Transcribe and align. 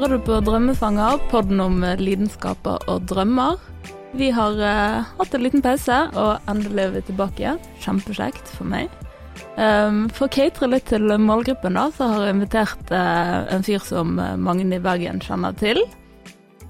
Hører 0.00 0.16
du 0.16 0.22
på 0.24 0.36
Drømmefanger, 0.40 1.18
podden 1.28 1.58
om 1.60 1.82
lidenskaper 2.00 2.86
og 2.88 3.02
drømmer. 3.10 3.58
Vi 4.16 4.30
har 4.32 4.54
uh, 4.56 5.10
hatt 5.18 5.34
en 5.36 5.42
liten 5.44 5.60
pause, 5.60 5.98
og 6.16 6.48
endelig 6.48 6.86
er 6.86 6.94
vi 6.94 7.02
tilbake 7.04 7.42
igjen. 7.42 7.58
Kjempekjekt 7.84 8.48
for 8.48 8.70
meg. 8.72 8.88
Um, 9.60 10.06
for 10.08 10.24
å 10.24 10.32
catere 10.32 10.70
litt 10.72 10.88
til 10.88 11.04
målgruppen, 11.20 11.76
da, 11.76 11.90
så 11.92 12.08
har 12.14 12.24
jeg 12.24 12.38
invitert 12.38 12.94
uh, 12.96 13.44
en 13.52 13.66
fyr 13.66 13.84
som 13.84 14.16
mange 14.16 14.64
i 14.64 14.80
Bergen 14.80 15.20
kjenner 15.20 15.52
til. 15.60 15.82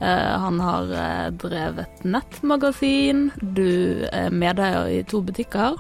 Uh, 0.01 0.35
han 0.49 0.59
har 0.67 0.91
drevet 1.39 2.03
nettmagasin, 2.03 3.29
du 3.55 4.09
er 4.11 4.35
medeier 4.35 4.91
i 4.91 5.05
to 5.07 5.23
butikker. 5.23 5.79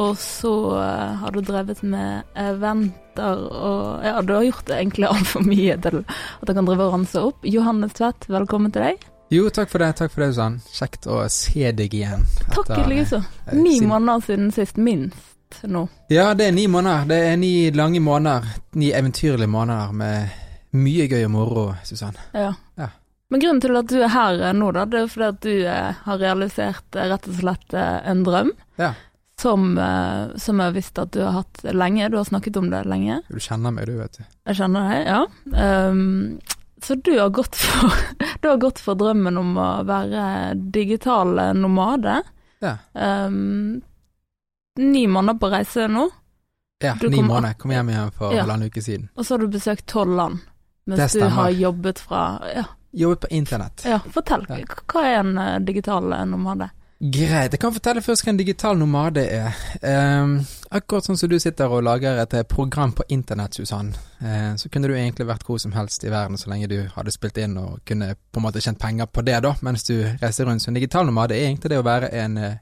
Og 0.00 0.16
så 0.16 0.54
har 1.20 1.34
du 1.34 1.42
drevet 1.44 1.82
med 1.84 2.28
eventer 2.38 3.40
og 3.50 4.04
Ja, 4.06 4.20
du 4.24 4.32
har 4.32 4.46
gjort 4.46 4.66
det 4.70 4.78
egentlig 4.78 5.08
altfor 5.10 5.44
mye 5.44 5.76
til 5.84 6.02
at 6.06 6.48
jeg 6.48 6.56
kan 6.56 6.68
drive 6.68 6.86
og 6.86 6.94
ranse 6.94 7.24
opp. 7.30 7.44
Johannes 7.44 7.96
Tvedt, 7.98 8.30
velkommen 8.32 8.72
til 8.72 8.86
deg. 8.86 9.08
Jo, 9.30 9.50
takk 9.54 9.70
for 9.70 9.78
det, 9.78 9.92
takk 9.98 10.10
for 10.10 10.24
det, 10.24 10.32
Susann. 10.32 10.56
Kjekt 10.74 11.06
å 11.06 11.20
se 11.30 11.70
deg 11.76 11.92
igjen. 11.94 12.24
Takk 12.50 12.72
i 12.80 12.86
likeså. 12.90 13.20
Ni 13.54 13.76
sin... 13.78 13.90
måneder 13.92 14.24
siden 14.26 14.48
sist, 14.56 14.80
minst 14.80 15.60
nå. 15.70 15.84
Ja, 16.10 16.32
det 16.34 16.48
er 16.48 16.56
ni 16.56 16.64
måneder. 16.70 17.04
Det 17.06 17.18
er 17.28 17.36
ni 17.38 17.52
lange 17.70 18.00
måneder. 18.02 18.48
Ni 18.80 18.90
eventyrlige 18.90 19.50
måneder 19.50 19.92
med 19.94 20.40
mye 20.80 21.06
gøy 21.12 21.28
og 21.28 21.30
moro, 21.34 21.66
Susann. 21.86 22.18
Ja. 22.34 22.54
ja. 22.80 22.88
Men 23.30 23.44
grunnen 23.44 23.62
til 23.62 23.78
at 23.78 23.92
du 23.92 24.00
er 24.00 24.10
her 24.10 24.42
nå, 24.58 24.72
da, 24.74 24.88
det 24.90 25.04
er 25.04 25.12
fordi 25.12 25.28
at 25.28 25.40
du 25.46 25.54
eh, 25.62 26.02
har 26.08 26.18
realisert 26.18 26.98
eh, 26.98 27.10
rett 27.12 27.30
og 27.30 27.38
slett 27.38 27.78
eh, 27.78 27.96
en 28.10 28.24
drøm. 28.26 28.50
Ja. 28.82 28.94
Som, 29.40 29.70
som 30.36 30.60
jeg 30.60 30.74
visste 30.74 31.06
at 31.06 31.14
du 31.14 31.22
har 31.24 31.38
hatt 31.38 31.62
lenge. 31.72 32.10
Du 32.12 32.18
har 32.18 32.26
snakket 32.28 32.58
om 32.60 32.66
det 32.68 32.82
lenge. 32.90 33.22
Du 33.32 33.38
kjenner 33.40 33.72
meg, 33.72 33.86
du, 33.88 33.94
vet 33.96 34.18
du. 34.18 34.24
Jeg 34.50 34.58
kjenner 34.58 34.90
deg, 34.90 35.06
ja. 35.08 35.86
Um, 35.88 36.02
så 36.84 36.94
du 36.94 37.12
har, 37.16 37.30
gått 37.32 37.56
for, 37.56 37.94
du 38.40 38.48
har 38.48 38.60
gått 38.60 38.82
for 38.84 39.00
drømmen 39.00 39.40
om 39.40 39.56
å 39.56 39.70
være 39.88 40.52
digital 40.76 41.40
nomade. 41.56 42.18
Ja. 42.60 42.76
Um, 42.92 43.80
ni 44.80 45.06
måneder 45.06 45.38
på 45.38 45.50
reise 45.52 45.88
nå. 45.88 46.08
Ja, 46.84 46.96
du 47.00 47.10
ni 47.10 47.22
måneder. 47.22 47.54
Kom 47.54 47.70
hjem 47.70 47.88
igjen 47.88 48.12
for 48.16 48.32
ja. 48.32 48.40
halvannen 48.40 48.66
uke 48.66 48.82
siden. 48.82 49.08
Og 49.14 49.26
så 49.26 49.34
har 49.34 49.44
du 49.44 49.48
besøkt 49.52 49.86
tolv 49.86 50.16
land 50.16 50.46
mens 50.90 51.12
du 51.12 51.22
har 51.22 51.50
jobbet 51.50 52.00
fra 52.02 52.20
ja. 52.54 52.64
Jobbet 52.90 53.20
på 53.20 53.28
internett. 53.36 53.84
Ja, 53.86 54.00
fortell. 54.10 54.46
Ja. 54.48 54.64
Hva 54.90 55.02
er 55.06 55.18
en 55.20 55.36
uh, 55.38 55.58
digital 55.62 56.08
nomade? 56.26 56.70
Greit, 57.00 57.54
jeg 57.54 57.60
kan 57.62 57.72
fortelle 57.72 58.02
først 58.04 58.26
hva 58.26 58.32
en 58.34 58.38
digital 58.38 58.76
nomade 58.76 59.22
er. 59.24 59.54
Um, 59.80 60.34
akkurat 60.68 61.06
sånn 61.06 61.16
som 61.16 61.30
du 61.32 61.38
sitter 61.40 61.72
og 61.72 61.86
lager 61.86 62.18
et 62.20 62.36
eh, 62.36 62.44
program 62.44 62.92
på 62.92 63.06
internett, 63.16 63.56
Susann, 63.56 63.94
uh, 64.20 64.52
så 64.60 64.68
kunne 64.68 64.90
du 64.90 64.92
egentlig 64.92 65.24
vært 65.30 65.46
hvor 65.48 65.56
som 65.62 65.72
helst 65.72 66.04
i 66.04 66.12
verden 66.12 66.36
så 66.36 66.52
lenge 66.52 66.68
du 66.68 66.76
hadde 66.92 67.16
spilt 67.16 67.40
inn 67.40 67.56
og 67.56 67.80
kunne 67.88 68.10
på 68.20 68.42
en 68.42 68.44
måte 68.44 68.60
tjent 68.60 68.82
penger 68.82 69.08
på 69.08 69.24
det, 69.24 69.38
da, 69.48 69.54
mens 69.64 69.88
du 69.88 69.94
reiser 70.20 70.44
rundt. 70.44 70.60
Så 70.60 70.74
en 70.74 70.76
digital 70.76 71.08
nomade 71.08 71.38
er 71.38 71.48
egentlig 71.48 71.72
det 71.72 71.80
å 71.80 71.88
være 71.88 72.12
en 72.20 72.36
uh, 72.36 72.60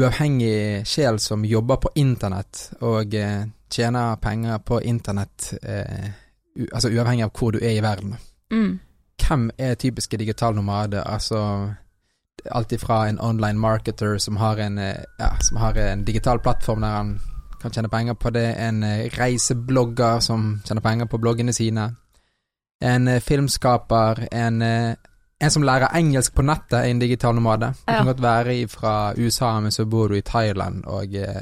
uavhengig 0.00 0.88
sjel 0.88 1.20
som 1.20 1.44
jobber 1.44 1.84
på 1.84 1.92
internett 2.00 2.70
og 2.80 3.20
uh, 3.20 3.44
tjener 3.68 4.16
penger 4.22 4.64
på 4.64 4.80
internett, 4.80 5.52
altså 6.70 6.88
uavhengig 6.88 7.26
av 7.26 7.32
hvor 7.36 7.52
du 7.52 7.58
er 7.58 7.74
i 7.74 7.82
verden. 7.84 8.14
Mm. 8.54 8.78
Hvem 9.20 9.50
er 9.58 9.74
typiske 9.74 10.16
digital 10.16 10.54
nomade? 10.54 11.02
Altså 11.02 11.42
alt 12.50 12.72
ifra 12.72 13.08
en 13.08 13.20
online 13.20 13.58
marketer 13.58 14.18
som 14.18 14.36
har 14.36 14.56
en, 14.56 14.78
eh, 14.78 15.04
ja, 15.18 15.36
som 15.40 15.56
har 15.56 15.74
en 15.74 16.04
digital 16.04 16.38
plattform 16.38 16.80
der 16.80 16.88
han 16.88 17.20
kan 17.62 17.70
tjene 17.70 17.88
penger 17.88 18.14
på 18.14 18.30
det, 18.30 18.54
en 18.58 18.82
eh, 18.82 19.10
reiseblogger 19.18 20.20
som 20.20 20.60
tjener 20.64 20.80
penger 20.80 21.06
på 21.06 21.18
bloggene 21.18 21.52
sine, 21.52 21.94
en 22.80 23.08
eh, 23.08 23.20
filmskaper, 23.20 24.28
en, 24.32 24.62
en 24.62 25.50
som 25.50 25.62
lærer 25.62 25.96
engelsk 25.96 26.34
på 26.34 26.42
nettet, 26.42 26.78
er 26.78 26.90
en 26.90 26.98
digital 26.98 27.34
nomade. 27.34 27.72
Det 27.86 27.94
kan 27.94 28.06
godt 28.06 28.22
være 28.22 28.68
fra 28.68 29.14
USA, 29.16 29.60
men 29.60 29.72
så 29.72 29.84
bor 29.84 30.08
du 30.08 30.16
i 30.16 30.22
Thailand 30.22 30.84
og 30.84 31.12
ja, 31.12 31.32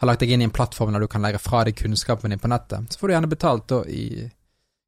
har 0.00 0.06
lagt 0.06 0.20
deg 0.20 0.32
inn 0.32 0.40
i 0.40 0.44
en 0.48 0.50
plattform 0.50 0.92
der 0.92 1.00
du 1.00 1.08
kan 1.08 1.22
lære 1.22 1.38
fra 1.38 1.64
deg 1.64 1.76
kunnskapen 1.76 2.30
din 2.30 2.40
på 2.40 2.48
nettet. 2.48 2.92
Så 2.92 2.98
får 2.98 3.08
du 3.08 3.14
gjerne 3.14 3.28
betalt 3.28 3.68
da 3.68 3.82
i 3.84 4.30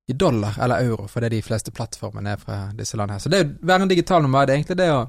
i 0.06 0.12
dollar 0.12 0.58
eller 0.60 0.76
euro, 0.76 1.08
for 1.08 1.20
det 1.20 1.30
er 1.30 1.36
de 1.36 1.42
fleste 1.42 1.72
plattformene 1.74 2.34
er 2.34 2.40
fra 2.40 2.62
disse 2.76 2.98
landene 2.98 3.18
her. 3.18 3.24
Så 3.24 3.30
det 3.32 3.44
å 3.44 3.50
være 3.66 3.86
en 3.86 3.92
digital 3.92 4.24
nomad 4.24 4.50
er 4.50 4.58
egentlig 4.58 4.78
det 4.80 4.88
å, 4.92 5.04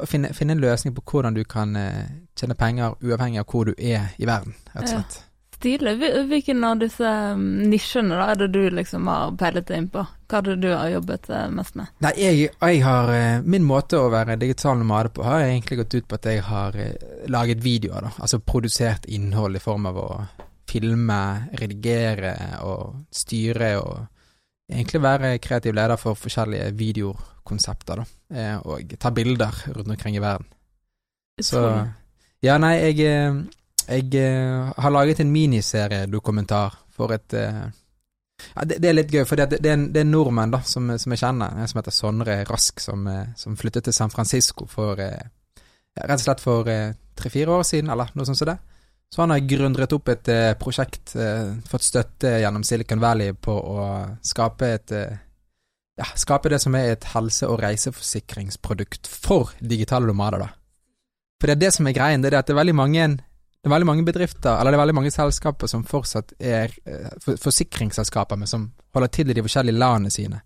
å 0.00 0.06
finne, 0.10 0.32
finne, 0.34 0.56
en 0.56 0.64
løsning 0.64 0.96
på 0.96 1.04
hvordan 1.12 1.36
du 1.36 1.44
kan 1.48 1.76
uh, 1.78 2.02
tjene 2.38 2.58
penger 2.58 2.98
uavhengig 3.04 3.44
av 3.44 3.46
hvor 3.50 3.70
du 3.70 3.76
er 3.78 4.10
i 4.18 4.26
verden, 4.26 4.56
rett 4.74 4.88
og 4.88 4.92
slett. 4.96 5.20
Ja. 5.20 5.30
Stilig. 5.54 5.92
Hvilken 6.28 6.64
av 6.66 6.80
disse 6.82 7.08
um, 7.32 7.44
nisjene 7.70 8.18
da 8.18 8.24
er 8.32 8.40
det 8.42 8.48
du 8.52 8.64
liksom 8.74 9.06
har 9.08 9.30
peilet 9.40 9.68
deg 9.70 9.78
inn 9.80 9.86
på? 9.94 10.02
Hva 10.28 10.40
er 10.40 10.48
det 10.50 10.56
du 10.60 10.66
har 10.74 10.90
jobbet 10.92 11.30
uh, 11.30 11.44
mest 11.54 11.78
med? 11.78 11.92
Nei, 12.04 12.10
jeg, 12.20 12.48
jeg 12.50 12.82
har 12.84 13.12
uh, 13.14 13.46
Min 13.46 13.64
måte 13.64 14.02
å 14.02 14.10
være 14.12 14.36
digital 14.42 14.76
nomade 14.82 15.14
på 15.14 15.24
har 15.24 15.46
egentlig 15.46 15.78
gått 15.80 15.94
ut 15.94 16.10
på 16.10 16.18
at 16.18 16.28
jeg 16.28 16.42
har 16.50 16.76
laget 17.32 17.62
videoer, 17.64 18.10
da. 18.10 18.12
Altså 18.18 18.42
produsert 18.42 19.06
innhold 19.06 19.56
i 19.56 19.62
form 19.62 19.88
av 19.88 20.02
å 20.02 20.08
filme, 20.74 21.20
redigere 21.60 22.34
og 22.66 23.06
styre 23.14 23.70
og 23.78 23.94
egentlig 24.70 25.02
være 25.02 25.38
kreativ 25.38 25.74
leder 25.76 26.00
for 26.00 26.18
forskjellige 26.18 26.72
videokonsepter, 26.78 28.00
da. 28.00 28.06
Eh, 28.34 28.56
og 28.64 28.96
ta 29.00 29.12
bilder 29.14 29.60
rundt 29.76 29.90
omkring 29.90 30.16
i 30.16 30.24
verden. 30.24 30.46
Så 31.40 31.60
Ja, 32.44 32.58
nei, 32.58 32.74
jeg, 32.74 32.98
eh, 33.00 33.36
jeg 33.88 34.14
eh, 34.20 34.72
har 34.76 34.90
laget 34.90 35.20
en 35.20 35.32
miniserie-dokumentar 35.32 36.74
for 36.92 37.12
et 37.12 37.32
ja, 37.32 38.64
det, 38.64 38.76
det, 38.82 38.88
er 38.88 38.94
litt 38.94 39.12
gøy, 39.14 39.24
for 39.24 39.36
det, 39.36 39.62
det, 39.62 39.72
det 39.94 40.00
er 40.00 40.04
en 40.04 40.10
nordmann 40.10 40.50
da, 40.52 40.60
som, 40.60 40.90
som, 40.98 41.12
jeg 41.12 41.22
kjenner, 41.22 41.54
en 41.56 41.68
som 41.70 41.78
heter 41.78 41.94
Sondre 41.94 42.44
Rask, 42.44 42.80
som, 42.80 43.06
som 43.36 43.56
flyttet 43.56 43.84
til 43.84 43.94
San 43.94 44.10
Francisco 44.10 44.66
for 44.68 45.00
ja, 45.00 45.22
rett 45.96 46.20
og 46.20 46.24
slett 46.26 46.42
for 46.42 46.68
tre-fire 47.16 47.56
år 47.56 47.64
siden, 47.64 47.90
eller 47.94 48.10
noe 48.12 48.28
sånt 48.28 48.42
som 48.42 48.50
det. 48.50 48.58
Så 49.12 49.22
han 49.22 49.30
har 49.30 49.44
gründret 49.46 49.92
opp 49.94 50.08
et 50.10 50.28
eh, 50.32 50.54
prosjekt, 50.58 51.14
eh, 51.16 51.52
fått 51.70 51.86
støtte 51.86 52.32
gjennom 52.42 52.64
Silicon 52.66 53.02
Valley 53.02 53.34
på 53.34 53.54
å 53.54 53.84
skape 54.26 54.70
et 54.74 54.94
eh, 54.94 55.20
ja, 56.00 56.08
skape 56.18 56.50
det 56.50 56.58
som 56.62 56.74
er 56.74 56.96
et 56.96 57.06
helse- 57.12 57.46
og 57.46 57.60
reiseforsikringsprodukt 57.62 59.06
for 59.06 59.52
digitale 59.60 60.10
nomader, 60.10 60.42
da. 60.42 60.48
For 61.38 61.46
det 61.50 61.54
er 61.54 61.62
det 61.62 61.74
som 61.76 61.86
er 61.86 61.94
greien, 61.94 62.24
det 62.24 62.32
er 62.32 62.40
at 62.40 62.48
det 62.48 62.56
er 62.56 62.62
veldig 62.62 62.74
mange, 62.74 63.04
er 63.04 63.70
veldig 63.70 63.86
mange 63.86 64.06
bedrifter, 64.06 64.56
eller 64.56 64.72
det 64.72 64.80
er 64.80 64.82
veldig 64.82 64.96
mange 64.98 65.14
selskaper 65.14 65.70
som 65.70 65.86
fortsatt 65.86 66.34
er 66.40 66.74
for, 67.22 67.38
forsikringsselskaper, 67.38 68.40
men 68.40 68.50
som 68.50 68.66
holder 68.96 69.12
til 69.14 69.30
i 69.30 69.36
de 69.38 69.44
forskjellige 69.46 69.78
landene 69.78 70.10
sine. 70.10 70.40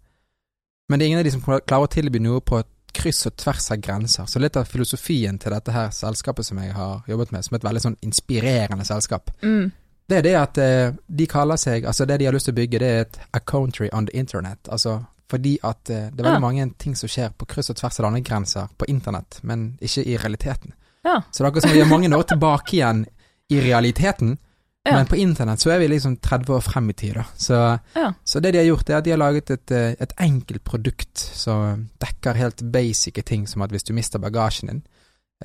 Men 0.88 0.98
det 0.98 1.06
er 1.06 1.12
ingen 1.14 1.22
av 1.22 1.28
de 1.28 1.32
som 1.32 1.44
klarer 1.44 1.86
å 1.86 1.92
tilby 1.92 2.20
noe 2.20 2.44
på 2.44 2.60
et 2.60 2.68
kryss 2.92 3.26
og 3.28 3.36
tvers 3.36 3.70
av 3.74 3.82
grenser. 3.82 4.26
Så 4.26 4.40
litt 4.42 4.56
av 4.56 4.68
filosofien 4.68 5.38
til 5.38 5.54
dette 5.54 5.74
her 5.74 5.90
selskapet 5.94 6.46
som 6.46 6.58
jeg 6.62 6.72
har 6.76 7.04
jobbet 7.08 7.34
med, 7.34 7.44
som 7.44 7.58
et 7.58 7.66
veldig 7.66 7.84
sånn 7.84 7.98
inspirerende 8.06 8.86
selskap, 8.88 9.30
mm. 9.42 9.70
det 10.08 10.18
er 10.18 10.26
det 10.26 10.34
at 10.40 10.62
eh, 10.62 10.96
de 11.06 11.28
kaller 11.30 11.60
seg 11.60 11.86
Altså 11.88 12.06
det 12.08 12.18
de 12.18 12.28
har 12.28 12.36
lyst 12.36 12.48
til 12.50 12.56
å 12.56 12.60
bygge, 12.60 12.82
det 12.82 12.88
er 12.88 13.06
et 13.06 13.20
a 13.32 13.40
country 13.40 13.90
on 13.92 14.08
the 14.08 14.16
internet. 14.18 14.60
Altså 14.68 15.00
fordi 15.28 15.58
at 15.62 15.90
eh, 15.90 16.08
det 16.08 16.22
er 16.22 16.24
veldig 16.24 16.40
ja. 16.40 16.44
mange 16.44 16.68
ting 16.80 16.96
som 16.96 17.10
skjer 17.10 17.32
på 17.36 17.46
kryss 17.48 17.70
og 17.72 17.76
tvers 17.76 18.00
av 18.00 18.08
landegrenser 18.08 18.74
på 18.78 18.88
internett, 18.88 19.40
men 19.42 19.70
ikke 19.84 20.04
i 20.04 20.16
realiteten. 20.16 20.72
Ja. 21.04 21.20
Så 21.30 21.42
det 21.42 21.46
er 21.46 21.50
akkurat 21.50 21.68
som 21.68 21.76
vi 21.76 21.82
er 21.84 21.90
mange 21.90 22.10
år 22.16 22.28
tilbake 22.32 22.76
igjen 22.76 23.04
i 23.52 23.60
realiteten, 23.64 24.36
ja. 24.84 24.94
Men 24.96 25.06
på 25.06 25.16
internett 25.16 25.60
så 25.60 25.70
er 25.70 25.78
vi 25.78 25.88
liksom 25.88 26.16
30 26.16 26.52
år 26.54 26.60
frem 26.60 26.90
i 26.90 26.94
tid, 26.96 27.14
da. 27.14 27.24
Så, 27.36 27.56
ja. 27.94 28.12
så, 28.24 28.40
det 28.40 28.52
de 28.52 28.58
har 28.58 28.68
gjort, 28.68 28.90
er 28.90 28.98
at 28.98 29.04
de 29.04 29.12
har 29.12 29.20
laget 29.20 29.50
et, 29.50 29.70
eh, 29.70 29.96
et 30.00 30.14
enkelt 30.24 30.64
produkt 30.64 31.18
som 31.18 31.88
dekker 32.00 32.38
helt 32.38 32.62
basice 32.72 33.22
ting, 33.22 33.46
som 33.48 33.62
at 33.62 33.74
hvis 33.74 33.84
du 33.84 33.92
mister 33.96 34.22
bagasjen 34.22 34.72
din, 34.72 34.82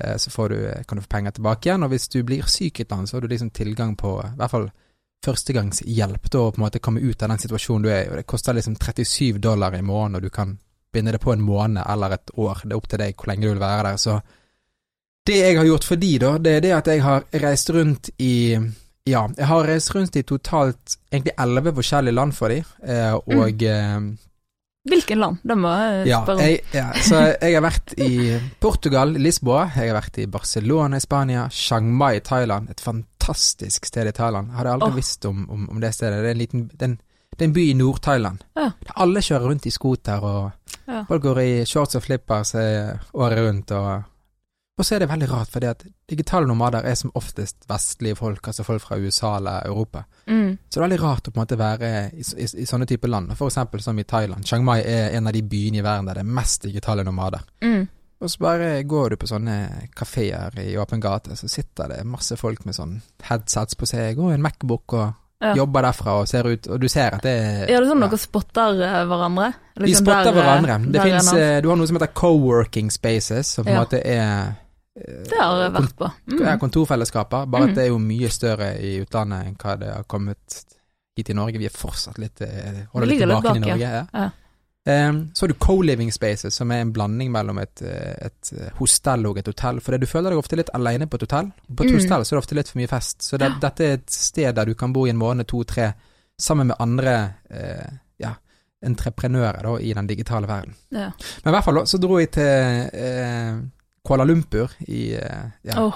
eh, 0.00 0.16
så 0.16 0.48
du, 0.48 0.56
kan 0.88 0.96
du 0.96 1.02
få 1.04 1.12
penger 1.16 1.36
tilbake 1.36 1.68
igjen, 1.68 1.84
og 1.84 1.92
hvis 1.92 2.08
du 2.08 2.22
blir 2.22 2.46
syk 2.48 2.80
et 2.80 2.92
eller 2.92 3.06
så 3.06 3.16
har 3.16 3.26
du 3.26 3.28
liksom 3.28 3.50
tilgang 3.50 3.96
på 3.96 4.16
i 4.22 4.36
hvert 4.38 4.54
fall 4.54 4.70
førstegangshjelp 5.24 6.30
da 6.30 6.40
å 6.40 6.52
på 6.52 6.60
en 6.60 6.64
måte 6.66 6.82
komme 6.84 7.00
ut 7.00 7.22
av 7.22 7.32
den 7.32 7.40
situasjonen 7.40 7.84
du 7.84 7.90
er 7.90 8.04
i, 8.04 8.08
og 8.12 8.16
det 8.20 8.28
koster 8.28 8.56
liksom 8.56 8.76
37 8.76 9.40
dollar 9.42 9.76
i 9.76 9.82
måneden, 9.82 10.16
og 10.16 10.22
du 10.22 10.30
kan 10.30 10.56
binde 10.94 11.12
det 11.12 11.20
på 11.20 11.32
en 11.32 11.42
måned 11.42 11.82
eller 11.84 12.16
et 12.16 12.32
år, 12.38 12.64
det 12.64 12.72
er 12.72 12.78
opp 12.78 12.88
til 12.88 13.02
deg 13.02 13.16
hvor 13.18 13.32
lenge 13.32 13.48
du 13.48 13.52
vil 13.52 13.60
være 13.64 13.90
der, 13.90 14.00
så 14.00 14.20
det 15.24 15.36
jeg 15.40 15.56
har 15.56 15.68
gjort 15.68 15.86
for 15.88 16.00
de, 16.00 16.12
da, 16.20 16.32
det 16.38 16.52
er 16.56 16.64
det 16.64 16.72
at 16.76 16.88
jeg 16.92 17.02
har 17.02 17.24
reist 17.42 17.70
rundt 17.72 18.10
i 18.20 18.34
ja, 19.04 19.24
jeg 19.36 19.48
har 19.50 19.66
reist 19.68 19.90
rundt 19.94 20.16
i 20.16 20.22
totalt 20.24 20.98
egentlig 21.12 21.34
elleve 21.44 21.74
forskjellige 21.76 22.16
land 22.16 22.36
for 22.36 22.54
dem, 22.54 22.70
eh, 22.88 23.12
og 23.14 23.64
mm. 23.64 24.14
Hvilken 24.84 25.16
land? 25.18 25.36
Det 25.40 25.54
må 25.56 25.70
jeg 25.80 26.08
spørre 26.12 26.34
om. 26.34 26.40
Ja, 26.44 26.56
ja, 26.76 27.02
så 27.06 27.20
jeg 27.32 27.54
har 27.54 27.62
vært 27.64 27.94
i 28.04 28.34
Portugal, 28.60 29.14
Lisboa. 29.16 29.62
Jeg 29.72 29.88
har 29.88 29.96
vært 29.96 30.18
i 30.20 30.26
Barcelona 30.28 30.98
i 31.00 31.04
Spania. 31.04 31.46
Chiang 31.48 31.88
Mai 31.88 32.18
i 32.18 32.20
Thailand. 32.20 32.68
Et 32.68 32.84
fantastisk 32.84 33.88
sted 33.88 34.10
i 34.10 34.12
Thailand. 34.12 34.50
Jeg 34.52 34.58
hadde 34.58 34.74
aldri 34.76 34.90
oh. 34.90 34.98
visst 34.98 35.24
om, 35.24 35.46
om, 35.48 35.62
om, 35.72 35.78
det 35.80 35.94
stedet. 35.96 36.20
Det 36.20 36.28
er 36.28 36.36
en, 36.36 36.42
liten, 36.42 36.66
det 36.68 36.84
er 36.84 36.90
en, 36.90 36.98
det 37.32 37.40
er 37.40 37.48
en 37.48 37.56
by 37.56 37.64
i 37.64 37.78
Nord-Thailand. 37.80 38.44
Ja. 38.60 38.66
Alle 39.06 39.24
kjører 39.24 39.48
rundt 39.54 39.70
i 39.70 39.72
scooter, 39.72 40.28
og 40.28 40.76
ja. 40.84 41.00
folk 41.08 41.24
går 41.30 41.40
i 41.46 41.50
shorts 41.64 41.96
og 41.96 42.04
flippers 42.04 42.52
året 42.60 43.40
rundt. 43.40 43.72
og 43.72 44.04
Og 44.78 44.84
så 44.84 44.96
er 44.96 44.98
det 45.04 45.08
veldig 45.08 45.28
rart, 45.30 45.48
fordi 45.54 45.66
at 45.70 45.84
digitale 46.10 46.46
nomader 46.50 46.82
er 46.84 46.94
som 46.98 47.12
oftest 47.14 47.56
vestlige 47.70 48.16
folk, 48.18 48.42
altså 48.50 48.64
folk 48.66 48.82
fra 48.82 48.96
USA 48.98 49.36
eller 49.36 49.66
Europa. 49.68 50.02
Mm. 50.26 50.58
Så 50.68 50.80
det 50.80 50.82
er 50.82 50.88
veldig 50.88 51.02
rart 51.02 51.28
å 51.28 51.30
på 51.30 51.38
en 51.38 51.44
måte 51.44 51.58
være 51.60 51.90
i, 52.12 52.24
i, 52.42 52.48
i 52.62 52.66
sånne 52.66 52.86
typer 52.90 53.08
land, 53.12 53.36
for 53.38 53.46
eksempel 53.52 53.80
som 53.84 53.98
i 53.98 54.04
Thailand. 54.04 54.44
Chiang 54.44 54.64
Mai 54.66 54.80
er 54.82 55.14
en 55.14 55.26
av 55.30 55.32
de 55.36 55.42
byene 55.46 55.78
i 55.78 55.84
verden 55.86 56.06
der 56.10 56.18
det 56.18 56.24
er 56.26 56.32
mest 56.40 56.66
digitale 56.66 57.04
nomader. 57.06 57.44
Mm. 57.62 57.84
Og 58.24 58.30
så 58.30 58.40
bare 58.40 58.82
går 58.88 59.10
du 59.14 59.16
på 59.20 59.28
sånne 59.30 59.56
kafeer 59.94 60.58
i 60.64 60.74
åpen 60.80 61.00
gate, 61.02 61.36
så 61.36 61.48
sitter 61.50 61.88
det 61.94 62.04
masse 62.08 62.36
folk 62.40 62.64
med 62.66 62.74
sånn 62.74 62.96
headsets 63.28 63.76
på 63.78 63.86
seg 63.86 64.18
og 64.18 64.32
en 64.34 64.42
Macbook 64.42 64.92
og 64.98 65.12
Ja. 65.44 65.50
jobber 65.58 65.82
derfra 65.82 66.12
og 66.22 66.28
ser 66.30 66.46
ut, 66.48 66.66
og 66.72 66.80
du 66.80 66.86
ser 66.88 67.12
at 67.18 67.22
det 67.22 67.32
er 67.36 67.66
Ja, 67.68 67.78
det 67.80 67.86
er 67.86 67.90
sånn 67.90 68.00
ja. 68.00 68.06
dere 68.08 68.18
spotter 68.22 68.78
eh, 68.86 69.00
hverandre? 69.10 69.48
Vi 69.76 69.86
Liksom 69.90 70.06
spotter 70.06 70.30
der, 70.32 70.38
eh, 70.40 70.46
hverandre. 70.46 70.92
Det 70.92 71.00
er 71.00 71.04
finnes, 71.04 71.26
en 71.28 71.34
annen. 71.34 71.56
eh, 71.56 71.60
du 71.60 71.68
har 71.68 71.76
noe 71.76 71.86
som 71.90 71.96
heter 71.98 72.12
co-working 72.14 72.90
spaces, 72.90 73.46
som 73.54 73.64
på 73.64 73.68
en 73.68 73.74
Ja. 73.76 73.82
måte 73.84 74.00
er 74.00 74.20
eh, 74.22 74.52
Det 75.04 75.38
har 75.40 75.62
jeg 75.62 75.72
vært 75.72 75.96
på. 75.96 76.10
Mm. 76.32 76.58
kontorfellesskaper, 76.60 77.46
bare 77.50 77.62
Mm. 77.66 77.68
at 77.70 77.74
det 77.76 77.84
er 77.84 77.88
jo 77.88 77.98
mye 77.98 78.30
større 78.30 78.70
i 78.80 78.94
utlandet 79.02 79.46
enn 79.46 79.56
hva 79.56 79.76
det 79.78 79.90
har 79.94 80.04
kommet 80.04 80.64
hit 81.16 81.30
i 81.30 81.34
Norge. 81.34 81.58
Vi 81.58 81.66
er 81.66 81.70
fortsatt 81.70 82.18
litt 82.18 82.40
eh, 82.42 82.86
holder 82.92 83.06
litt 83.06 83.20
tilbake, 83.20 83.42
tilbake 83.42 83.56
i 83.56 83.60
Norge. 83.60 83.78
ja. 83.78 83.92
Ja. 83.92 84.06
Ja. 84.24 84.30
Em, 84.86 85.30
så 85.32 85.44
har 85.44 85.48
du 85.48 85.54
co-living 85.54 86.10
spaces, 86.12 86.54
som 86.54 86.70
er 86.70 86.82
en 86.82 86.90
blanding 86.92 87.30
mellom 87.32 87.56
et, 87.58 87.80
eh, 87.82 88.26
et 88.26 88.50
eh, 88.52 88.70
hostell 88.76 89.24
og 89.26 89.38
et 89.38 89.46
hotell. 89.46 89.80
For 89.80 89.92
det, 89.92 90.00
du 90.02 90.06
føler 90.06 90.28
deg 90.30 90.38
ofte 90.38 90.56
litt 90.56 90.68
alene 90.74 91.06
på 91.08 91.14
et 91.16 91.22
hotell. 91.24 91.52
På 91.74 91.84
et 91.84 91.90
Mm. 91.90 91.94
hostell 91.96 92.20
så 92.24 92.32
er 92.34 92.36
det 92.36 92.42
ofte 92.44 92.54
litt 92.54 92.68
for 92.68 92.78
mye 92.82 92.88
fest. 92.88 93.22
Så 93.22 93.38
det, 93.38 93.48
dette 93.60 93.80
er 93.80 93.92
et 93.94 94.10
sted 94.10 94.54
der 94.54 94.64
du 94.66 94.74
kan 94.74 94.92
bo 94.92 95.06
i 95.06 95.10
en 95.10 95.16
måned, 95.16 95.46
to, 95.46 95.62
tre, 95.64 95.94
sammen 96.38 96.66
med 96.66 96.76
andre 96.80 97.34
uh, 97.50 97.96
ja, 98.18 98.34
entreprenører 98.84 99.62
da, 99.62 99.76
i 99.80 99.92
den 99.94 100.06
digitale 100.06 100.46
verden. 100.46 100.74
Ja. 100.90 101.10
Men 101.44 101.54
i 101.54 101.56
hvert 101.56 101.64
fall 101.64 101.80
så 101.86 101.98
dro 102.00 102.18
jeg 102.20 102.30
til 102.32 102.90
eh, 102.92 103.56
Kuala 104.04 104.24
Lumpur 104.28 104.70
i 104.88 105.14
eh, 105.16 105.44
ja, 105.62 105.78
oh. 105.80 105.94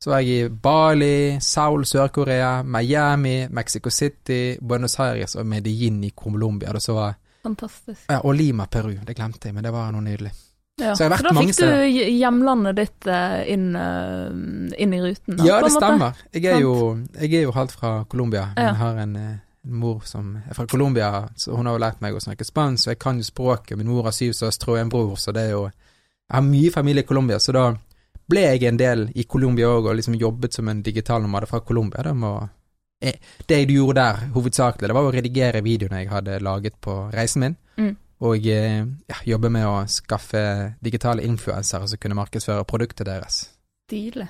så 0.00 0.10
var 0.10 0.20
jeg 0.24 0.46
i 0.46 0.48
Bali, 0.48 1.38
Seoul, 1.40 1.84
Sør-Korea, 1.86 2.62
Miami, 2.62 3.46
Mexico 3.50 3.90
City, 3.90 4.56
Buenos 4.60 4.96
Aires 5.00 5.36
og 5.36 5.46
Medellin 5.46 5.98
i 6.04 6.10
Colombia. 6.16 6.72
Og 6.74 6.82
så 6.82 6.94
var 6.96 7.14
fantastisk. 7.44 8.00
ja, 8.08 8.20
og 8.24 8.34
Lima, 8.34 8.66
Peru. 8.66 8.94
Det 9.06 9.14
glemte 9.18 9.48
jeg, 9.50 9.54
men 9.54 9.64
det 9.64 9.72
var 9.74 9.92
noe 9.92 10.02
nydelig. 10.02 10.32
Ja. 10.80 10.94
Så 10.96 11.04
vært 11.12 11.28
da 11.28 11.34
fikk 11.36 11.52
du 11.60 11.66
hj- 11.68 12.08
hjemlandet 12.16 12.78
ditt 12.80 13.06
eh, 13.12 13.42
inn, 13.52 13.68
eh, 13.76 14.80
inn 14.82 14.94
i 14.96 15.00
ruten? 15.04 15.36
da, 15.36 15.44
Ja, 15.46 15.60
det 15.62 15.70
stemmer. 15.76 16.16
Jeg 16.32 16.48
er, 16.48 16.58
jo, 16.64 16.72
jeg 17.20 17.34
er 17.36 17.44
jo 17.44 17.52
halvt 17.54 17.76
fra 17.76 17.90
Colombia. 18.08 18.48
Ja. 18.56 18.70
Jeg 18.70 18.80
har 18.80 19.02
en, 19.04 19.14
en 19.20 19.76
mor 19.84 20.00
som 20.08 20.38
er 20.40 20.56
fra 20.56 20.64
Colombia, 20.66 21.28
så 21.36 21.52
hun 21.54 21.68
har 21.68 21.76
jo 21.76 21.84
lært 21.84 22.00
meg 22.02 22.16
å 22.16 22.24
snakke 22.24 22.48
spansk, 22.48 22.88
og 22.88 22.96
jeg 22.96 22.98
kan 23.04 23.20
jo 23.20 23.28
språket. 23.28 23.76
Min 23.78 23.92
mor 23.92 24.08
har 24.08 24.16
syv 24.16 24.32
søstre 24.40 24.72
og 24.72 24.80
en 24.80 24.90
bror, 24.90 25.14
så 25.20 25.36
det 25.36 25.44
er 25.50 25.54
jo 25.58 25.66
Jeg 26.28 26.38
har 26.38 26.44
mye 26.46 26.70
familie 26.72 27.02
i 27.04 27.06
Colombia, 27.06 27.38
så 27.42 27.52
da 27.52 27.64
ble 28.32 28.44
jeg 28.46 28.64
en 28.68 28.78
del 28.80 29.06
i 29.18 29.24
Colombia 29.28 29.68
òg, 29.68 29.90
og 29.90 29.98
liksom 29.98 30.16
jobbet 30.20 30.54
som 30.56 30.68
en 30.70 30.82
digital 30.84 31.22
nomade 31.24 31.48
fra 31.50 31.60
Colombia. 31.60 32.02
Det, 32.06 32.42
eh, 33.02 33.18
det 33.46 33.58
jeg 33.58 33.74
gjorde 33.76 34.00
der, 34.00 34.22
hovedsakelig, 34.34 34.88
det 34.88 34.96
var 34.96 35.08
å 35.08 35.12
redigere 35.12 35.64
videoene 35.64 36.04
jeg 36.04 36.12
hadde 36.12 36.38
laget 36.40 36.78
på 36.80 36.96
reisen 37.12 37.44
min. 37.44 37.56
Mm. 37.76 37.96
Og 38.22 38.46
eh, 38.46 38.84
ja, 39.10 39.18
jobbe 39.26 39.50
med 39.50 39.66
å 39.66 39.74
skaffe 39.90 40.42
digitale 40.80 41.24
influensere 41.26 41.88
som 41.90 41.98
kunne 41.98 42.16
markedsføre 42.20 42.64
produktet 42.64 43.08
deres. 43.10 43.42
Stilig. 43.90 44.28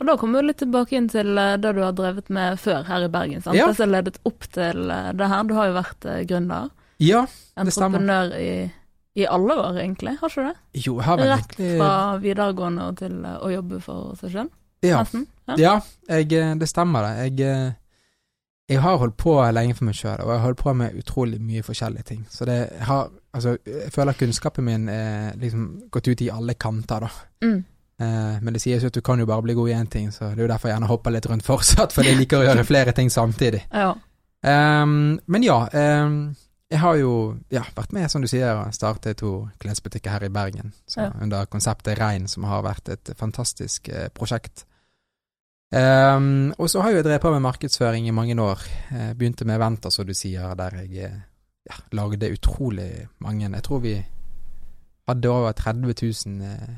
Og 0.00 0.08
da 0.08 0.16
kommer 0.18 0.40
vi 0.40 0.48
litt 0.48 0.58
tilbake 0.64 0.96
inn 0.98 1.10
til 1.12 1.38
eh, 1.38 1.56
det 1.60 1.74
du 1.76 1.82
har 1.84 1.92
drevet 1.94 2.32
med 2.34 2.58
før 2.58 2.88
her 2.88 3.04
i 3.04 3.10
Bergen. 3.12 3.44
sant? 3.44 3.60
Ja. 3.60 3.68
Det 3.68 3.78
som 3.78 3.92
ledet 3.92 4.18
opp 4.24 4.48
til 4.56 4.88
det 4.88 5.28
her. 5.28 5.44
Du 5.44 5.54
har 5.54 5.68
jo 5.70 5.76
vært 5.76 6.08
gründer. 6.26 6.72
Ja, 7.02 7.26
Det 7.26 7.74
stemmer. 7.74 8.00
Entreprenør 8.00 8.34
i, 8.40 8.50
i 9.14 9.26
alle 9.26 9.54
år, 9.54 9.78
egentlig. 9.78 10.16
Har 10.20 10.32
ikke 10.32 10.42
du 10.42 10.48
det? 10.48 10.82
jo, 10.86 10.96
jeg 10.98 11.06
har 11.06 11.20
vel 11.20 11.28
Rett 11.30 11.56
fra 11.60 11.92
videregående 12.22 12.90
og 12.90 12.98
til 12.98 13.16
eh, 13.24 13.38
å 13.38 13.50
jobbe 13.52 13.80
for 13.84 14.20
seg 14.20 14.34
sjøl, 14.34 14.52
Ja. 14.84 15.04
Ja. 15.46 15.56
Ja, 15.60 15.72
jeg, 16.08 16.32
eh, 16.32 16.54
det 16.56 16.68
stemmer 16.68 17.04
det. 17.04 17.12
Jeg, 17.28 17.46
eh, 17.46 17.72
jeg 18.68 18.80
har 18.80 18.96
holdt 18.96 19.16
på 19.20 19.36
lenge 19.52 19.76
for 19.76 19.84
meg 19.84 19.98
sjøl, 19.98 20.22
og 20.24 20.32
jeg 20.32 20.38
har 20.40 20.46
holdt 20.46 20.62
på 20.62 20.74
med 20.74 20.96
utrolig 20.98 21.40
mye 21.40 21.62
forskjellige 21.62 22.08
ting. 22.12 22.26
Så 22.30 22.48
det 22.48 22.58
har 22.80 23.10
Altså, 23.34 23.56
jeg 23.66 23.90
føler 23.90 24.14
kunnskapen 24.14 24.62
min 24.62 24.84
er 24.88 25.32
liksom 25.34 25.88
gått 25.90 26.06
ut 26.06 26.20
i 26.22 26.28
alle 26.30 26.54
kanter, 26.54 27.02
da. 27.02 27.08
Mm. 27.42 27.64
Eh, 28.00 28.36
men 28.42 28.54
det 28.54 28.62
sies 28.62 28.82
jo 28.82 28.90
at 28.90 28.94
du 28.94 29.02
kan 29.02 29.18
jo 29.18 29.26
bare 29.26 29.42
bli 29.42 29.54
god 29.54 29.70
i 29.70 29.74
én 29.74 29.90
ting, 29.90 30.12
så 30.12 30.32
det 30.32 30.42
er 30.42 30.46
jo 30.46 30.50
derfor 30.52 30.70
jeg 30.70 30.76
gjerne 30.76 30.90
hopper 30.90 31.14
litt 31.14 31.26
rundt 31.30 31.46
fortsatt, 31.46 31.92
for 31.96 32.06
jeg 32.06 32.18
liker 32.18 32.42
å 32.42 32.48
gjøre 32.48 32.66
flere 32.66 32.94
ting 32.96 33.10
samtidig. 33.12 33.64
ja. 33.72 33.94
Um, 34.44 35.14
men 35.24 35.40
ja, 35.40 35.62
ehm, 35.72 36.34
jeg 36.70 36.80
har 36.80 36.96
jo 36.96 37.36
ja, 37.50 37.62
vært 37.76 37.92
med, 37.92 38.10
som 38.10 38.22
du 38.22 38.26
sier, 38.28 38.56
og 38.56 38.72
startet 38.74 39.18
to 39.20 39.48
klesbutikker 39.60 40.10
her 40.10 40.24
i 40.24 40.28
Bergen, 40.32 40.72
så, 40.88 41.00
Ja. 41.02 41.10
under 41.20 41.46
konseptet 41.46 41.98
Rein, 41.98 42.26
som 42.28 42.44
har 42.44 42.62
vært 42.62 42.88
et 42.88 43.10
fantastisk 43.16 43.88
eh, 43.88 44.08
prosjekt. 44.08 44.64
Um, 45.74 46.52
og 46.58 46.68
så 46.70 46.82
har 46.82 46.90
jeg 46.92 47.00
jo 47.00 47.06
drevet 47.08 47.22
på 47.24 47.30
med 47.34 47.42
markedsføring 47.42 48.06
i 48.06 48.12
mange 48.14 48.36
år. 48.38 48.60
Eh, 48.94 49.12
begynte 49.18 49.44
med 49.48 49.58
Venter, 49.58 49.90
som 49.90 50.06
du 50.06 50.14
sier, 50.14 50.54
der 50.54 50.76
jeg 50.84 51.04
eh, 51.08 51.16
ja, 51.66 51.78
lagde 51.92 52.30
utrolig 52.30 53.08
mange. 53.24 53.48
Jeg 53.50 53.62
tror 53.66 53.80
vi 53.82 53.94
hadde 55.08 55.30
over 55.32 55.52
30 55.52 55.94
000 56.26 56.44
eh, 56.46 56.76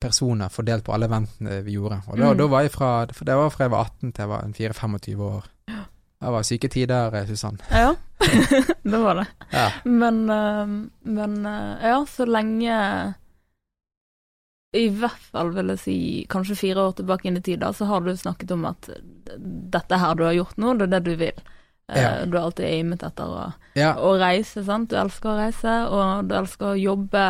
personer 0.00 0.48
fordelt 0.48 0.84
på 0.84 0.92
alle 0.96 1.08
ventene 1.12 1.60
vi 1.62 1.76
gjorde. 1.76 2.00
Og 2.08 2.18
da, 2.18 2.32
Mm. 2.32 2.38
da 2.38 2.46
var 2.46 2.60
jeg 2.62 2.70
fra, 2.72 3.04
det 3.06 3.26
var 3.36 3.50
fra 3.50 3.64
jeg 3.64 3.70
var 3.70 3.84
18 3.84 4.12
til 4.12 4.22
jeg 4.22 4.28
var 4.28 4.42
24-25 4.42 5.20
år. 5.22 5.44
Det 6.20 6.30
var 6.34 6.42
syke 6.44 6.68
tider, 6.68 7.14
eh, 7.16 7.26
Susann. 7.26 7.56
Ja, 7.72 7.94
det 8.82 8.98
var 9.00 9.14
det. 9.22 9.26
Ja. 9.54 9.68
Men, 9.84 10.18
eh, 10.30 10.66
men 11.08 11.46
eh, 11.46 11.86
ja, 11.88 12.02
så 12.08 12.26
lenge 12.28 13.14
I 14.76 14.84
hvert 14.94 15.22
fall 15.32 15.48
vil 15.56 15.72
jeg 15.72 15.80
si 15.82 15.94
kanskje 16.30 16.54
fire 16.60 16.84
år 16.86 16.92
tilbake 17.00 17.26
inn 17.26 17.40
i 17.40 17.42
tid, 17.42 17.64
så 17.74 17.88
har 17.90 18.04
du 18.06 18.12
snakket 18.16 18.52
om 18.54 18.68
at 18.68 18.90
dette 19.74 19.98
her 19.98 20.14
du 20.14 20.22
har 20.28 20.36
gjort 20.36 20.60
nå, 20.62 20.74
det 20.78 20.86
er 20.86 20.92
det 20.98 21.00
du 21.08 21.16
vil. 21.24 21.40
Eh, 21.90 21.98
Ja. 22.02 22.10
Du 22.26 22.36
har 22.38 22.44
alltid 22.50 22.68
aimet 22.68 23.02
etter 23.02 23.24
å, 23.26 23.48
ja. 23.74 23.96
å 23.98 24.12
reise, 24.20 24.62
sant. 24.64 24.90
Du 24.92 24.96
elsker 25.00 25.32
å 25.32 25.38
reise, 25.40 25.72
og 25.90 26.28
du 26.30 26.36
elsker 26.38 26.74
å 26.74 26.78
jobbe 26.78 27.24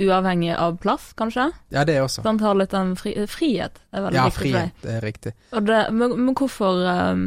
uavhengig 0.00 0.52
av 0.54 0.76
plass, 0.78 1.08
kanskje. 1.18 1.48
ja, 1.74 1.82
det 1.84 1.96
også. 2.04 2.22
Sånn, 2.22 2.38
har 2.40 2.54
litt 2.54 2.70
den 2.70 2.92
fri, 2.96 3.16
frihet. 3.26 3.80
er 3.90 4.04
veldig 4.06 4.14
Ja, 4.20 4.28
viktig 4.28 4.38
for 4.38 4.44
deg. 4.44 4.52
frihet, 4.52 4.82
det 4.84 4.92
er 4.94 5.02
riktig. 5.08 5.32
Det, 5.72 5.80
men, 5.90 6.14
men 6.24 6.34
hvorfor 6.38 6.84
ehm, 6.86 7.24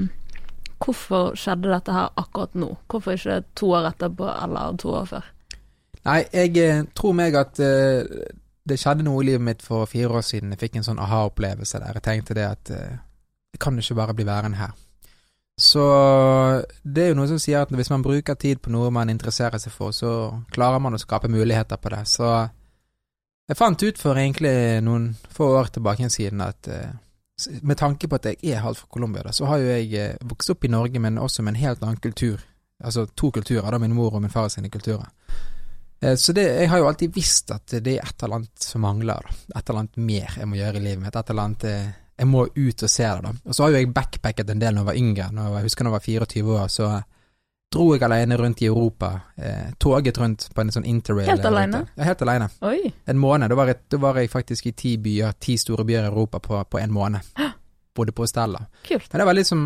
Hvorfor 0.83 1.35
skjedde 1.39 1.69
dette 1.71 1.93
her 1.95 2.09
akkurat 2.19 2.55
nå? 2.59 2.69
Hvorfor 2.91 3.15
ikke 3.15 3.41
to 3.55 3.69
år 3.77 3.89
etterpå 3.93 4.27
eller 4.43 4.77
to 4.81 4.89
år 4.99 5.05
før? 5.11 5.27
Nei, 6.03 6.19
jeg 6.33 6.57
eh, 6.59 6.81
tror 6.95 7.13
meg 7.15 7.35
at 7.39 7.59
uh, 7.63 8.03
det 8.67 8.79
skjedde 8.79 9.05
noe 9.07 9.21
i 9.23 9.27
livet 9.29 9.41
mitt 9.47 9.61
for 9.63 9.85
fire 9.87 10.09
år 10.19 10.25
siden. 10.27 10.51
Jeg 10.51 10.59
fikk 10.65 10.75
en 10.81 10.83
sånn 10.89 10.99
aha-opplevelse 10.99 11.79
der. 11.79 11.93
Jeg 11.99 12.03
tenkte 12.09 12.35
det 12.35 12.47
at 12.49 12.71
uh, 12.75 12.97
jeg 13.55 13.61
kan 13.63 13.79
ikke 13.79 13.95
bare 14.01 14.15
bli 14.17 14.25
værende 14.27 14.59
her. 14.59 14.73
Så 15.59 15.83
det 16.83 17.03
er 17.03 17.09
jo 17.11 17.17
noe 17.19 17.29
som 17.29 17.39
sier 17.39 17.61
at 17.61 17.71
hvis 17.71 17.91
man 17.93 18.01
bruker 18.03 18.35
tid 18.41 18.59
på 18.63 18.71
noe 18.73 18.89
man 18.91 19.11
interesserer 19.13 19.61
seg 19.61 19.71
for, 19.75 19.93
så 19.93 20.09
klarer 20.51 20.81
man 20.81 20.97
å 20.97 21.01
skape 21.01 21.29
muligheter 21.31 21.77
på 21.77 21.91
det. 21.93 22.01
Så 22.09 22.25
jeg 23.47 23.59
fant 23.59 23.83
ut 23.85 23.99
for 24.01 24.17
egentlig 24.17 24.81
noen 24.83 25.11
få 25.35 25.51
år 25.59 25.69
tilbake 25.75 26.09
siden 26.09 26.41
at 26.41 26.67
eh, 26.73 26.89
s- 26.89 27.12
med 27.61 27.77
tanke 27.77 28.07
på 28.07 28.15
at 28.19 28.25
jeg 28.31 28.53
er 28.53 28.63
halvt 28.63 28.83
fra 28.83 28.87
Colombia, 28.93 29.31
så 29.31 29.45
har 29.49 29.61
jo 29.61 29.71
jeg 29.71 29.93
eh, 29.99 30.15
vokst 30.29 30.49
opp 30.53 30.65
i 30.65 30.71
Norge, 30.71 30.99
men 30.99 31.17
også 31.21 31.43
med 31.43 31.55
en 31.55 31.61
helt 31.63 31.83
annen 31.83 32.01
kultur. 32.03 32.41
Altså 32.83 33.05
to 33.15 33.31
kulturer, 33.31 33.71
da 33.71 33.79
min 33.79 33.95
mor 33.95 34.15
og 34.15 34.21
min 34.21 34.31
far 34.33 34.49
sine 34.49 34.69
kulturer. 34.69 35.07
Eh, 36.01 36.15
Så 36.15 36.33
det, 36.33 36.43
jeg 36.43 36.69
har 36.69 36.77
jo 36.81 36.87
alltid 36.87 37.13
visst 37.15 37.51
at 37.51 37.75
det 37.79 37.97
er 37.97 38.03
et 38.03 38.23
eller 38.23 38.41
annet 38.41 38.59
som 38.59 38.81
mangler. 38.81 39.29
Et 39.55 39.69
eller 39.69 39.79
annet 39.85 39.97
mer 39.97 40.33
jeg 40.37 40.47
må 40.47 40.55
gjøre 40.59 40.79
i 40.81 40.83
livet 40.87 41.03
mitt. 41.05 41.15
Et 41.15 41.29
eller 41.29 41.43
annet 41.43 41.63
eh, 41.63 41.91
Jeg 42.17 42.27
må 42.29 42.43
ut 42.45 42.83
og 42.83 42.89
se 42.89 43.03
det, 43.03 43.21
da. 43.23 43.31
Og 43.45 43.55
så 43.55 43.63
har 43.63 43.71
jo 43.71 43.77
jeg 43.79 43.93
backpacket 43.93 44.49
en 44.49 44.59
del 44.61 44.75
da 44.75 44.81
jeg 44.83 44.85
var 44.91 44.99
yngre. 44.99 45.31
Når 45.33 45.55
jeg, 45.57 45.63
husker 45.63 45.83
da 45.83 45.89
jeg 45.89 45.93
var 45.93 46.07
24 46.07 46.57
år, 46.59 46.67
så 46.69 46.89
dro 47.73 47.89
jeg 47.95 48.03
alene 48.05 48.37
rundt 48.39 48.61
i 48.61 48.67
Europa. 48.69 49.09
Eh, 49.37 49.71
toget 49.81 50.17
rundt 50.21 50.47
på 50.53 50.61
en 50.63 50.71
sånn 50.73 50.85
interrail. 50.89 51.27
Helt 51.29 51.45
alene? 51.49 51.83
Ja, 51.97 52.07
helt 52.11 52.21
alene. 52.25 52.49
Oi. 52.61 52.91
En 53.09 53.19
måned. 53.21 53.49
Da 53.51 53.57
var, 53.59 53.71
jeg, 53.73 53.81
da 53.91 53.99
var 54.03 54.19
jeg 54.21 54.29
faktisk 54.31 54.69
i 54.69 54.75
ti 54.77 54.95
byer, 55.01 55.33
ti 55.41 55.57
store 55.57 55.85
byer 55.87 56.05
i 56.07 56.11
Europa 56.11 56.39
på, 56.43 56.59
på 56.69 56.79
en 56.81 56.93
måned. 56.93 57.33
Bodde 57.95 58.13
på 58.15 58.25
Stella. 58.29 58.61
Kult. 58.87 59.09
Men 59.11 59.19
det 59.23 59.25
var 59.29 59.37
liksom 59.37 59.65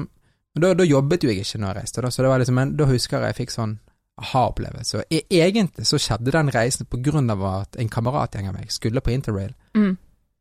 da, 0.57 0.73
da 0.73 0.83
jobbet 0.87 1.23
jo 1.23 1.29
jeg 1.29 1.43
ikke 1.43 1.59
når 1.61 1.67
jeg 1.69 1.77
reiste, 1.83 2.01
da, 2.01 2.09
så 2.11 2.23
det 2.25 2.29
var 2.31 2.41
liksom, 2.41 2.55
men 2.57 2.71
da 2.79 2.87
husker 2.89 3.19
jeg 3.21 3.29
jeg 3.33 3.37
fikk 3.43 3.51
sånn 3.53 3.75
aha-opplevelse. 4.17 4.97
Og 5.03 5.13
e 5.13 5.19
egentlig 5.43 5.85
så 5.85 5.99
skjedde 6.01 6.33
den 6.33 6.49
reisen 6.53 6.87
på 6.89 6.97
grunn 7.05 7.29
av 7.29 7.43
at 7.45 7.77
en 7.77 7.91
kameratgjeng 7.93 8.47
av 8.49 8.55
meg 8.57 8.71
skulle 8.73 9.03
på 9.05 9.13
interrail, 9.13 9.53
Mm. 9.77 9.97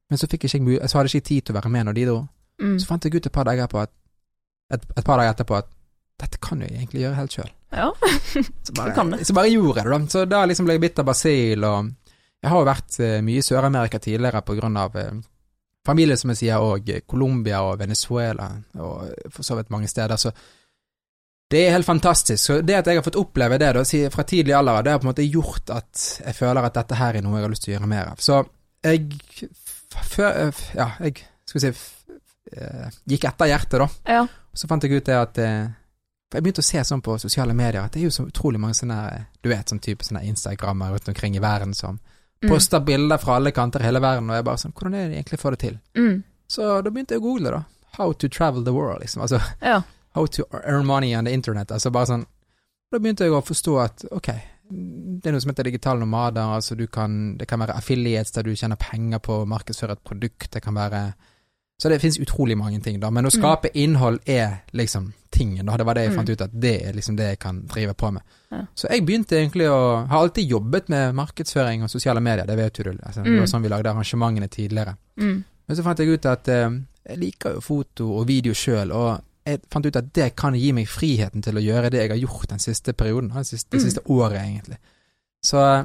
men 0.08 0.18
så 0.18 0.26
fikk 0.30 0.46
jeg 0.46 0.62
ikke, 0.62 0.88
så 0.88 0.98
hadde 0.98 1.10
jeg 1.12 1.20
ikke 1.20 1.28
tid 1.28 1.44
til 1.44 1.52
å 1.54 1.58
være 1.60 1.70
med 1.74 1.84
når 1.86 1.94
de 1.98 2.04
dro. 2.08 2.20
Mm. 2.62 2.78
Så 2.80 2.86
fant 2.88 3.04
jeg 3.04 3.14
ut 3.14 3.26
et 3.26 3.32
par 3.32 3.44
dager 3.44 3.66
på 3.68 3.82
at 3.82 3.90
et, 4.72 4.82
et 4.96 5.04
par 5.04 5.18
dager 5.20 5.34
etterpå 5.34 5.58
at 5.58 5.68
dette 6.20 6.40
kan 6.40 6.62
jeg 6.64 6.72
egentlig 6.72 7.02
gjøre 7.04 7.18
helt 7.18 7.36
sjøl. 7.36 7.52
Ja. 7.76 7.90
Så 8.66 8.72
bare, 8.76 9.24
så 9.24 9.34
bare 9.36 9.50
gjorde 9.50 9.80
jeg 9.82 9.88
det, 9.88 9.92
da. 9.92 10.10
Så 10.12 10.24
da 10.28 10.42
liksom 10.48 10.68
ble 10.68 10.76
jeg 10.76 10.84
bitt 10.86 11.00
av 11.02 11.08
basil, 11.08 11.64
og 11.66 11.88
jeg 12.42 12.52
har 12.52 12.60
jo 12.62 12.68
vært 12.68 12.98
eh, 13.02 13.16
mye 13.24 13.40
i 13.40 13.44
Sør-Amerika 13.44 13.98
tidligere 14.02 14.42
på 14.46 14.56
grunn 14.58 14.76
av 14.80 14.96
eh, 15.00 15.16
familie, 15.86 16.16
som 16.20 16.32
jeg 16.32 16.40
sier, 16.42 16.62
og 16.62 16.90
eh, 16.92 17.02
Colombia 17.08 17.62
og 17.66 17.80
Venezuela, 17.80 18.50
og 18.78 19.32
for 19.34 19.46
så 19.46 19.58
vidt 19.58 19.72
mange 19.74 19.90
steder, 19.90 20.20
så 20.20 20.32
det 21.50 21.62
er 21.62 21.76
helt 21.76 21.86
fantastisk. 21.86 22.42
Så 22.42 22.58
det 22.66 22.78
at 22.80 22.90
jeg 22.90 22.98
har 22.98 23.06
fått 23.06 23.18
oppleve 23.20 23.58
det 23.62 23.70
da, 23.76 23.84
fra 24.10 24.24
tidlig 24.26 24.54
alder, 24.56 24.82
det 24.82 24.94
har 24.94 25.02
på 25.02 25.06
en 25.06 25.12
måte 25.12 25.26
gjort 25.26 25.70
at 25.74 26.06
jeg 26.24 26.38
føler 26.38 26.66
at 26.66 26.78
dette 26.80 26.98
her 26.98 27.18
er 27.18 27.26
noe 27.26 27.38
jeg 27.38 27.46
har 27.46 27.52
lyst 27.54 27.66
til 27.66 27.72
å 27.72 27.76
gjøre 27.76 27.90
mer 27.92 28.12
av. 28.12 28.22
Så 28.22 28.40
jeg 28.86 29.50
før 29.96 30.50
Ja, 30.74 30.88
jeg 31.00 31.20
skal 31.46 31.60
vi 31.60 31.62
si 31.62 31.70
gikk 33.10 33.28
etter 33.30 33.50
hjertet, 33.50 33.78
da. 33.78 34.16
Ja. 34.18 34.24
Og 34.26 34.58
så 34.58 34.68
fant 34.70 34.82
jeg 34.82 34.98
ut 34.98 35.06
det 35.06 35.18
at 35.18 35.38
For 36.30 36.38
jeg 36.38 36.42
begynte 36.44 36.62
å 36.64 36.66
se 36.66 36.78
sånn 36.82 37.02
på 37.02 37.18
sosiale 37.22 37.54
medier 37.54 37.84
at 37.84 37.92
det 37.92 38.00
er 38.00 38.04
jo 38.08 38.10
så 38.10 38.26
utrolig 38.26 38.58
mange 38.58 38.74
sånne 38.74 39.26
Du 39.42 39.48
vet, 39.48 39.66
sånn 39.70 39.80
type 39.80 40.02
sånne 40.04 40.24
Instagrammer 40.26 40.90
rundt 40.90 41.08
omkring 41.08 41.36
i 41.36 41.40
verden 41.40 41.74
som 41.74 42.00
Mm. 42.42 42.50
poster 42.50 42.80
bilder 42.80 43.16
fra 43.16 43.36
alle 43.36 43.50
kanter 43.50 43.80
i 43.80 43.84
hele 43.84 43.98
verden, 43.98 44.28
og 44.28 44.36
jeg 44.36 44.44
bare 44.44 44.56
sånn 44.58 44.72
Hvordan 44.74 44.94
er 44.94 45.08
det 45.08 45.10
de 45.10 45.16
egentlig 45.22 45.38
får 45.40 45.50
det 45.52 45.58
til? 45.58 45.78
Mm. 45.96 46.22
Så 46.48 46.82
da 46.84 46.90
begynte 46.90 47.14
jeg 47.14 47.20
å 47.20 47.22
google, 47.22 47.50
da. 47.50 47.62
How 47.96 48.12
to 48.12 48.28
travel 48.28 48.62
the 48.62 48.72
world, 48.74 49.00
liksom. 49.00 49.22
Altså 49.22 49.40
Ja. 49.62 49.82
how 50.14 50.26
to 50.26 50.44
earn 50.52 50.84
money 50.86 51.14
on 51.16 51.24
the 51.24 51.32
internet. 51.32 51.68
Altså 51.72 51.90
bare 51.90 52.06
sånn 52.06 52.26
Da 52.92 52.98
begynte 52.98 53.20
jeg 53.24 53.30
å 53.32 53.40
forstå 53.42 53.84
at 53.84 54.04
ok, 54.12 54.26
det 54.70 55.26
er 55.26 55.32
noe 55.32 55.40
som 55.40 55.50
heter 55.50 55.64
digitale 55.64 55.98
nomader. 56.00 56.42
Altså 56.42 56.76
du 56.76 56.86
kan 56.86 57.36
Det 57.38 57.48
kan 57.48 57.58
være 57.58 57.74
affiliates 57.74 58.32
der 58.32 58.42
du 58.42 58.54
tjener 58.54 58.76
penger 58.76 59.18
på 59.18 59.42
å 59.42 59.46
markedsføre 59.48 59.92
et 59.92 60.04
produkt. 60.04 60.50
Det 60.50 60.62
kan 60.62 60.74
være 60.74 61.14
Så 61.80 61.88
det 61.88 62.00
finnes 62.02 62.18
utrolig 62.18 62.56
mange 62.56 62.82
ting, 62.82 63.00
da. 63.00 63.10
Men 63.10 63.24
å 63.24 63.30
Mm. 63.34 63.40
skape 63.42 63.70
innhold 63.74 64.20
er 64.28 64.60
liksom 64.74 65.12
tingen, 65.36 65.66
da. 65.68 65.76
Det 65.76 65.86
var 65.86 65.94
det 65.98 66.02
jeg 66.06 66.12
Mm. 66.12 66.16
fant 66.16 66.30
ut 66.32 66.40
at 66.46 66.54
det 66.64 66.74
er 66.88 66.92
liksom 66.96 67.16
det 67.16 67.26
jeg 67.28 67.38
kan 67.42 67.60
drive 67.68 67.94
på 67.94 68.10
med. 68.16 68.22
Ja. 68.50 68.62
Så 68.74 68.88
jeg 68.90 69.04
begynte 69.06 69.36
egentlig 69.36 69.68
å 69.68 70.06
Har 70.08 70.22
alltid 70.24 70.48
jobbet 70.50 70.88
med 70.88 71.14
markedsføring 71.14 71.82
og 71.84 71.90
sosiale 71.92 72.20
medier, 72.24 72.46
det 72.46 72.56
vet 72.56 72.78
jo 72.78 72.84
du. 72.84 72.98
Altså, 73.02 73.22
Det 73.22 73.32
Mm. 73.32 73.38
var 73.38 73.46
sånn 73.46 73.62
vi 73.62 73.68
lagde 73.68 73.90
arrangementene 73.92 74.48
tidligere. 74.48 74.96
Mm. 75.18 75.44
Men 75.68 75.76
så 75.76 75.82
fant 75.82 75.98
jeg 75.98 76.08
ut 76.08 76.26
at 76.26 76.48
eh, 76.48 76.70
jeg 77.08 77.18
liker 77.18 77.54
jo 77.54 77.60
foto 77.60 78.18
og 78.18 78.26
video 78.26 78.52
sjøl, 78.52 78.90
og 78.92 79.20
jeg 79.46 79.60
fant 79.70 79.86
ut 79.86 79.96
at 79.96 80.12
det 80.12 80.34
kan 80.36 80.54
gi 80.54 80.72
meg 80.72 80.86
friheten 80.88 81.42
til 81.42 81.54
å 81.54 81.62
gjøre 81.62 81.90
det 81.90 82.00
jeg 82.00 82.10
har 82.10 82.18
gjort 82.28 82.48
den 82.48 82.58
siste 82.58 82.92
perioden, 82.92 83.28
det 83.32 83.46
siste, 83.46 83.70
det 83.70 83.80
Mm. 83.80 83.84
siste 83.86 84.00
året, 84.08 84.40
egentlig. 84.42 84.78
Så 85.44 85.58
eh, 85.58 85.84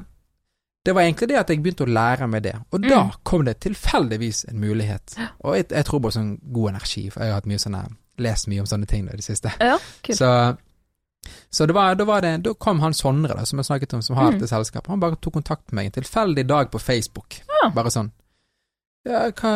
det 0.83 0.95
var 0.95 1.01
egentlig 1.03 1.27
det 1.27 1.37
at 1.37 1.47
jeg 1.49 1.61
begynte 1.61 1.85
å 1.85 1.93
lære 1.93 2.27
meg 2.27 2.41
det, 2.43 2.55
og 2.71 2.81
da 2.81 3.03
Mm. 3.03 3.11
kom 3.23 3.45
det 3.45 3.59
tilfeldigvis 3.59 4.45
en 4.49 4.59
mulighet. 4.59 5.15
Og 5.43 5.55
jeg, 5.55 5.67
jeg 5.69 5.85
tror 5.85 5.99
på 6.01 6.11
sånn 6.11 6.39
god 6.51 6.69
energi, 6.69 7.09
for 7.11 7.19
jeg 7.21 7.29
har 7.29 7.41
hatt 7.41 7.45
mye 7.45 7.59
sånne, 7.59 7.95
lest 8.21 8.47
mye 8.51 8.61
om 8.63 8.69
sånne 8.69 8.87
ting 8.87 9.07
i 9.09 9.15
det 9.17 9.25
siste. 9.25 9.51
Ja, 9.59 9.77
kult. 10.05 10.17
Så, 10.17 10.29
så 11.53 11.65
det 11.69 11.75
var, 11.77 11.95
da, 11.99 12.05
var 12.07 12.21
det, 12.25 12.35
da 12.45 12.53
kom 12.53 12.79
han 12.81 12.93
Sondre, 12.97 13.35
da, 13.37 13.43
som 13.45 13.59
jeg 13.61 13.67
snakket 13.69 13.93
om, 13.97 14.01
som 14.01 14.15
har 14.17 14.31
Mm. 14.31 14.39
dette 14.39 14.49
selskapet. 14.49 14.89
Han 14.89 14.99
bare 15.03 15.15
tok 15.21 15.33
kontakt 15.39 15.71
med 15.71 15.75
meg 15.81 15.85
en 15.91 15.97
tilfeldig 16.03 16.45
dag 16.49 16.71
på 16.71 16.79
Facebook. 16.81 17.41
Ja. 17.61 17.69
Bare 17.75 17.91
sånn 17.93 18.11
Ja, 19.05 19.31
hva 19.33 19.51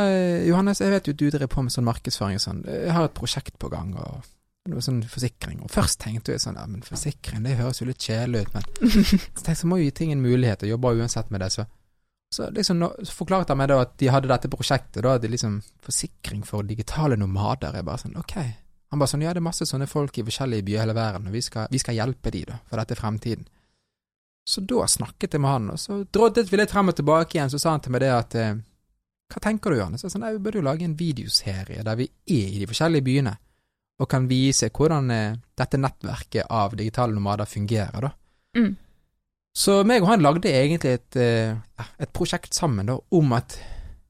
Johannes, 0.48 0.80
jeg 0.82 0.90
vet 0.90 1.06
jo 1.08 1.14
du 1.14 1.28
driver 1.30 1.48
på 1.48 1.62
med 1.62 1.72
sånn 1.72 1.86
markedsføring 1.86 2.40
og 2.40 2.42
sånn. 2.42 2.64
Jeg 2.66 2.92
har 2.96 3.06
et 3.06 3.14
prosjekt 3.14 3.60
på 3.62 3.70
gang, 3.70 3.92
og 3.96 4.24
noe 4.68 4.82
sånn 4.82 5.04
forsikring. 5.06 5.60
Og 5.62 5.70
først 5.70 6.00
tenkte 6.02 6.34
jeg 6.34 6.42
sånn 6.42 6.56
Ja, 6.58 6.66
men 6.66 6.82
forsikring, 6.82 7.44
det 7.46 7.58
høres 7.60 7.80
jo 7.82 7.86
litt 7.86 8.02
kjedelig 8.02 8.48
ut, 8.48 8.54
men 8.56 8.64
så 8.92 9.44
tenkte 9.44 9.52
jeg 9.54 9.58
så 9.62 9.68
må 9.70 9.78
jo 9.78 9.86
gi 9.86 9.92
ting 10.02 10.12
en 10.16 10.24
mulighet, 10.26 10.64
og 10.66 10.70
jobber 10.74 10.98
uansett 10.98 11.30
med 11.30 11.42
det, 11.46 11.52
så 11.54 11.66
så 12.34 12.50
liksom 12.52 12.82
forklarte 13.08 13.54
han 13.54 13.60
meg 13.62 13.70
da 13.72 13.80
at 13.84 13.96
de 14.02 14.10
hadde 14.12 14.30
dette 14.32 14.52
prosjektet, 14.52 15.02
da 15.04 15.16
hadde 15.16 15.28
de 15.28 15.34
liksom 15.36 15.60
forsikring 15.86 16.44
for 16.48 16.68
digitale 16.68 17.18
nomader. 17.20 17.78
Jeg 17.78 17.88
bare 17.88 18.02
sånn, 18.02 18.18
ok. 18.20 18.36
Han 18.92 19.02
bare 19.02 19.12
sånn, 19.12 19.24
ja 19.26 19.34
det 19.34 19.42
er 19.42 19.48
masse 19.48 19.68
sånne 19.68 19.88
folk 19.90 20.18
i 20.20 20.26
forskjellige 20.26 20.66
byer 20.68 20.78
i 20.78 20.82
hele 20.84 20.98
verden, 20.98 21.30
og 21.30 21.36
vi 21.36 21.44
skal, 21.46 21.70
vi 21.72 21.82
skal 21.82 21.98
hjelpe 21.98 22.34
de 22.34 22.44
da, 22.50 22.60
for 22.70 22.82
dette 22.82 22.96
er 22.96 23.02
fremtiden. 23.02 23.48
Så 24.46 24.62
da 24.62 24.86
snakket 24.90 25.34
jeg 25.34 25.42
med 25.42 25.52
han, 25.52 25.72
og 25.74 25.82
så 25.82 26.04
droddet 26.14 26.52
vi 26.52 26.60
litt 26.60 26.74
frem 26.74 26.92
og 26.92 26.98
tilbake 26.98 27.38
igjen, 27.38 27.50
så 27.50 27.62
sa 27.62 27.74
han 27.74 27.82
til 27.82 27.96
meg 27.96 28.04
det 28.04 28.12
at 28.14 28.36
eh, 28.38 28.54
hva 29.34 29.42
tenker 29.42 29.74
du, 29.74 29.80
Johannes? 29.80 30.04
Jeg 30.06 30.14
sa 30.14 30.22
nei, 30.22 30.36
vi 30.36 30.44
burde 30.46 30.62
jo 30.62 30.68
lage 30.68 30.86
en 30.86 30.98
videoserie 31.00 31.86
der 31.86 31.98
vi 31.98 32.06
er 32.06 32.52
i 32.54 32.62
de 32.62 32.70
forskjellige 32.70 33.08
byene, 33.08 33.34
og 33.96 34.10
kan 34.12 34.28
vise 34.30 34.70
hvordan 34.70 35.10
eh, 35.16 35.38
dette 35.58 35.80
nettverket 35.82 36.52
av 36.54 36.76
digitale 36.78 37.16
nomader 37.16 37.50
fungerer, 37.50 38.06
da. 38.06 38.14
Mm. 38.60 38.76
Så 39.56 39.84
meg 39.88 40.04
og 40.04 40.10
han 40.12 40.24
lagde 40.26 40.52
egentlig 40.52 40.98
et, 40.98 41.16
eh, 41.16 41.56
et 42.00 42.12
prosjekt 42.14 42.54
sammen 42.58 42.86
da, 42.90 42.98
om 43.12 43.34
at 43.38 43.56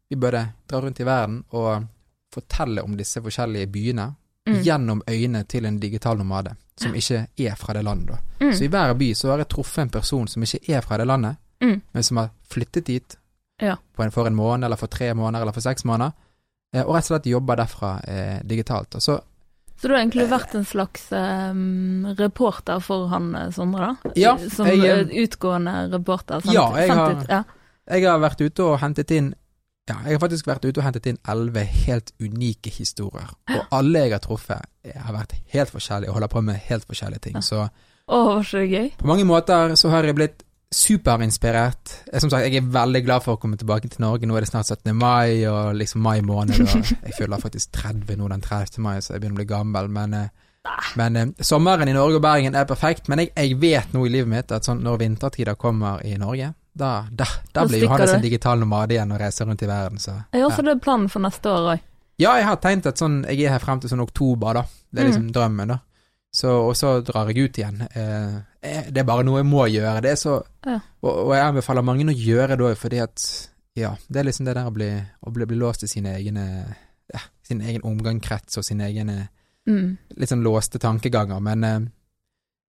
vi 0.10 0.18
burde 0.18 0.42
dra 0.70 0.80
rundt 0.82 1.00
i 1.00 1.06
verden 1.06 1.44
og 1.54 1.86
fortelle 2.34 2.82
om 2.84 2.96
disse 2.98 3.22
forskjellige 3.22 3.68
byene 3.72 4.14
Mm. 4.48 4.60
gjennom 4.62 5.00
øynene 5.10 5.40
til 5.50 5.66
en 5.66 5.80
digital 5.80 6.18
nomade, 6.18 6.52
som 6.78 6.94
ikke 6.94 7.28
er 7.40 7.56
fra 7.58 7.74
det 7.74 7.84
landet. 7.84 8.20
Mm. 8.40 8.52
Så 8.54 8.64
i 8.64 8.68
hver 8.68 8.94
by 8.94 9.08
så 9.18 9.32
har 9.32 9.38
jeg 9.42 9.48
truffet 9.50 9.82
en 9.82 9.90
person 9.90 10.28
som 10.28 10.44
ikke 10.44 10.70
er 10.70 10.82
fra 10.82 10.98
det 10.98 11.08
landet, 11.08 11.38
Mm. 11.62 11.82
men 11.94 12.04
som 12.04 12.18
har 12.18 12.30
flyttet 12.48 12.86
dit 12.86 13.16
Ja. 13.60 13.75
på 13.98 14.04
en, 14.04 14.12
for 14.12 14.28
en 14.28 14.36
måned, 14.36 14.64
eller 14.66 14.75
for 14.78 14.86
tre 14.88 15.14
måneder, 15.14 15.42
eller 15.42 15.52
for 15.52 15.62
seks 15.62 15.84
måneder, 15.86 16.12
eh, 16.75 16.82
og 16.84 16.94
rett 16.96 17.10
og 17.12 17.22
slett 17.22 17.25
jobber 17.32 17.56
derfra 17.56 18.02
eh, 18.08 18.40
digitalt. 18.46 18.96
Og 18.96 19.02
Så 19.02 19.20
Så 19.86 19.89
du 19.92 19.94
har 19.94 20.01
egentlig 20.01 20.25
vært 20.32 20.56
en 20.58 20.63
slags 20.65 21.12
em, 21.13 22.06
reporter 22.18 22.80
for 22.82 23.04
han 23.12 23.27
eh, 23.38 23.51
Sondre, 23.54 23.92
da? 24.01 24.13
Ja, 24.18 24.32
Som 24.50 24.65
jeg, 24.65 25.12
utgående 25.27 25.75
reporter? 25.94 26.42
Sant? 26.42 26.56
Ja, 26.56 26.63
jeg 26.80 26.89
har- 26.89 27.13
ut- 27.20 27.30
ja. 27.30 27.44
Jeg 27.94 28.08
har 28.10 28.18
vært 28.24 28.42
ute 28.42 28.63
og 28.65 28.80
hentet 28.82 29.12
inn 29.13 29.36
Ja, 29.88 30.00
jeg 30.08 30.15
har 30.18 30.22
faktisk 30.27 30.48
vært 30.50 30.63
ute 30.65 30.80
og 30.82 30.86
hentet 30.88 31.06
inn 31.06 31.20
elleve 31.30 31.62
helt 31.86 32.10
unike 32.20 32.72
historier. 32.74 33.27
Og 33.54 33.68
alle 33.77 34.00
jeg 34.08 34.15
har 34.15 34.24
truffet, 34.24 34.63
eh, 34.84 34.98
har 34.98 35.13
vært 35.13 35.36
helt 35.54 35.70
forskjellige 35.70 36.10
og 36.10 36.15
holder 36.18 36.27
på 36.34 36.42
med 36.42 36.56
helt 36.72 36.88
forskjellige 36.89 37.22
ting. 37.27 37.36
Så 37.46 37.68
Åh, 38.10 38.39
ikke 38.42 38.63
det 38.63 38.72
gøy? 38.72 38.89
på 38.98 39.06
mange 39.06 39.24
måter 39.30 39.75
så 39.77 39.89
har 39.94 40.04
jeg 40.10 40.15
blitt 40.15 40.42
superinspirert. 40.75 41.94
Jeg, 42.12 42.22
som 42.24 42.29
sagt, 42.32 42.46
jeg 42.48 42.60
er 42.60 42.70
veldig 42.75 43.01
glad 43.05 43.24
for 43.25 43.36
å 43.38 43.41
komme 43.41 43.58
tilbake 43.60 43.89
til 43.91 44.03
Norge. 44.03 44.27
Nå 44.27 44.36
er 44.38 44.46
det 44.46 44.50
snart 44.51 44.67
17. 44.72 44.91
mai, 44.98 45.46
og 45.50 45.75
liksom 45.79 46.03
mai 46.03 46.20
måned. 46.25 46.60
Og 46.65 46.89
jeg 47.08 47.15
føler 47.17 47.41
faktisk 47.44 47.72
30 47.77 48.17
nå 48.20 48.27
den 48.34 48.44
30. 48.44 48.82
mai, 48.84 48.98
så 49.01 49.15
jeg 49.15 49.24
begynner 49.24 49.39
å 49.39 49.41
bli 49.44 49.48
gammel. 49.53 49.89
Men, 49.96 50.13
eh, 50.20 50.75
men 51.00 51.20
eh, 51.22 51.32
sommeren 51.46 51.88
i 51.91 51.96
Norge 51.96 52.20
og 52.20 52.25
Bergen 52.25 52.55
er 52.60 52.67
perfekt. 52.70 53.10
Men 53.12 53.24
jeg, 53.24 53.32
jeg 53.38 53.58
vet 53.62 53.96
nå 53.96 54.05
i 54.08 54.13
livet 54.13 54.32
mitt 54.32 54.51
at 54.55 54.67
sånn 54.67 54.84
når 54.86 55.01
vintertider 55.05 55.58
kommer 55.60 56.03
i 56.05 56.15
Norge, 56.22 56.51
da, 56.75 56.94
da, 57.12 57.27
da 57.55 57.63
blir 57.70 57.86
Johannes 57.86 58.12
en 58.17 58.24
digital 58.25 58.60
nomade 58.60 58.98
igjen 58.98 59.13
og 59.15 59.22
reiser 59.22 59.48
rundt 59.48 59.63
i 59.63 59.70
verden. 59.70 60.01
Så, 60.01 60.12
Ja, 60.36 60.41
ja. 60.46 60.50
så 60.51 60.65
det 60.65 60.74
er 60.75 60.82
planen 60.84 61.08
for 61.12 61.24
neste 61.24 61.48
år 61.51 61.70
òg. 61.77 61.84
ja, 62.20 62.34
jeg 62.39 62.46
har 62.50 62.58
tenkt 62.63 62.88
at 62.91 63.00
sånn, 63.00 63.22
jeg 63.29 63.46
er 63.48 63.55
her 63.55 63.63
frem 63.63 63.79
til 63.79 63.91
sånn 63.94 64.03
oktober, 64.03 64.60
da. 64.60 64.65
Det 64.91 65.01
er 65.03 65.08
liksom 65.10 65.29
drømmen, 65.36 65.72
da. 65.72 65.79
Så, 66.36 66.51
og 66.68 66.74
så 66.75 66.98
drar 67.08 67.30
jeg 67.32 67.46
ut 67.48 67.58
igjen. 67.62 67.77
Eh, 67.96 68.34
eh, 68.62 68.88
det 68.92 69.00
er 69.01 69.08
bare 69.08 69.24
noe 69.24 69.39
jeg 69.39 69.48
må 69.48 69.65
gjøre. 69.72 70.01
Det 70.04 70.12
er 70.12 70.20
så 70.20 70.34
Ja. 70.68 70.80
og, 71.01 71.13
og 71.27 71.32
jeg 71.36 71.46
anbefaler 71.46 71.86
mange 71.88 72.10
å 72.12 72.15
gjøre 72.18 72.58
det 72.60 72.65
òg, 72.68 72.75
fordi 72.82 73.00
at 73.04 73.27
ja, 73.75 73.94
det 74.12 74.20
er 74.20 74.27
liksom 74.27 74.46
det 74.50 74.56
der 74.58 74.68
å 74.68 74.74
bli, 74.75 74.89
å 75.24 75.32
bli, 75.32 75.46
bli 75.48 75.58
låst 75.60 75.84
i 75.84 75.88
sine 75.92 76.13
egne 76.18 76.44
ja, 77.13 77.20
sin 77.46 77.62
egen 77.62 77.84
omgangskrets 77.88 78.58
og 78.60 78.65
sine 78.68 78.88
egne 78.92 79.27
Mm. 79.65 79.96
litt 80.22 80.30
sånn 80.30 80.44
låste 80.46 80.77
tankeganger. 80.77 81.39
Men, 81.42 81.63
eh, 81.63 81.80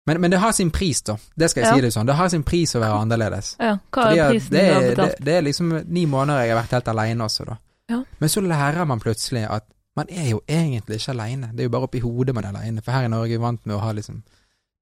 men, 0.06 0.20
men 0.20 0.30
det 0.32 0.38
har 0.40 0.52
sin 0.56 0.70
pris, 0.72 1.02
da. 1.04 1.18
Det 1.36 1.50
skal 1.50 1.62
jeg 1.62 1.68
Ja. 1.68 1.74
si 1.74 1.80
det 1.84 1.90
sånn. 1.92 2.06
Det 2.06 2.14
har 2.16 2.28
sin 2.32 2.42
pris 2.42 2.72
å 2.74 2.80
være 2.80 3.02
annerledes. 3.02 3.56
Ja, 3.60 3.74
hva 3.92 4.06
er 4.16 4.30
prisen 4.30 4.50
det, 4.54 4.62
du 4.68 4.72
har 4.74 4.80
betalt? 4.86 5.16
det, 5.18 5.24
det 5.26 5.34
er 5.34 5.42
liksom 5.42 5.74
ni 5.92 6.06
måneder 6.06 6.46
jeg 6.46 6.54
har 6.54 6.62
vært 6.62 6.72
helt 6.78 6.88
alene 6.88 7.24
også, 7.26 7.44
da. 7.50 7.58
Ja. 7.90 7.98
Men 8.18 8.28
så 8.32 8.40
lærer 8.40 8.86
man 8.86 9.00
plutselig 9.00 9.44
at 9.50 9.64
man 9.96 10.06
er 10.10 10.28
jo 10.30 10.42
egentlig 10.48 10.98
ikke 11.00 11.14
alene. 11.14 11.50
Det 11.52 11.60
er 11.64 11.68
jo 11.70 11.72
bare 11.74 11.88
oppi 11.88 12.00
hodet 12.04 12.34
man 12.34 12.44
er 12.44 12.52
alene. 12.54 12.82
For 12.84 12.92
her 12.92 13.04
i 13.06 13.08
Norge 13.08 13.32
er 13.32 13.38
vi 13.38 13.42
vant 13.42 13.66
med 13.66 13.76
å 13.76 13.80
ha 13.80 13.92
liksom 13.96 14.22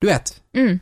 Du 0.03 0.07
vet. 0.09 0.41
Mm. 0.57 0.81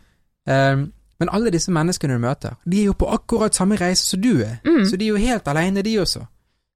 Um, 0.48 0.92
men 1.20 1.28
alle 1.30 1.50
disse 1.54 1.70
menneskene 1.70 2.16
du 2.16 2.18
møter, 2.24 2.56
de 2.64 2.80
er 2.80 2.86
jo 2.88 2.94
på 2.98 3.06
akkurat 3.12 3.54
samme 3.54 3.76
reise 3.78 4.02
som 4.08 4.20
du 4.24 4.40
er. 4.42 4.56
Mm. 4.66 4.84
Så 4.88 4.96
de 4.98 5.04
er 5.06 5.12
jo 5.12 5.20
helt 5.22 5.46
alene, 5.48 5.82
de 5.86 5.92
også. 6.00 6.24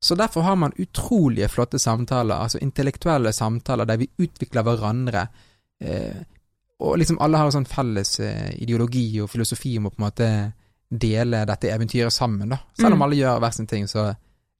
Så 0.04 0.14
derfor 0.14 0.42
har 0.46 0.54
man 0.60 0.72
utrolige 0.78 1.48
flotte 1.48 1.78
samtaler, 1.82 2.36
altså 2.36 2.58
intellektuelle 2.62 3.32
samtaler 3.32 3.84
der 3.88 3.96
vi 3.96 4.10
utvikler 4.22 4.62
hverandre. 4.62 5.24
Eh, 5.80 6.20
og 6.78 6.98
liksom 7.00 7.18
alle 7.24 7.38
har 7.40 7.48
en 7.48 7.56
sånn 7.56 7.66
felles 7.66 8.20
eh, 8.20 8.52
ideologi 8.62 9.20
og 9.24 9.30
filosofi 9.32 9.78
om 9.80 9.88
å 9.88 9.90
på 9.90 9.98
en 9.98 10.06
måte 10.06 10.28
dele 10.90 11.42
dette 11.48 11.72
eventyret 11.72 12.12
sammen, 12.14 12.48
da. 12.52 12.58
Selv 12.78 12.92
om 12.92 12.98
Mm. 13.00 13.02
alle 13.08 13.16
gjør 13.16 13.40
hver 13.42 13.54
sin 13.56 13.66
ting, 13.66 13.88
så 13.88 14.14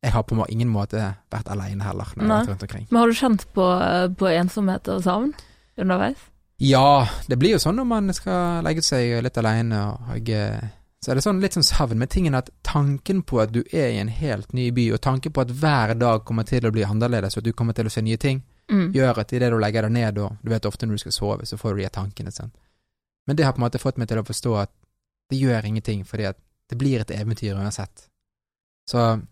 jeg 0.07 0.15
har 0.15 0.23
på 0.23 0.39
ingen 0.49 0.71
måte 0.71 1.03
vært 1.35 1.49
alene 1.51 1.83
heller 1.83 2.07
når 2.15 2.23
jeg 2.23 2.31
har 2.31 2.39
vært 2.45 2.51
rundt 2.53 2.65
omkring. 2.69 2.87
Men 2.91 3.01
har 3.03 3.11
du 3.11 3.19
kjent 3.19 3.45
på, 3.57 3.67
på 4.21 4.29
ensomhet 4.31 4.89
og 4.95 5.03
savn 5.03 5.33
underveis? 5.77 6.21
Ja, 6.63 7.07
det 7.29 7.37
blir 7.41 7.57
jo 7.57 7.61
sånn 7.61 7.77
når 7.77 7.89
man 7.91 8.13
skal 8.17 8.63
legge 8.65 8.85
seg 8.87 9.19
litt 9.27 9.37
alene, 9.43 9.81
og 9.91 10.31
så 11.05 11.11
er 11.13 11.19
det 11.19 11.25
sånn 11.27 11.43
litt 11.43 11.53
sånn 11.59 11.67
savn 11.67 11.99
med 12.01 12.09
tingen 12.15 12.35
at 12.39 12.49
tanken 12.65 13.21
på 13.27 13.43
at 13.43 13.53
du 13.53 13.61
er 13.73 13.91
i 13.93 13.99
en 14.01 14.09
helt 14.09 14.55
ny 14.57 14.71
by, 14.75 14.87
og 14.97 15.03
tanken 15.05 15.35
på 15.37 15.43
at 15.45 15.53
hver 15.53 15.93
dag 16.01 16.25
kommer 16.25 16.47
til 16.49 16.65
å 16.65 16.73
bli 16.73 16.87
annerledes, 16.87 17.37
og 17.37 17.43
at 17.43 17.51
du 17.51 17.53
kommer 17.53 17.77
til 17.77 17.91
å 17.91 17.93
se 17.93 18.03
nye 18.07 18.17
ting, 18.17 18.43
Mm. 18.67 18.89
gjør 18.97 19.19
at 19.23 19.31
idet 19.31 19.53
du 19.53 19.61
legger 19.63 19.83
deg 19.87 19.93
ned, 19.95 20.17
og 20.19 20.39
du 20.43 20.49
vet 20.51 20.65
ofte 20.67 20.87
når 20.89 20.97
du 20.97 21.03
skal 21.05 21.13
sove, 21.15 21.45
så 21.47 21.55
får 21.55 21.77
du 21.77 21.83
de 21.85 21.91
tankene 21.95 22.33
sånn. 22.35 22.51
Men 23.29 23.37
det 23.39 23.45
har 23.47 23.53
på 23.55 23.61
en 23.61 23.67
måte 23.69 23.79
fått 23.79 23.97
meg 23.99 24.09
til 24.11 24.19
å 24.19 24.25
forstå 24.27 24.55
at 24.59 24.73
det 25.31 25.39
gjør 25.39 25.69
ingenting, 25.69 26.03
fordi 26.03 26.27
at 26.27 26.39
det 26.71 26.79
blir 26.81 26.99
et 27.05 27.13
eventyr 27.15 27.55
uansett. 27.55 28.09
Så 28.91 29.23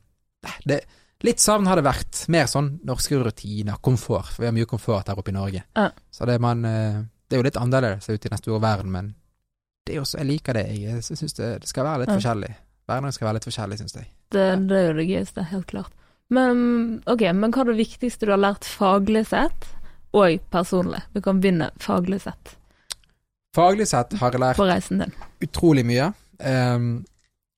det, 0.64 0.80
litt 1.24 1.40
savn 1.40 1.66
har 1.66 1.76
det 1.80 1.84
vært. 1.86 2.24
Mer 2.32 2.46
sånn 2.50 2.80
norske 2.84 3.18
rutiner, 3.22 3.78
komfort, 3.80 4.30
for 4.34 4.44
vi 4.44 4.48
har 4.50 4.56
mye 4.56 4.68
komfort 4.70 5.08
her 5.08 5.18
oppe 5.20 5.32
i 5.32 5.36
Norge. 5.36 5.64
Ja. 5.76 5.88
Så 6.10 6.26
det, 6.28 6.38
man, 6.42 6.64
eh, 6.68 7.00
det 7.28 7.36
er 7.36 7.42
jo 7.42 7.46
litt 7.48 7.60
annerledes 7.60 8.08
ute 8.10 8.28
i 8.28 8.32
den 8.34 8.40
store 8.42 8.60
verden, 8.62 8.92
men 8.92 9.12
det 9.86 9.94
er 9.94 10.00
jo 10.00 10.06
så, 10.08 10.18
jeg 10.22 10.30
liker 10.30 10.56
det. 10.56 10.66
Jeg, 10.80 11.02
syns 11.04 11.36
det, 11.36 11.50
det 11.64 11.68
skal 11.68 11.84
være 11.84 12.04
litt 12.04 12.12
Ja. 12.14 12.18
forskjellig. 12.20 12.54
Hverdagen 12.84 13.12
skal 13.16 13.26
være 13.28 13.38
litt 13.38 13.48
forskjellig, 13.48 13.78
syns 13.80 13.94
jeg. 13.96 14.08
Det, 14.34 14.44
det 14.68 14.76
er 14.80 14.86
jo 14.90 14.96
det 14.98 15.06
gøyeste, 15.08 15.44
helt 15.50 15.66
klart. 15.70 15.92
Men 16.34 16.58
ok, 17.06 17.22
men 17.36 17.52
hva 17.52 17.62
er 17.64 17.70
det 17.72 17.78
viktigste 17.82 18.26
du 18.26 18.32
har 18.32 18.40
lært 18.40 18.64
faglig 18.64 19.26
sett, 19.28 19.66
og 20.16 20.40
personlig? 20.52 21.02
Vi 21.12 21.20
kan 21.24 21.40
begynne 21.40 21.70
faglig 21.82 22.20
sett 22.24 22.54
Faglig 23.54 23.86
sett 23.86 24.12
har 24.18 24.34
jeg 24.34 24.40
lært 24.42 25.12
utrolig 25.44 25.84
mye. 25.86 26.08
Ehm, 26.42 27.04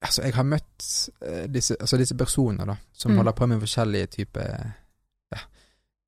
Altså, 0.07 0.23
jeg 0.23 0.35
har 0.37 0.45
møtt 0.47 0.87
eh, 1.23 1.47
disse, 1.51 1.77
altså 1.81 1.99
disse 2.01 2.15
personene, 2.17 2.67
da, 2.67 2.77
som 2.93 3.13
Mm. 3.13 3.17
holder 3.19 3.33
på 3.33 3.47
med 3.51 3.61
forskjellige 3.61 4.07
typer 4.07 4.73
ja, 5.33 5.39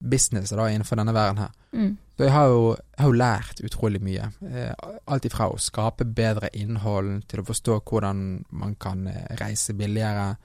business 0.00 0.50
da, 0.50 0.68
innenfor 0.70 0.96
denne 1.00 1.14
verden 1.14 1.38
her. 1.42 1.50
Mm. 1.72 1.96
Så 2.16 2.24
jeg 2.24 2.32
har 2.32 2.46
jo, 2.50 2.62
jeg 2.76 3.02
har 3.02 3.08
jo 3.12 3.18
lært 3.18 3.60
utrolig 3.64 4.00
mye. 4.02 4.28
Eh, 4.50 4.72
alt 5.06 5.24
ifra 5.28 5.48
å 5.50 5.58
skape 5.58 6.04
bedre 6.04 6.48
innhold, 6.54 7.24
til 7.28 7.40
å 7.42 7.46
forstå 7.46 7.80
hvordan 7.86 8.44
man 8.50 8.74
kan 8.80 9.06
eh, 9.06 9.36
reise 9.40 9.74
billigere, 9.74 10.36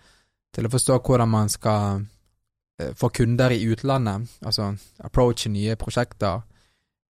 til 0.53 0.65
å 0.65 0.73
forstå 0.73 0.99
hvordan 1.01 1.29
man 1.29 1.49
skal 1.49 2.03
få 2.97 3.09
kunder 3.13 3.53
i 3.53 3.61
utlandet, 3.69 4.27
altså 4.43 4.71
approache 5.05 5.49
nye 5.49 5.75
prosjekter. 5.79 6.41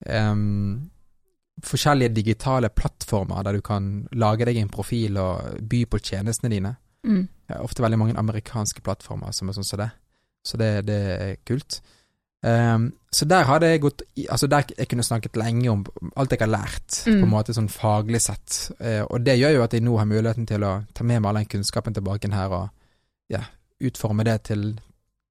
Em, 0.06 0.90
forskjellige 1.67 2.14
digitale 2.14 2.69
plattformer 2.69 3.43
der 3.45 3.52
du 3.59 3.61
kan 3.62 4.07
lage 4.12 4.45
deg 4.49 4.57
en 4.57 4.69
profil 4.73 5.17
og 5.21 5.61
by 5.69 5.85
på 5.87 5.99
tjenestene 6.02 6.50
dine. 6.52 6.76
Mm. 7.07 7.29
Ofte 7.61 7.83
veldig 7.83 7.99
mange 7.99 8.17
amerikanske 8.21 8.83
plattformer 8.85 9.33
som 9.33 9.49
er 9.49 9.57
sånn 9.57 9.64
som 9.67 9.79
det. 9.81 9.90
Så 10.47 10.57
det, 10.61 10.71
det 10.87 10.99
er 11.21 11.37
kult. 11.45 11.81
Um, 12.43 12.87
så 13.12 13.26
der 13.29 13.45
hadde 13.45 13.69
jeg 13.69 13.83
gått 13.85 14.00
Altså 14.33 14.47
der 14.49 14.64
jeg 14.79 14.88
kunne 14.88 15.05
snakket 15.05 15.35
lenge 15.37 15.69
om 15.69 15.83
alt 16.17 16.31
jeg 16.33 16.40
har 16.40 16.49
lært, 16.49 17.02
Mm. 17.07 17.19
på 17.21 17.26
en 17.26 17.33
måte 17.35 17.52
sånn 17.52 17.69
faglig 17.69 18.21
sett. 18.25 18.71
Uh, 18.81 19.05
og 19.11 19.21
det 19.26 19.37
gjør 19.38 19.55
jo 19.59 19.62
at 19.67 19.73
jeg 19.76 19.83
nå 19.85 19.99
har 19.99 20.07
muligheten 20.09 20.47
til 20.49 20.64
å 20.64 20.85
ta 20.95 21.05
med 21.05 21.21
meg 21.21 21.29
all 21.29 21.40
den 21.43 21.50
kunnskapen 21.52 21.93
tilbake 21.95 22.33
her 22.33 22.49
og 22.49 22.71
ja, 23.29 23.43
utforme 23.81 24.25
det 24.25 24.43
til 24.45 24.81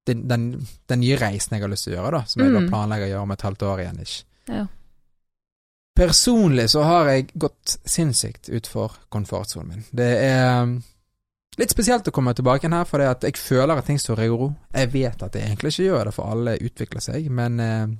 den, 0.06 0.22
den, 0.28 0.66
den 0.88 1.00
nye 1.00 1.16
reisen 1.18 1.54
jeg 1.56 1.62
har 1.62 1.68
lyst 1.70 1.84
til 1.88 1.94
å 1.94 1.96
gjøre, 1.98 2.12
da. 2.20 2.24
Som 2.26 2.42
jeg 2.44 2.52
da 2.54 2.60
Mm. 2.60 2.68
planlegger 2.70 3.06
å 3.06 3.10
gjøre 3.10 3.22
om 3.26 3.30
et 3.32 3.42
halvt 3.42 3.62
år 3.62 3.78
igjen, 3.82 3.98
ikke. 4.00 4.24
Ja. 4.48 4.66
Personlig 6.00 6.70
så 6.72 6.82
har 6.86 7.10
jeg 7.12 7.26
gått 7.34 7.74
sinnssykt 7.84 8.48
utfor 8.56 8.94
komfortsonen 9.12 9.68
min. 9.74 9.82
Det 9.92 10.06
er 10.24 10.62
um, 10.64 10.78
litt 11.60 11.74
spesielt 11.74 12.08
å 12.08 12.14
komme 12.16 12.32
tilbake 12.36 12.64
igjen 12.64 12.76
her, 12.78 12.86
for 12.88 13.04
jeg 13.04 13.36
føler 13.36 13.76
at 13.76 13.84
ting 13.90 14.00
står 14.00 14.22
i 14.24 14.28
ro. 14.32 14.48
Jeg 14.72 14.88
vet 14.94 15.22
at 15.26 15.34
det 15.36 15.42
egentlig 15.44 15.74
ikke 15.74 15.88
gjør 15.90 16.08
det, 16.08 16.14
for 16.16 16.32
alle 16.32 16.56
utvikler 16.56 17.04
seg, 17.04 17.28
men 17.30 17.60
eh, 17.60 17.90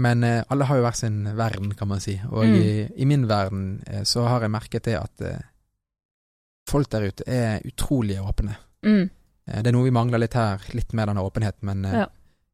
Men 0.00 0.24
eh, 0.24 0.42
alle 0.48 0.64
har 0.64 0.78
jo 0.78 0.82
hver 0.86 0.96
sin 0.96 1.16
verden, 1.36 1.74
kan 1.76 1.88
man 1.88 2.00
si. 2.00 2.14
Og 2.30 2.44
Mm. 2.46 2.54
i, 2.56 2.88
i 3.02 3.04
min 3.04 3.26
verden 3.28 3.82
eh, 3.86 4.02
så 4.08 4.22
har 4.26 4.40
jeg 4.40 4.50
merket 4.50 4.84
det 4.88 4.94
at 4.96 5.24
folk 6.70 6.88
der 6.90 7.08
ute 7.10 7.24
er 7.26 7.60
utrolig 7.68 8.16
åpne. 8.22 8.54
Mm. 8.86 9.10
Det 9.50 9.66
er 9.66 9.72
noe 9.74 9.84
vi 9.84 9.90
mangler 9.92 10.18
litt 10.22 10.34
her, 10.38 10.62
litt 10.72 10.94
mer 10.94 11.06
denne 11.10 11.20
åpenheten, 11.26 11.62
men 11.68 11.84
Ja. 11.84 12.06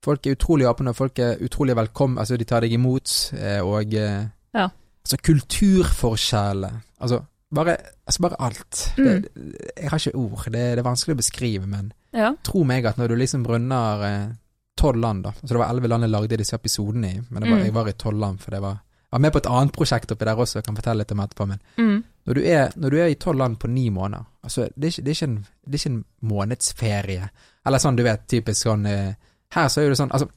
Folk 0.05 0.27
er 0.27 0.37
utrolig 0.37 0.67
åpne, 0.69 0.91
og 0.91 0.97
folk 0.97 1.19
er 1.19 1.37
utrolig 1.43 1.77
velkomne, 1.77 2.19
altså 2.21 2.37
de 2.39 2.45
tar 2.45 2.61
deg 2.61 2.73
imot, 2.73 3.33
eh, 3.39 3.61
og 3.65 3.95
eh, 3.95 4.27
Ja. 4.55 4.69
Altså 5.07 5.17
kulturforskjellene 5.23 6.81
altså 7.01 7.21
bare, 7.55 7.77
altså 8.07 8.23
bare 8.23 8.37
alt. 8.43 8.81
Mm. 8.99 9.05
Det, 9.05 9.31
jeg 9.77 9.91
har 9.91 9.99
ikke 9.99 10.17
ord, 10.19 10.45
det, 10.45 10.53
det 10.75 10.79
er 10.79 10.83
vanskelig 10.83 11.15
å 11.15 11.21
beskrive, 11.21 11.67
men 11.67 11.93
Ja. 12.13 12.33
tro 12.43 12.65
meg 12.65 12.85
at 12.87 12.97
når 12.99 13.09
du 13.09 13.15
liksom 13.17 13.45
runder 13.47 14.35
tolv 14.77 14.97
land, 15.01 15.23
da, 15.25 15.31
altså 15.31 15.55
det 15.55 15.59
var 15.59 15.71
elleve 15.71 15.89
land 15.89 16.03
jeg 16.05 16.11
lagde 16.11 16.37
disse 16.37 16.55
episodene 16.57 17.11
i, 17.15 17.21
men 17.31 17.43
det 17.43 17.51
var, 17.51 17.59
Mm. 17.59 17.65
jeg 17.65 17.73
var 17.75 17.89
i 17.89 17.93
tolv 17.93 18.19
land, 18.19 18.41
for 18.41 18.51
det 18.51 18.61
var 18.63 18.73
jeg 19.07 19.13
var 19.13 19.19
med 19.21 19.33
på 19.33 19.39
et 19.39 19.47
annet 19.47 19.73
prosjekt 19.73 20.11
oppi 20.13 20.25
der 20.25 20.35
også, 20.37 20.55
jeg 20.59 20.65
kan 20.65 20.77
fortelle 20.77 20.99
litt 20.99 21.13
om 21.13 21.21
etterpå, 21.21 21.47
men 21.49 21.61
Mm. 21.79 22.05
når 22.27 22.35
du 22.35 22.41
er, 22.43 22.73
når 22.77 22.91
du 22.91 22.97
er 22.99 23.07
i 23.07 23.15
tolv 23.15 23.39
land 23.39 23.59
på 23.59 23.69
ni 23.69 23.89
måneder 23.91 24.25
Altså, 24.45 24.69
det 24.79 24.85
er, 24.85 24.91
ikke, 24.91 25.03
det, 25.05 25.09
er 25.11 25.15
ikke 25.15 25.25
en, 25.31 25.47
det 25.67 25.75
er 25.75 25.79
ikke 25.79 25.95
en 25.95 26.05
månedsferie. 26.23 27.31
Eller 27.67 27.79
sånn, 27.79 27.97
du 27.97 28.03
vet, 28.05 28.27
typisk 28.29 28.63
sånn 28.67 28.87
eh, 28.87 29.15
Her 29.57 29.69
så 29.73 29.83
er 29.83 29.91
det 29.91 29.99
sånn 29.99 30.13
Altså, 30.13 30.29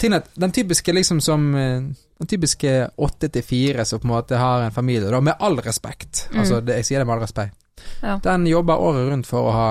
er 0.00 0.22
den 0.40 0.52
typiske 0.56 0.92
liksom 0.94 1.20
som 1.20 1.48
eh, 1.58 1.82
Den 2.20 2.28
typiske 2.28 2.90
åtte 2.96 3.28
til 3.28 3.42
fire 3.44 3.84
som 3.84 4.00
på 4.00 4.08
en 4.08 4.14
måte 4.14 4.38
har 4.40 4.62
en 4.64 4.72
familie, 4.72 5.10
da, 5.10 5.20
med 5.20 5.36
all 5.40 5.58
respekt 5.64 6.28
Mm. 6.30 6.40
Altså, 6.40 6.60
det, 6.60 6.76
jeg 6.80 6.84
sier 6.88 7.02
det 7.02 7.06
med 7.08 7.14
all 7.16 7.22
respekt. 7.24 7.56
Ja. 8.02 8.18
Den 8.22 8.46
jobber 8.46 8.76
året 8.80 9.08
rundt 9.08 9.26
for 9.26 9.48
å 9.48 9.52
ha 9.56 9.68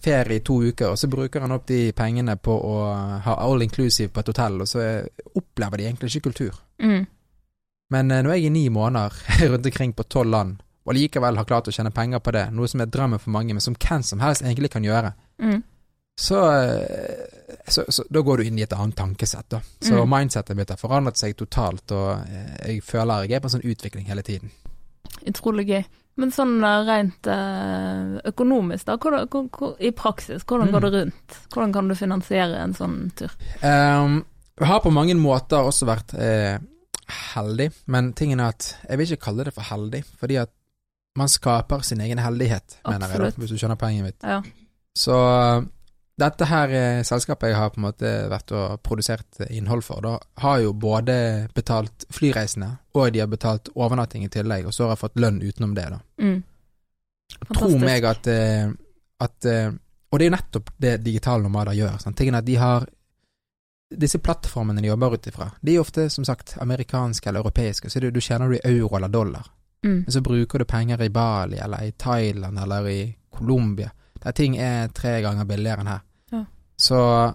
ferie 0.00 0.36
i 0.36 0.42
to 0.44 0.58
uker, 0.62 0.90
og 0.92 0.98
så 1.00 1.08
bruker 1.08 1.40
han 1.40 1.54
opp 1.56 1.64
de 1.66 1.92
pengene 1.96 2.36
på 2.36 2.52
å 2.52 2.74
ha 3.24 3.34
all 3.40 3.64
inclusive 3.64 4.12
på 4.12 4.20
et 4.20 4.28
hotell, 4.28 4.60
og 4.60 4.68
så 4.68 4.82
eh, 4.84 5.06
opplever 5.34 5.80
de 5.80 5.86
egentlig 5.88 6.12
ikke 6.12 6.28
kultur. 6.28 6.60
Mm. 6.82 7.06
Men 7.90 8.08
nå 8.12 8.20
når 8.26 8.36
jeg 8.36 8.44
i 8.44 8.52
ni 8.52 8.66
måneder 8.68 9.16
rundt 9.52 9.66
omkring 9.72 9.96
på 9.96 10.04
tolv 10.12 10.30
land, 10.30 10.60
og 10.88 10.94
likevel 10.96 11.36
har 11.40 11.48
klart 11.48 11.68
å 11.68 11.74
tjene 11.74 11.92
penger 11.92 12.20
på 12.24 12.32
det, 12.36 12.46
noe 12.52 12.68
som 12.68 12.80
er 12.84 12.92
drømmen 12.92 13.20
for 13.20 13.32
mange, 13.34 13.56
men 13.56 13.64
som 13.64 13.76
hvem 13.76 14.04
som 14.04 14.20
helst 14.24 14.44
egentlig 14.44 14.70
kan 14.76 14.84
gjøre, 14.84 15.14
Mm. 15.38 15.62
Så, 16.18 16.38
eh, 16.50 17.60
så, 17.70 17.84
så 17.94 18.02
da 18.10 18.20
går 18.26 18.40
du 18.40 18.48
inn 18.48 18.58
i 18.58 18.64
et 18.66 18.72
annet 18.74 18.96
tankesett, 18.98 19.46
da. 19.54 19.60
Så 19.80 19.94
Mm. 20.02 20.08
mindsetet 20.10 20.56
mitt 20.58 20.70
har 20.74 20.80
forandret 20.80 21.16
seg 21.20 21.36
totalt, 21.38 21.92
og 21.94 22.24
eh, 22.26 22.72
jeg 22.74 22.82
føler 22.82 23.28
jeg 23.28 23.38
er 23.38 23.44
på 23.44 23.46
en 23.50 23.54
sånn 23.58 23.68
utvikling 23.70 24.08
hele 24.10 24.22
tiden. 24.26 24.50
Utrolig 25.30 25.66
gøy. 25.68 25.84
Men 26.18 26.32
sånn 26.34 26.56
eh, 26.66 26.80
rent 26.88 27.28
økonomisk, 28.26 28.86
da, 28.88 28.96
hvordan, 28.98 29.28
hvor, 29.30 29.46
hvor, 29.54 29.76
i 29.80 29.92
praksis, 29.94 30.42
hvordan 30.44 30.72
går 30.72 30.80
Mm. 30.80 30.90
det 30.90 31.00
rundt? 31.00 31.38
Hvordan 31.54 31.72
kan 31.72 31.88
du 31.88 31.94
finansiere 31.94 32.58
en 32.64 32.74
sånn 32.74 32.98
tur? 33.14 33.30
Um, 33.62 34.24
jeg 34.58 34.66
har 34.66 34.80
på 34.82 34.90
mange 34.92 35.14
måter 35.14 35.62
også 35.62 35.86
vært 35.86 36.14
eh, 36.18 36.58
heldig, 37.34 37.70
men 37.86 38.12
tingen 38.12 38.40
er 38.40 38.48
at 38.56 38.76
jeg 38.88 38.98
vil 38.98 39.06
ikke 39.12 39.24
kalle 39.30 39.44
det 39.46 39.54
for 39.54 39.62
heldig, 39.70 40.02
fordi 40.18 40.36
at 40.42 40.50
man 41.16 41.28
skaper 41.28 41.80
sin 41.86 42.00
egen 42.00 42.18
heldighet, 42.18 42.80
mener 42.86 43.08
jeg, 43.08 43.18
da, 43.20 43.30
hvis 43.38 43.50
du 43.50 43.56
skjønner 43.58 43.78
poenget 43.78 44.04
mitt. 44.04 44.22
Ja. 44.22 44.42
Så 44.98 45.14
dette 46.18 46.46
her 46.50 46.72
eh, 46.74 47.00
selskapet 47.06 47.52
jeg 47.52 47.58
har 47.58 47.70
på 47.70 47.78
en 47.78 47.86
måte 47.86 48.10
vært 48.30 48.52
og 48.56 48.80
produsert 48.82 49.40
innhold 49.48 49.84
for, 49.86 50.02
da 50.02 50.16
har 50.42 50.60
jo 50.64 50.72
både 50.74 51.14
betalt 51.54 52.08
flyreisene, 52.14 52.72
og 52.98 53.12
de 53.14 53.22
har 53.22 53.30
betalt 53.30 53.70
overnatting 53.74 54.24
i 54.26 54.30
tillegg, 54.32 54.66
og 54.66 54.74
så 54.74 54.86
har 54.86 54.96
jeg 54.96 55.02
fått 55.04 55.20
lønn 55.22 55.38
utenom 55.44 55.76
det, 55.78 55.86
da. 55.94 56.00
Mm. 56.22 56.38
Tro 57.54 57.70
meg 57.78 58.06
at, 58.08 58.26
eh, 58.32 58.70
at 59.20 59.46
eh, 59.46 59.68
Og 60.08 60.18
det 60.18 60.24
er 60.24 60.30
jo 60.30 60.32
nettopp 60.32 60.70
det 60.80 60.92
digitale 61.04 61.44
nomader 61.44 61.76
gjør. 61.76 61.98
Sant? 62.00 62.16
Tingen 62.16 62.38
at 62.38 62.46
de 62.46 62.54
har 62.56 62.86
Disse 63.88 64.18
plattformene 64.18 64.80
de 64.80 64.88
jobber 64.88 65.14
ut 65.16 65.26
ifra, 65.26 65.46
de 65.64 65.74
er 65.74 65.80
ofte 65.80 66.10
som 66.12 66.24
sagt 66.24 66.58
amerikanske 66.60 67.28
eller 67.28 67.40
europeiske, 67.40 67.88
så 67.88 68.00
du, 68.00 68.10
du 68.12 68.20
tjener 68.20 68.50
du 68.50 68.58
i 68.58 68.66
euro 68.68 68.96
eller 68.98 69.08
dollar. 69.08 69.46
Mm. 69.80 70.02
Men 70.02 70.12
så 70.12 70.20
bruker 70.20 70.58
du 70.58 70.64
penger 70.68 71.00
i 71.02 71.08
Bali 71.08 71.56
eller 71.56 71.86
i 71.86 71.94
Thailand 71.96 72.58
eller 72.58 72.88
i 72.88 73.16
Colombia, 73.32 73.88
der 74.20 74.36
ting 74.36 74.58
er 74.60 74.90
tre 74.92 75.22
ganger 75.24 75.48
billigere 75.48 75.80
enn 75.80 75.88
her. 75.88 76.04
Så 76.78 77.34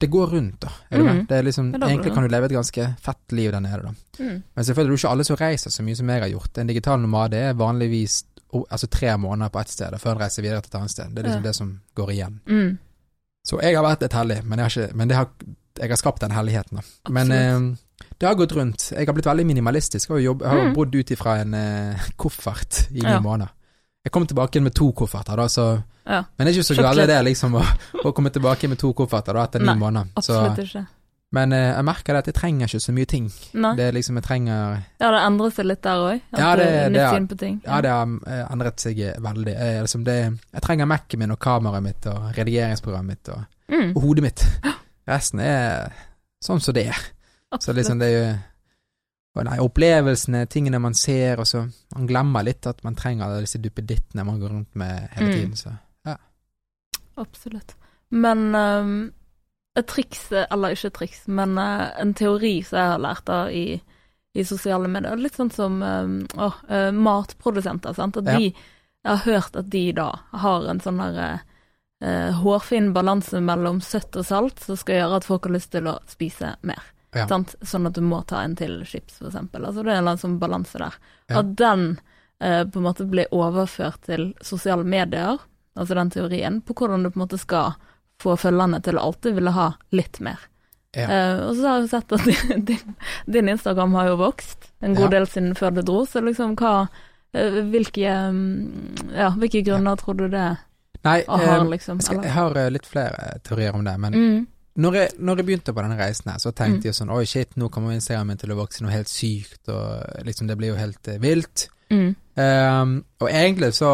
det 0.00 0.06
går 0.10 0.26
rundt, 0.30 0.60
da. 0.62 0.68
Er 0.90 0.98
Mm. 1.02 1.26
Det 1.26 1.36
er 1.38 1.42
liksom, 1.42 1.72
det 1.72 1.82
egentlig 1.82 2.14
kan 2.14 2.22
du 2.22 2.28
leve 2.28 2.44
et 2.46 2.52
ganske 2.52 2.94
fett 3.02 3.32
liv 3.32 3.50
der 3.52 3.60
nede, 3.60 3.82
da. 3.82 3.92
Mm. 4.22 4.42
Men 4.54 4.64
selvfølgelig 4.64 4.92
er 4.92 4.96
det 4.96 5.00
ikke 5.02 5.10
alle 5.10 5.24
som 5.24 5.36
reiser 5.36 5.70
så 5.70 5.82
mye 5.82 5.96
som 5.96 6.08
jeg 6.08 6.20
har 6.22 6.28
gjort. 6.30 6.58
En 6.58 6.66
digital 6.66 7.00
nomade 7.00 7.34
er 7.36 7.52
vanligvis 7.54 8.24
altså 8.70 8.86
tre 8.88 9.16
måneder 9.18 9.50
på 9.50 9.60
ett 9.60 9.68
sted, 9.68 9.98
før 10.00 10.12
en 10.14 10.18
reiser 10.22 10.42
videre 10.42 10.60
til 10.62 10.70
et 10.70 10.78
annet 10.80 10.90
sted. 10.90 11.10
Det 11.14 11.18
er 11.18 11.22
liksom 11.28 11.42
Ja. 11.44 11.48
det 11.48 11.54
som 11.56 11.80
går 11.96 12.08
igjen. 12.14 12.40
Mm. 12.46 12.78
Så 13.44 13.60
jeg 13.62 13.74
har 13.76 13.84
vært 13.84 14.02
et 14.02 14.12
hellig, 14.12 14.44
men, 14.44 14.58
jeg 14.58 14.64
har, 14.64 14.70
ikke, 14.86 14.96
men 14.96 15.08
det 15.08 15.16
har, 15.16 15.28
jeg 15.80 15.88
har 15.90 15.96
skapt 15.96 16.20
den 16.20 16.30
helligheten. 16.30 16.76
Da. 16.78 17.10
Men 17.12 17.32
eh, 17.32 17.76
det 18.18 18.26
har 18.28 18.34
gått 18.34 18.52
rundt. 18.52 18.92
Jeg 18.92 19.06
har 19.06 19.12
blitt 19.14 19.26
veldig 19.26 19.46
minimalistisk. 19.46 20.08
Jeg 20.08 20.14
har, 20.14 20.20
jo 20.20 20.24
jobb, 20.32 20.42
jeg 20.42 20.50
har 20.50 20.64
Mm. 20.68 20.74
bodd 20.74 20.94
ut 20.94 21.10
ifra 21.10 21.40
en 21.40 21.54
eh, 21.54 21.98
koffert 22.16 22.86
i 22.90 23.00
ni 23.02 23.08
Ja. 23.10 23.20
måneder. 23.20 23.48
Jeg 24.04 24.12
kom 24.12 24.26
tilbake 24.26 24.60
med 24.62 24.74
to 24.74 24.92
kofferter, 24.92 25.36
da, 25.36 25.46
så 25.48 25.82
Ja. 26.08 26.22
Men 26.38 26.46
det 26.46 26.52
er 26.54 26.58
ikke 26.62 26.68
så 26.74 26.76
galt 26.82 27.02
det, 27.10 27.16
liksom, 27.26 27.54
å, 27.60 27.64
å 28.08 28.12
komme 28.16 28.30
tilbake 28.32 28.68
med 28.72 28.78
to 28.80 28.94
kofferter 28.96 29.36
da, 29.36 29.42
etter 29.44 29.60
ni 29.60 29.74
måneder. 29.76 30.08
Så, 30.24 30.32
Absolutt 30.38 30.62
ikke. 30.64 30.86
men 31.36 31.52
eh, 31.52 31.66
jeg 31.74 31.84
merker 31.84 32.14
det 32.16 32.22
at 32.24 32.30
jeg 32.32 32.34
trenger 32.38 32.66
ikke 32.70 32.80
så 32.80 32.94
mye 32.96 33.08
ting. 33.10 33.26
Nei. 33.60 33.74
Det 33.76 33.84
er 33.90 33.92
liksom, 33.92 34.16
jeg 34.16 34.24
trenger 34.24 34.78
Ja, 35.02 35.10
det 35.12 35.20
endret 35.26 35.52
seg 35.58 35.68
litt 35.68 35.82
der 35.84 36.04
òg? 36.06 36.20
Ja, 36.38 36.54
det- 36.56 36.92
det 36.96 37.08
syn 37.12 37.28
ting? 37.36 37.60
Ja, 37.66 37.80
det 37.84 37.90
har 37.92 38.08
eh, 38.26 38.44
endret 38.52 38.80
seg 38.80 39.02
veldig. 39.20 39.52
Jeg, 39.58 39.82
liksom 39.84 40.04
det, 40.08 40.16
jeg 40.56 40.62
trenger 40.64 40.86
Mac-en 40.88 41.18
min 41.20 41.30
og 41.36 41.38
kameraet 41.44 41.82
mitt 41.84 42.06
og 42.06 42.32
redigeringsprogrammet 42.40 43.08
mitt 43.18 43.28
og, 43.36 43.44
Mm. 43.68 43.90
og 43.96 44.02
hodet 44.02 44.22
mitt. 44.24 44.42
Resten 45.06 45.40
er 45.44 45.92
sånn 46.40 46.60
som 46.64 46.72
det 46.74 46.86
er. 46.88 46.96
Så 47.60 47.74
liksom 47.76 47.98
det 48.00 48.06
er 48.08 48.22
jo 49.36 49.42
nei, 49.44 49.58
opplevelsene, 49.62 50.46
tingene 50.50 50.80
man 50.80 50.94
ser, 50.94 51.38
og 51.38 51.46
så 51.46 51.66
Man 51.94 52.06
glemmer 52.08 52.42
litt 52.44 52.66
at 52.66 52.80
man 52.82 52.94
trenger 52.96 53.36
disse 53.40 53.58
duppedittene 53.62 54.24
man 54.26 54.40
går 54.40 54.48
rundt 54.54 54.74
med 54.74 55.08
hele 55.12 55.28
Mm. 55.28 55.34
tiden, 55.36 55.52
så 55.56 55.74
Absolutt. 57.18 57.74
Men 58.14 58.54
um, 58.54 58.92
et 59.76 59.86
triks, 59.90 60.28
eller 60.32 60.74
ikke 60.74 60.88
et 60.90 60.96
triks, 61.02 61.26
men 61.28 61.58
uh, 61.58 61.90
en 62.00 62.14
teori 62.16 62.56
som 62.66 62.78
jeg 62.80 62.92
har 62.94 63.02
lært 63.04 63.26
da 63.28 63.42
i, 63.52 63.66
i 64.34 64.44
sosiale 64.48 64.88
medier, 64.90 65.18
litt 65.20 65.36
sånn 65.38 65.52
som 65.54 65.82
um, 65.82 66.16
åh, 66.38 66.56
uh, 66.70 66.90
matprodusenter, 66.94 67.94
sant. 67.98 68.16
At 68.22 68.24
Ja. 68.32 68.38
de 68.38 68.52
Jeg 69.04 69.14
har 69.14 69.32
hørt 69.32 69.56
at 69.56 69.68
de 69.70 69.92
da 69.94 70.08
har 70.42 70.64
en 70.68 70.80
sånn 70.82 70.98
derre 70.98 71.26
eh, 72.02 72.08
eh, 72.08 72.32
hårfin 72.42 72.90
balanse 72.92 73.38
mellom 73.40 73.78
søtt 73.80 74.16
og 74.18 74.26
salt 74.26 74.58
som 74.60 74.76
skal 74.76 74.98
gjøre 74.98 75.16
at 75.20 75.24
folk 75.28 75.46
har 75.46 75.54
lyst 75.54 75.70
til 75.70 75.86
å 75.86 75.94
spise 76.10 76.50
mer. 76.66 76.82
Ja. 77.14 77.28
Sant? 77.30 77.54
Sånn 77.62 77.86
at 77.86 77.94
du 77.94 78.02
må 78.02 78.18
ta 78.26 78.42
en 78.42 78.56
til 78.58 78.82
chips, 78.84 79.20
eksempel. 79.22 79.64
Altså 79.64 79.84
det 79.86 79.94
er 79.94 80.02
en 80.02 80.18
sånn 80.20 80.40
balanse 80.42 80.82
der. 80.82 80.98
Ja. 81.30 81.38
At 81.40 81.54
den 81.56 81.86
eh, 82.42 82.64
på 82.66 82.82
en 82.82 82.88
måte 82.88 83.06
blir 83.08 83.30
overført 83.32 84.02
til 84.10 84.34
sosiale 84.42 84.84
medier, 84.84 85.38
altså 85.76 85.94
den 85.94 86.10
teorien, 86.10 86.60
på 86.62 86.74
hvordan 86.74 87.02
du 87.04 87.10
på 87.10 87.18
en 87.20 87.24
måte 87.26 87.38
skal 87.38 87.74
få 88.22 88.36
følgerne 88.36 88.80
til 88.82 88.96
å 88.98 89.02
alltid 89.08 89.34
ville 89.34 89.50
ha 89.54 89.72
litt 89.92 90.20
mer. 90.20 90.38
Ja. 90.96 91.04
Uh, 91.06 91.48
og 91.50 91.56
så 91.56 91.68
har 91.68 91.82
jeg 91.82 91.90
sett 91.90 92.12
at 92.12 92.24
din, 92.70 92.94
din 93.26 93.48
Instagram 93.52 93.92
har 93.94 94.08
jo 94.08 94.16
vokst 94.16 94.70
en 94.80 94.94
god 94.96 95.04
Ja. 95.12 95.18
del 95.18 95.26
siden 95.26 95.54
før 95.54 95.74
det 95.76 95.84
dro, 95.86 96.04
så 96.06 96.20
liksom 96.24 96.56
hva 96.56 96.88
Eh, 97.36 97.58
Hvilke, 97.68 98.08
mm, 98.32 99.12
ja, 99.12 99.26
hvilke 99.36 99.60
grunner 99.60 99.98
tror 100.00 100.14
du 100.16 100.22
det 100.32 100.44
Nei, 101.04 101.18
har, 101.28 101.58
eh, 101.60 101.64
liksom? 101.68 101.98
jeg, 102.00 102.06
skal, 102.06 102.22
jeg 102.24 102.32
har 102.32 102.54
litt 102.72 102.86
flere 102.88 103.34
teorier 103.44 103.74
om 103.76 103.84
det, 103.84 103.92
men 104.00 104.14
Mm, 104.16 104.46
når, 104.80 104.94
jeg, 104.96 105.10
når 105.18 105.36
jeg 105.36 105.46
begynte 105.50 105.74
på 105.76 105.82
denne 105.84 105.98
reisen 106.00 106.30
her, 106.32 106.38
så 106.40 106.54
tenkte 106.56 106.78
Mm. 106.80 106.84
jeg 106.88 106.94
sånn 106.96 107.12
Oi, 107.12 107.26
shit, 107.28 107.52
nå 107.60 107.68
kommer 107.68 107.92
Instagram 107.92 108.26
min 108.32 108.38
til 108.40 108.48
å 108.50 108.56
vokse 108.56 108.80
noe 108.82 108.94
helt 108.96 109.12
sykt, 109.12 109.68
og 109.68 110.24
liksom 110.24 110.48
det 110.48 110.56
blir 110.56 110.68
jo 110.72 110.78
helt 110.80 111.08
eh, 111.08 111.18
vilt. 111.20 111.68
mm, 111.90 112.16
Um, 112.38 113.04
og 113.20 113.28
egentlig 113.28 113.74
så 113.74 113.92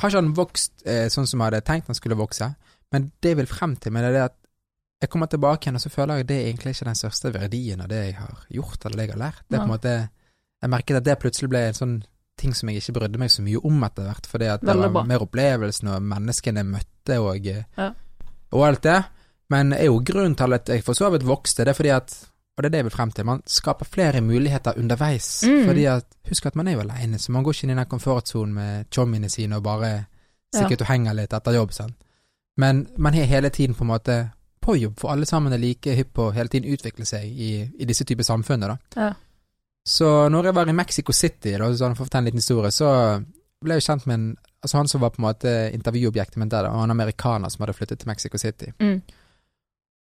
har 0.00 0.10
ikke 0.10 0.20
han 0.22 0.32
vokst 0.36 0.82
eh, 0.86 1.06
sånn 1.12 1.26
som 1.30 1.40
jeg 1.40 1.50
hadde 1.52 1.60
tenkt 1.66 1.86
han 1.90 1.98
skulle 1.98 2.18
vokse, 2.18 2.48
men 2.92 3.12
det 3.22 3.34
jeg 3.34 3.36
vil 3.42 3.50
frem 3.50 3.76
til, 3.76 3.92
men 3.94 4.02
det 4.06 4.14
er 4.20 4.28
at 4.30 4.38
jeg 5.02 5.10
kommer 5.10 5.26
tilbake 5.28 5.66
igjen, 5.66 5.76
og 5.76 5.82
så 5.84 5.90
føler 5.92 6.16
jeg 6.22 6.26
det 6.30 6.36
er 6.40 6.46
egentlig 6.48 6.72
ikke 6.74 6.86
den 6.88 6.96
største 6.98 7.30
verdien 7.34 7.80
av 7.84 7.88
det 7.90 8.00
jeg 8.06 8.14
har 8.16 8.44
gjort, 8.56 8.84
eller 8.86 8.96
det 8.96 9.04
jeg 9.06 9.12
har 9.12 9.20
lært. 9.20 9.42
Det 9.48 9.56
er 9.56 9.60
på 9.60 9.68
en 9.68 9.74
måte 9.74 9.94
Jeg 10.64 10.70
merket 10.72 10.96
at 10.96 11.04
det 11.04 11.18
plutselig 11.20 11.50
ble 11.52 11.60
en 11.68 11.76
sånn 11.76 11.96
ting 12.40 12.54
som 12.56 12.68
jeg 12.70 12.80
ikke 12.80 12.94
brydde 12.96 13.18
meg 13.20 13.30
så 13.30 13.42
mye 13.44 13.60
om 13.68 13.82
etter 13.84 14.06
hvert, 14.08 14.26
fordi 14.26 14.46
at 14.48 14.62
det 14.64 14.76
var 14.80 14.88
bra. 14.94 15.02
mer 15.04 15.22
opplevelsen 15.26 15.90
og 15.92 16.06
menneskene 16.08 16.62
jeg 16.62 16.70
møtte 16.70 17.18
og, 17.20 17.44
Ja. 17.76 17.90
og 18.52 18.64
alt 18.66 18.82
det. 18.82 19.04
Men 19.50 19.72
er 19.76 19.84
jo 19.90 20.00
grunnen 20.00 20.34
til 20.34 20.56
at 20.56 20.66
jeg 20.72 20.82
for 20.86 20.94
så 20.96 21.10
vidt 21.12 21.26
vokste, 21.28 21.64
det 21.66 21.74
er 21.74 21.78
fordi 21.78 21.92
at 21.92 22.16
og 22.54 22.62
det 22.62 22.68
er 22.68 22.72
det 22.72 22.80
jeg 22.82 22.86
vil 22.86 22.94
frem 22.94 23.10
til. 23.10 23.26
Man 23.26 23.42
skaper 23.50 23.88
flere 23.90 24.20
muligheter 24.22 24.78
underveis. 24.78 25.42
Mm. 25.42 25.64
Fordi 25.66 25.84
at, 25.90 26.06
Husk 26.28 26.46
at 26.46 26.56
man 26.56 26.68
er 26.68 26.76
jo 26.78 26.84
alene, 26.84 27.18
så 27.18 27.32
man 27.32 27.42
går 27.44 27.52
ikke 27.52 27.66
inn 27.66 27.74
i 27.74 27.80
den 27.80 27.90
komfortsonen 27.90 28.54
med 28.54 28.86
tjommiene 28.94 29.28
sine 29.28 29.58
og 29.58 29.66
bare 29.66 29.90
sikkert 30.54 30.84
og 30.86 30.88
henger 30.88 31.18
litt 31.18 31.34
etter 31.34 31.56
jobb. 31.56 31.74
Sant? 31.74 31.96
Men 32.56 32.86
man 32.96 33.14
er 33.18 33.26
hele 33.26 33.50
tiden 33.50 33.74
på 33.74 33.84
en 33.84 33.90
måte 33.90 34.18
på 34.64 34.76
jobb, 34.78 34.94
for 35.00 35.12
alle 35.12 35.26
sammen 35.26 35.52
er 35.52 35.60
like 35.60 35.92
hypp 35.98 36.14
på 36.16 36.30
hele 36.32 36.48
tiden 36.48 36.70
utvikle 36.72 37.04
seg 37.04 37.26
i, 37.26 37.50
i 37.78 37.88
disse 37.88 38.06
typer 38.08 38.24
samfunn. 38.24 38.64
Ja. 38.96 39.10
Så 39.84 40.28
når 40.32 40.48
jeg 40.48 40.56
var 40.56 40.70
i 40.70 40.76
Mexico 40.76 41.12
City, 41.12 41.56
da, 41.58 41.68
sånn, 41.76 41.96
for 41.98 42.06
å 42.06 42.08
fortelle 42.08 42.24
en 42.24 42.30
liten 42.30 42.40
historie, 42.40 42.70
så 42.72 42.88
ble 43.64 43.76
jeg 43.76 43.88
kjent 43.90 44.10
med 44.10 44.20
en 44.20 44.34
Altså 44.64 44.78
han 44.78 44.88
som 44.88 45.02
var 45.02 45.10
på 45.12 45.20
en 45.20 45.26
måte 45.26 45.50
intervjuobjektet 45.76 46.38
mitt 46.40 46.48
der, 46.48 46.70
og 46.72 46.86
en 46.86 46.92
amerikaner 46.94 47.50
som 47.52 47.60
hadde 47.60 47.74
flyttet 47.76 48.00
til 48.00 48.08
Mexico 48.08 48.38
City. 48.40 48.70
mm, 48.80 48.94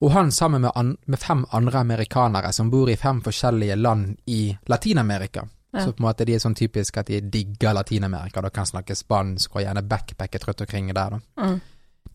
Og 0.01 0.12
han 0.12 0.31
sammen 0.31 0.62
med, 0.62 0.71
an, 0.75 0.93
med 1.05 1.19
fem 1.19 1.45
andre 1.51 1.79
amerikanere 1.79 2.53
som 2.55 2.69
bor 2.71 2.89
i 2.89 2.95
fem 2.97 3.19
forskjellige 3.21 3.75
land 3.75 4.13
i 4.25 4.57
Latin-Amerika. 4.65 5.43
Ja. 5.71 5.85
Så 5.85 5.91
på 5.91 6.01
en 6.01 6.07
måte 6.07 6.25
de 6.25 6.33
er 6.33 6.41
sånn 6.41 6.55
typisk 6.57 6.97
at 6.97 7.12
de 7.12 7.19
digger 7.21 7.75
Latin-Amerika, 7.77 8.41
da 8.41 8.49
kan 8.53 8.65
snakke 8.65 8.95
spansk 8.95 9.57
og 9.57 9.65
gjerne 9.65 9.83
backpacket 9.85 10.47
rundt 10.47 10.63
omkring 10.65 10.93
der, 10.93 11.17
da. 11.17 11.19
mm. 11.43 11.59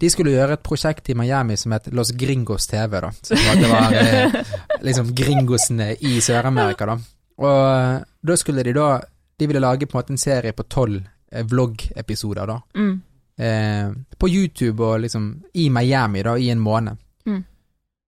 De 0.00 0.08
skulle 0.10 0.32
gjøre 0.34 0.56
et 0.56 0.62
prosjekt 0.66 1.08
i 1.12 1.14
Miami 1.14 1.54
som 1.56 1.72
het 1.72 1.86
Los 1.94 2.10
Gringos 2.18 2.66
TV, 2.66 2.96
da. 3.00 3.12
Så 3.22 3.36
en 3.38 3.62
var 3.70 3.94
eh, 3.94 4.34
liksom 4.82 5.12
gringosene 5.14 5.92
i 6.00 6.16
Sør-Amerika, 6.24 6.88
da. 6.90 6.96
Og 7.38 7.60
eh, 7.68 8.00
da 8.22 8.36
skulle 8.38 8.62
de 8.62 8.74
da 8.76 8.88
De 9.38 9.46
ville 9.50 9.58
lage 9.58 9.86
på 9.90 9.96
en 9.96 9.98
måte 9.98 10.12
en 10.14 10.18
serie 10.18 10.54
på 10.54 10.62
tolv 10.70 11.00
eh, 11.30 11.42
vlogg-episoder, 11.46 12.46
da. 12.46 12.58
Mm. 12.74 12.92
Eh, 13.36 13.88
på 14.18 14.28
YouTube 14.28 14.84
og 14.84 15.00
liksom 15.02 15.30
i 15.54 15.68
Miami, 15.70 16.22
da, 16.22 16.36
i 16.38 16.50
en 16.50 16.62
måned. 16.62 17.00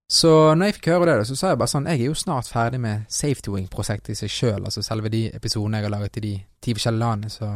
Så 0.07 0.55
når 0.55 0.69
jeg 0.69 0.77
fikk 0.77 0.93
høre 0.93 1.19
det, 1.19 1.27
så 1.27 1.35
sa 1.35 1.49
jeg 1.51 1.59
bare 1.59 1.71
sånn 1.73 1.89
Jeg 1.91 1.99
er 1.99 2.11
jo 2.13 2.15
snart 2.15 2.47
ferdig 2.47 2.79
med 2.79 3.09
Safety 3.11 3.51
Wing-prosjektet 3.51 4.13
i 4.15 4.19
seg 4.21 4.31
sjøl, 4.31 4.61
altså 4.63 4.85
selve 4.87 5.11
de 5.11 5.25
episodene 5.35 5.81
jeg 5.81 5.89
har 5.89 5.97
laget 5.97 6.21
i 6.21 6.27
de 6.29 6.35
ti 6.63 6.75
forskjellige 6.77 7.03
landene, 7.03 7.33
så 7.33 7.49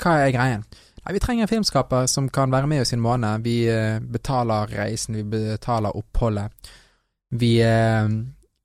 hva 0.00 0.16
er 0.24 0.32
greien? 0.32 0.64
Nei, 1.00 1.14
vi 1.16 1.20
trenger 1.22 1.44
en 1.44 1.50
filmskaper 1.50 2.08
som 2.10 2.28
kan 2.32 2.52
være 2.52 2.68
med 2.70 2.82
oss 2.82 2.92
i 2.92 2.96
en 2.96 3.04
måned. 3.04 3.44
Vi 3.44 3.56
eh, 3.68 4.00
betaler 4.00 4.72
reisen, 4.80 5.16
vi 5.16 5.24
betaler 5.28 5.96
oppholdet. 5.96 6.70
Vi 7.40 7.58
eh, 7.64 8.08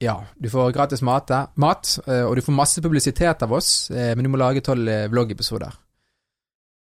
Ja, 0.04 0.16
du 0.36 0.50
får 0.52 0.74
gratis 0.76 1.02
mat, 1.08 1.32
mat 1.56 1.94
eh, 2.08 2.24
og 2.24 2.36
du 2.36 2.44
får 2.44 2.56
masse 2.56 2.82
publisitet 2.84 3.44
av 3.44 3.54
oss, 3.56 3.90
men 3.92 4.24
du 4.24 4.32
må 4.32 4.40
lage 4.40 4.64
tolv 4.64 4.90
vloggepisoder. 5.12 5.76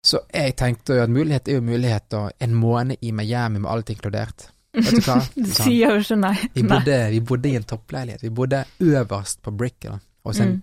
Så 0.05 0.21
jeg 0.29 0.57
tenkte 0.59 0.99
jo 0.99 1.05
at 1.05 1.13
mulighet 1.13 1.49
er 1.49 1.61
jo 1.61 1.65
mulighet, 1.65 2.15
og 2.19 2.33
en 2.43 2.55
måned 2.59 3.01
i 3.01 3.13
Miami 3.13 3.63
med 3.63 3.71
alt 3.71 3.91
inkludert. 3.95 4.51
Vet 4.75 4.95
du 4.97 5.01
hva? 5.07 5.19
Du 5.35 5.45
Sånn. 5.47 5.69
sier 5.71 5.95
jo 5.95 6.01
ikke 6.03 6.17
nei. 6.21 6.35
Vi 6.55 6.63
bodde, 6.69 6.97
vi 7.15 7.21
bodde 7.21 7.49
i 7.53 7.57
en 7.57 7.67
toppleilighet. 7.71 8.23
Vi 8.27 8.31
bodde 8.35 8.65
øverst 8.81 9.43
på 9.43 9.51
Brick. 9.57 9.81
Da. 9.87 9.99
En, 10.35 10.55
Mm. 10.55 10.63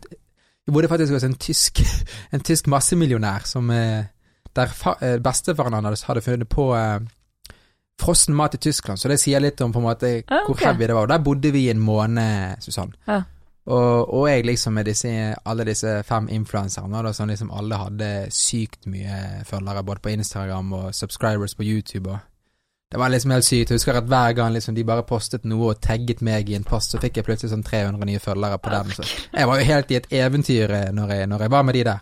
Vi 0.67 0.73
bodde 0.75 0.87
faktisk 0.91 1.13
hos 1.13 1.23
en 1.23 1.33
tysk, 1.41 1.81
en 2.33 2.39
tysk 2.45 2.67
massemillionær 2.67 3.45
som 3.49 3.69
eh, 3.73 4.05
Der 4.55 4.67
fa, 4.67 4.93
eh, 5.01 5.17
bestefaren 5.23 5.73
hans 5.73 6.01
hadde 6.03 6.21
funnet 6.21 6.49
på 6.49 6.67
eh, 6.77 6.99
frossen 8.01 8.35
mat 8.35 8.53
i 8.55 8.57
Tyskland, 8.57 8.99
så 8.99 9.07
det 9.09 9.19
sier 9.21 9.39
litt 9.39 9.61
om 9.61 9.71
på 9.73 9.79
en 9.79 9.85
måte 9.85 10.09
Ah, 10.27 10.43
hvor 10.47 10.55
ok. 10.55 10.63
heavy 10.65 10.87
det 10.87 10.95
var. 10.95 11.03
Og 11.05 11.09
der 11.09 11.21
bodde 11.23 11.51
vi 11.53 11.65
i 11.67 11.69
en 11.71 11.79
måned, 11.79 12.57
Susann. 12.61 12.93
Ja. 13.07 13.21
Og, 13.65 14.09
og 14.13 14.25
jeg 14.29 14.45
liksom 14.45 14.73
med 14.73 14.85
disse, 14.89 15.11
alle 15.45 15.65
disse 15.65 16.03
fem 16.03 16.27
influenserne, 16.33 17.13
som 17.13 17.29
liksom 17.29 17.51
alle 17.53 17.77
hadde 17.77 18.09
sykt 18.33 18.87
mye 18.89 19.43
følgere 19.45 19.83
både 19.85 20.01
på 20.01 20.09
Instagram 20.15 20.73
og 20.73 20.95
subscribers 20.95 21.53
på 21.55 21.63
YouTube. 21.63 22.09
og 22.09 22.17
det 22.91 22.99
var 22.99 23.09
liksom 23.09 23.31
helt 23.31 23.45
sykt. 23.47 23.69
Jeg 23.71 23.77
husker 23.79 23.97
at 24.01 24.07
hver 24.11 24.33
gang 24.35 24.53
liksom 24.53 24.75
de 24.75 24.83
bare 24.83 25.03
postet 25.07 25.45
noe 25.47 25.69
og 25.71 25.81
tagget 25.81 26.21
meg 26.21 26.49
i 26.51 26.55
en 26.57 26.63
post, 26.67 26.91
så 26.91 26.99
fikk 26.99 27.17
jeg 27.21 27.25
plutselig 27.25 27.53
sånn 27.53 27.63
300 27.63 28.05
nye 28.09 28.19
følgere 28.19 28.57
på 28.59 28.69
den. 28.73 28.89
Så 28.97 29.05
jeg 29.33 29.47
var 29.47 29.59
jo 29.61 29.67
helt 29.69 29.91
i 29.91 29.95
et 30.01 30.09
eventyr 30.11 30.73
eh, 30.75 30.89
når 30.91 31.13
jeg, 31.15 31.27
når 31.31 31.45
jeg 31.45 31.51
var 31.51 31.63
med 31.63 31.73
de 31.79 31.83
der. 31.87 32.01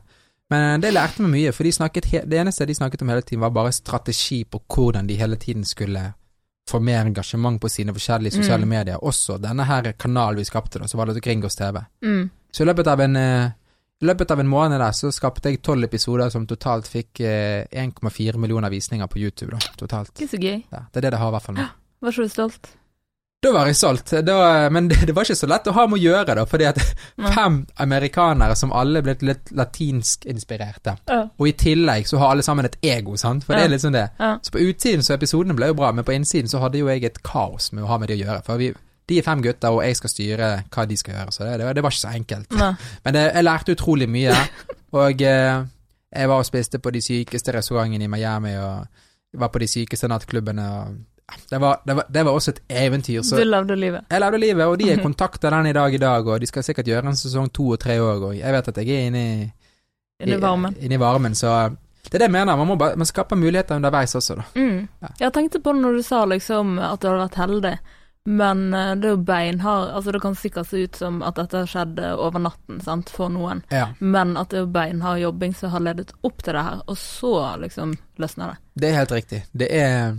Men 0.49 0.81
det 0.81 0.93
lærte 0.95 1.21
meg 1.21 1.31
mye, 1.35 1.51
for 1.53 1.63
de 1.63 1.71
snakket 1.77 2.07
det 2.25 2.39
eneste 2.41 2.65
de 2.65 2.73
snakket 2.73 3.03
om 3.05 3.09
hele 3.13 3.21
tiden, 3.21 3.41
var 3.45 3.53
bare 3.53 3.71
strategi 3.71 4.43
på 4.49 4.63
hvordan 4.65 5.05
de 5.07 5.15
hele 5.19 5.35
tiden 5.37 5.63
skulle 5.65 6.07
få 6.69 6.79
mer 6.81 7.05
engasjement 7.05 7.61
på 7.61 7.69
sine 7.69 7.93
forskjellige 7.93 8.31
sosiale 8.39 8.65
Mm. 8.65 8.69
medier. 8.69 8.97
Også 9.03 9.37
denne 9.41 9.63
her 9.65 9.91
kanalen 9.91 10.37
vi 10.37 10.43
skapte, 10.45 10.79
da, 10.79 10.85
så 10.87 10.97
var 10.97 11.05
det 11.05 11.21
Gringos 11.21 11.55
TV. 11.55 11.79
Mm. 12.01 12.29
Så 12.51 12.63
i 12.63 12.65
løpet 12.65 12.87
av 12.87 12.99
en 13.01 13.15
eh, 13.15 13.49
i 14.01 14.05
løpet 14.07 14.31
av 14.31 14.39
en 14.39 14.47
måned 14.47 14.79
der 14.79 14.91
så 14.95 15.11
skapte 15.11 15.49
jeg 15.51 15.61
tolv 15.65 15.83
episoder 15.83 16.29
som 16.31 16.45
totalt 16.47 16.87
fikk 16.87 17.19
eh, 17.19 17.65
1,4 17.71 18.37
millioner 18.39 18.69
visninger 18.71 19.07
på 19.11 19.19
YouTube. 19.19 19.51
da, 19.57 19.73
totalt. 19.77 20.13
Ikke 20.15 20.31
så 20.37 20.39
gøy. 20.39 20.61
Ja, 20.71 20.85
det 20.91 21.01
er 21.01 21.09
det 21.09 21.11
det 21.17 21.19
har, 21.19 21.29
i 21.33 21.35
hvert 21.37 21.43
fall 21.49 21.55
nå. 21.59 21.65
Var 22.01 22.15
så 22.15 22.23
du 22.23 22.29
stolt? 22.31 22.69
Da 23.39 23.53
var 23.55 23.69
jeg 23.69 23.75
solgt, 23.79 24.11
da, 24.27 24.37
men 24.71 24.89
det, 24.91 24.97
det 25.07 25.13
var 25.15 25.23
ikke 25.23 25.35
så 25.39 25.47
lett 25.47 25.67
å 25.67 25.73
ha 25.75 25.85
med 25.87 25.95
å 25.95 26.01
gjøre, 26.03 26.33
da, 26.35 26.43
fordi 26.47 26.65
at 26.67 26.79
Nei. 27.19 27.29
fem 27.31 27.59
amerikanere 27.79 28.55
som 28.59 28.73
alle 28.75 28.99
ble 29.03 29.13
litt 29.23 29.51
latinsk 29.55 30.25
inspirerte, 30.31 30.97
Ja. 31.07 31.21
og 31.37 31.47
i 31.47 31.53
tillegg 31.55 32.07
så 32.07 32.19
har 32.19 32.33
alle 32.33 32.43
sammen 32.43 32.67
et 32.67 32.75
ego, 32.83 33.15
sant, 33.19 33.43
for 33.47 33.55
det 33.55 33.63
er 33.63 33.71
litt 33.71 33.83
sånn 33.85 33.95
det. 33.95 34.09
Ja. 34.19 34.33
Så 34.43 34.51
på 34.55 34.59
utsiden 34.63 35.03
så 35.07 35.15
episodene 35.15 35.55
ble 35.55 35.71
jo 35.71 35.77
bra, 35.79 35.91
men 35.95 36.03
på 36.07 36.15
innsiden 36.15 36.51
så 36.51 36.59
hadde 36.63 36.81
jo 36.81 36.91
jeg 36.91 37.03
et 37.07 37.21
kaos 37.23 37.71
med 37.71 37.83
å 37.83 37.91
ha 37.93 37.97
med 38.03 38.11
det 38.11 38.19
å 38.19 38.23
gjøre, 38.25 38.43
for 38.47 38.59
vi, 38.59 38.73
de 39.09 39.17
er 39.19 39.25
fem 39.25 39.41
gutter, 39.43 39.73
og 39.73 39.81
jeg 39.85 39.97
skal 39.97 40.09
styre 40.13 40.47
hva 40.69 40.85
de 40.89 40.97
skal 40.97 41.15
gjøre, 41.17 41.31
så 41.35 41.43
det, 41.47 41.57
det, 41.59 41.65
var- 41.67 41.73
det 41.77 41.83
var 41.83 41.93
ikke 41.95 42.05
så 42.05 42.13
enkelt. 42.15 42.55
Nei. 42.59 42.71
Men 43.05 43.17
det, 43.17 43.23
jeg 43.33 43.43
lærte 43.47 43.75
utrolig 43.75 44.07
mye, 44.09 44.35
og 44.93 45.21
eh, 45.21 45.59
jeg 46.15 46.29
var 46.31 46.41
og 46.41 46.45
spiste 46.47 46.79
på 46.81 46.91
de 46.95 47.01
sykeste 47.05 47.53
restaurantene 47.53 48.07
i 48.07 48.11
Miami, 48.11 48.55
og 48.57 48.87
var 49.39 49.51
på 49.53 49.59
de 49.61 49.67
sykeste 49.69 50.07
nattklubbene, 50.09 50.67
og 50.79 50.95
det 51.51 51.59
var, 51.61 51.81
det 51.85 51.95
var, 51.99 52.05
det 52.09 52.23
var 52.25 52.31
også 52.39 52.51
et 52.55 52.61
eventyr, 52.85 53.21
så 53.21 53.37
Du 53.37 53.43
levde 53.45 53.75
livet. 53.77 54.01
jeg 54.09 54.21
levde 54.23 54.37
livet, 54.41 54.65
og 54.65 54.79
de 54.79 54.87
er 54.91 55.01
kontakta 55.07 55.51
den 55.53 55.67
i 55.69 55.73
dag 55.77 55.93
i 55.93 55.97
dag, 56.01 56.25
og 56.27 56.39
de 56.41 56.47
skal 56.49 56.63
sikkert 56.65 56.85
gjøre 56.89 57.05
en 57.11 57.19
sesong 57.19 57.51
to 57.53 57.67
og 57.75 57.79
tre 57.83 57.99
òg, 58.01 58.23
og 58.31 58.33
jeg 58.37 58.53
vet 58.55 58.67
at 58.73 58.77
jeg 58.81 58.89
er 58.95 59.11
inne 59.11 59.21
i, 59.33 59.51
Inni 60.25 60.35
varmen. 60.41 60.73
Inne 60.83 60.97
i 60.97 60.99
varmen, 60.99 61.35
så 61.37 61.51
det 62.09 62.17
er 62.17 62.23
det 62.23 62.25
jeg 62.25 62.31
mener. 62.33 62.57
Man 62.59 62.67
må 62.67 62.75
bare 62.75 62.97
man 62.99 63.07
skaper 63.07 63.37
muligheter 63.39 63.75
underveis 63.77 64.15
også, 64.17 64.35
da. 64.35 64.43
Mm. 64.59 64.81
Ja. 65.05 65.07
Jeg 65.21 65.33
tenkte 65.37 65.61
på 65.63 65.71
det 65.75 65.81
når 65.83 65.95
du 65.95 66.01
sa 66.03 66.25
liksom 66.27 66.73
at 66.79 66.99
du 66.99 67.07
hadde 67.07 67.21
vært 67.21 67.37
heldig, 67.39 67.71
men 68.25 68.73
eh, 68.73 68.91
det 68.99 69.07
er 69.07 69.15
jo 69.15 69.21
beinhard 69.25 69.89
Altså 69.95 70.11
det 70.11 70.19
kan 70.21 70.35
sikkert 70.35 70.67
se 70.69 70.83
ut 70.83 70.95
som 70.99 71.21
at 71.25 71.37
dette 71.39 71.61
har 71.63 71.69
skjedd 71.71 71.99
eh, 72.03 72.13
over 72.19 72.43
natten, 72.43 72.81
sant, 72.83 73.09
for 73.09 73.31
noen, 73.33 73.63
Ja, 73.71 73.89
men 73.99 74.35
at 74.37 74.51
det 74.53 74.63
er 74.63 74.69
beinhard 74.73 75.21
jobbing 75.21 75.55
som 75.55 75.73
har 75.73 75.85
ledet 75.87 76.13
opp 76.21 76.43
til 76.43 76.53
det 76.57 76.63
her, 76.67 76.83
og 76.85 76.97
så 76.97 77.33
liksom 77.63 77.95
løsner 78.19 78.53
det. 78.53 78.57
det 78.81 78.89
er 78.89 78.97
helt 78.99 79.11
riktig. 79.11 79.43
Det 79.51 79.69
er, 79.71 80.15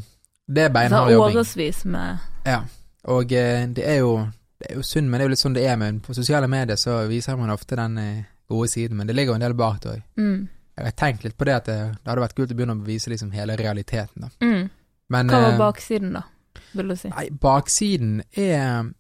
det 0.49 0.67
er 0.67 0.75
beinhard 0.75 1.13
jobbing. 1.13 1.39
årevis 1.39 1.85
med 1.85 2.19
Ja, 2.47 2.63
og 3.05 3.33
eh, 3.33 3.67
det 3.69 3.87
er 3.87 4.03
jo 4.05 4.15
det 4.61 4.71
er 4.71 4.77
jo 4.77 4.83
synd, 4.85 5.09
men 5.09 5.19
det 5.19 5.25
er 5.25 5.29
jo 5.31 5.33
litt 5.33 5.41
sånn 5.41 5.55
det 5.57 5.63
er. 5.65 5.77
Men 5.81 6.01
på 6.05 6.15
sosiale 6.15 6.49
medier 6.51 6.77
så 6.77 6.99
viser 7.09 7.39
man 7.41 7.53
ofte 7.53 7.79
den 7.79 7.99
eh, 7.99 8.25
gode 8.51 8.69
siden, 8.69 8.99
men 8.99 9.09
det 9.09 9.17
ligger 9.17 9.33
jo 9.33 9.39
en 9.39 9.47
del 9.47 9.55
bak 9.57 9.79
det 9.85 9.95
òg. 9.95 10.03
mm. 10.21 10.41
Jeg 10.81 10.87
har 10.87 10.93
tenkt 10.97 11.25
litt 11.25 11.37
på 11.37 11.45
det 11.45 11.55
at 11.59 11.67
det, 11.69 11.79
det 11.93 12.09
hadde 12.09 12.23
vært 12.23 12.35
kult 12.39 12.53
å 12.53 12.57
begynne 12.57 12.75
å 12.79 12.85
vise 12.87 13.11
liksom 13.13 13.33
hele 13.35 13.57
realiteten, 13.59 14.23
da. 14.25 14.29
Mm. 14.41 14.69
Men 15.13 15.33
Hva 15.33 15.41
var 15.43 15.59
baksiden, 15.59 16.15
da, 16.17 16.23
vil 16.75 16.89
du 16.93 16.97
si? 16.97 17.09
Nei, 17.13 17.29
baksiden 17.31 18.23
er 18.37 18.91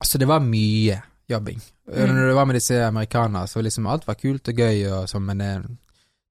Altså, 0.00 0.18
det 0.22 0.28
var 0.30 0.38
mye 0.44 1.00
jobbing. 1.28 1.58
Mm. 1.90 2.14
Når 2.14 2.28
det 2.28 2.34
var 2.36 2.46
med 2.46 2.54
disse 2.54 2.76
amerikanerne, 2.86 3.46
så 3.50 3.62
liksom 3.64 3.86
alt 3.90 4.04
var 4.06 4.14
kult 4.20 4.48
og 4.52 4.60
gøy 4.62 4.84
og 4.94 5.08
sånn, 5.10 5.24
men 5.26 5.40
det, 5.42 5.48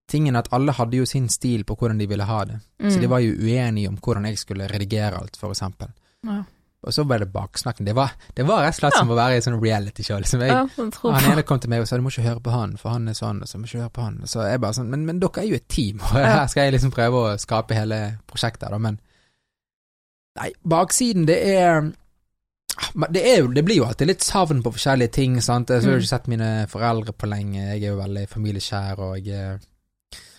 tingen 0.07 0.35
er 0.37 0.45
at 0.45 0.53
alle 0.55 0.71
hadde 0.77 1.01
jo 1.01 1.05
sin 1.09 1.27
stil 1.29 1.65
på 1.67 1.75
hvordan 1.75 1.99
de 1.99 2.07
ville 2.07 2.23
ha 2.29 2.37
det. 2.47 2.61
Mm. 2.79 2.91
Så 2.93 3.01
de 3.03 3.09
var 3.11 3.19
jo 3.25 3.33
uenige 3.35 3.89
om 3.91 3.97
hvordan 3.99 4.29
jeg 4.29 4.39
skulle 4.39 4.69
redigere 4.71 5.19
alt, 5.19 5.35
for 5.39 5.51
eksempel. 5.55 5.91
ja. 6.23 6.43
Og 6.87 6.93
så 6.93 7.01
ble 7.09 7.17
det 7.19 7.25
baksnakken. 7.33 7.87
Det 7.89 7.95
var, 7.97 8.11
det 8.37 8.43
var 8.45 8.61
rett 8.61 8.75
og 8.77 8.79
slett 8.79 8.93
Ja. 8.93 8.99
som 9.01 9.09
å 9.11 9.15
være 9.17 9.39
i 9.39 9.41
sånn 9.41 9.55
reality-show. 9.59 10.19
Liksom. 10.21 10.43
Jeg, 10.45 10.51
ja, 10.53 10.89
han 11.17 11.25
ene 11.33 11.43
kom 11.43 11.59
til 11.59 11.71
meg 11.73 11.81
og 11.81 11.87
sa 11.89 11.97
du 11.97 12.03
må 12.05 12.11
ikke 12.13 12.21
høre 12.27 12.39
på 12.45 12.53
han, 12.53 12.75
for 12.77 12.93
han 12.93 13.09
er 13.09 13.17
sånn, 13.17 13.41
og 13.41 13.49
så 13.49 13.57
må 13.59 13.65
ikke 13.65 13.81
høre 13.81 13.91
på 13.95 14.03
han. 14.05 14.19
Så 14.29 14.45
jeg 14.45 14.61
bare 14.61 14.77
sånn, 14.77 14.91
men, 14.93 15.01
men 15.09 15.17
dere 15.19 15.41
er 15.41 15.47
jo 15.49 15.57
et 15.57 15.65
team, 15.73 15.97
og 16.05 16.13
her 16.15 16.45
skal 16.47 16.67
jeg 16.69 16.75
liksom 16.77 16.93
prøve 16.93 17.23
å 17.25 17.33
skape 17.41 17.75
hele 17.75 17.97
prosjektet, 18.29 18.69
da, 18.71 18.77
men 18.77 18.99
Nei, 20.37 20.51
baksiden, 20.67 21.25
det 21.27 21.37
er 21.57 21.87
det, 23.09 23.23
er 23.25 23.39
jo, 23.41 23.47
det 23.53 23.63
blir 23.65 23.79
jo 23.79 23.85
alltid 23.87 24.07
litt 24.11 24.21
savn 24.21 24.59
på 24.63 24.71
forskjellige 24.75 25.11
ting, 25.15 25.39
sant. 25.41 25.69
Jeg 25.69 25.81
har 25.81 25.89
jo 25.89 25.95
Mm. 25.97 26.01
ikke 26.03 26.09
sett 26.13 26.27
mine 26.27 26.67
foreldre 26.69 27.11
på 27.13 27.27
lenge, 27.29 27.57
jeg 27.73 27.83
er 27.83 27.87
jo 27.89 27.97
veldig 27.97 28.27
familieskjær, 28.29 28.99
og 28.99 29.25
jeg 29.25 29.59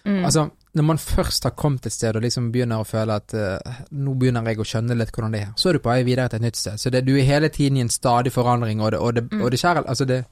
Mm. 0.06 0.24
Altså, 0.24 0.50
når 0.74 0.82
man 0.84 0.96
først 0.98 1.42
har 1.44 1.50
kommet 1.50 1.84
et 1.86 1.92
sted 1.92 2.16
og 2.16 2.22
liksom 2.22 2.52
begynner 2.52 2.78
å 2.80 2.86
føle 2.86 3.12
at 3.16 3.34
uh, 3.34 3.58
nå 3.92 4.14
begynner 4.16 4.46
jeg 4.46 4.58
å 4.58 4.64
skjønne 4.64 4.94
litt 4.96 5.10
hvordan 5.12 5.32
det 5.32 5.40
er, 5.42 5.48
så 5.56 5.68
er 5.68 5.72
du 5.72 5.78
på 5.80 5.90
vei 5.90 6.02
videre 6.06 6.28
til 6.30 6.36
et 6.38 6.42
nytt 6.46 6.56
sted. 6.56 6.78
Så 6.80 6.90
det, 6.90 7.04
du 7.04 7.10
er 7.18 7.24
hele 7.26 7.48
tiden 7.52 7.76
i 7.76 7.80
en 7.80 7.88
stadig 7.92 8.32
forandring, 8.32 8.80
og 8.80 8.92
det, 8.92 9.00
og 9.00 9.14
det, 9.14 9.24
Mm. 9.32 9.42
og 9.42 9.50
det 9.50 9.58
skjærer 9.60 9.84
Altså, 9.88 10.04
det 10.06 10.24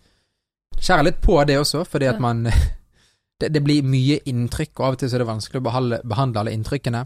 skjærer 0.81 1.05
litt 1.05 1.21
på 1.21 1.45
det 1.47 1.59
også, 1.59 1.85
fordi 1.85 2.07
at 2.09 2.21
man 2.21 2.45
det, 3.41 3.53
det 3.53 3.65
blir 3.65 3.83
mye 3.83 4.21
inntrykk, 4.25 4.79
og 4.81 4.87
av 4.87 4.93
og 4.93 4.99
til 4.99 5.09
så 5.11 5.15
er 5.17 5.19
det 5.19 5.27
vanskelig 5.35 5.61
å 5.61 5.65
behandle, 5.69 6.01
behandle 6.05 6.39
alle 6.41 6.53
inntrykkene. 6.57 7.05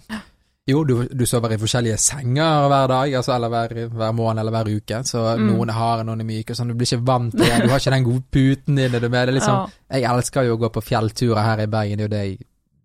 Jo, 0.68 0.84
du, 0.84 1.06
du 1.08 1.24
sover 1.26 1.54
i 1.54 1.58
forskjellige 1.58 1.96
senger 1.98 2.66
hver 2.68 2.86
dag, 2.92 3.14
altså, 3.18 3.32
eller 3.34 3.48
hver, 3.48 3.72
hver 3.96 4.12
morgen 4.14 4.38
eller 4.38 4.52
hver 4.54 4.68
uke, 4.76 5.00
så 5.08 5.22
Mm. 5.38 5.46
noen 5.48 5.68
er 5.72 5.78
harde, 5.78 6.04
noen 6.04 6.20
er 6.20 6.28
myke, 6.28 6.54
sånn, 6.54 6.68
du 6.68 6.74
blir 6.74 6.86
ikke 6.86 7.06
vant 7.06 7.32
til 7.32 7.40
det, 7.46 7.62
du 7.64 7.68
har 7.72 7.80
ikke 7.80 7.90
den 7.96 8.04
gode 8.04 8.22
puten 8.30 8.76
din? 8.76 8.92
Det 8.92 9.02
er 9.14 9.32
liksom, 9.32 9.70
jeg 9.90 10.04
elsker 10.04 10.42
jo 10.46 10.54
å 10.56 10.60
gå 10.60 10.68
på 10.76 10.82
fjellturer 10.84 11.42
her 11.42 11.60
i 11.64 11.66
Bergen, 11.66 11.98
det 11.98 12.04
er 12.04 12.08
jo 12.08 12.14
det 12.14 12.22
jeg 12.26 12.38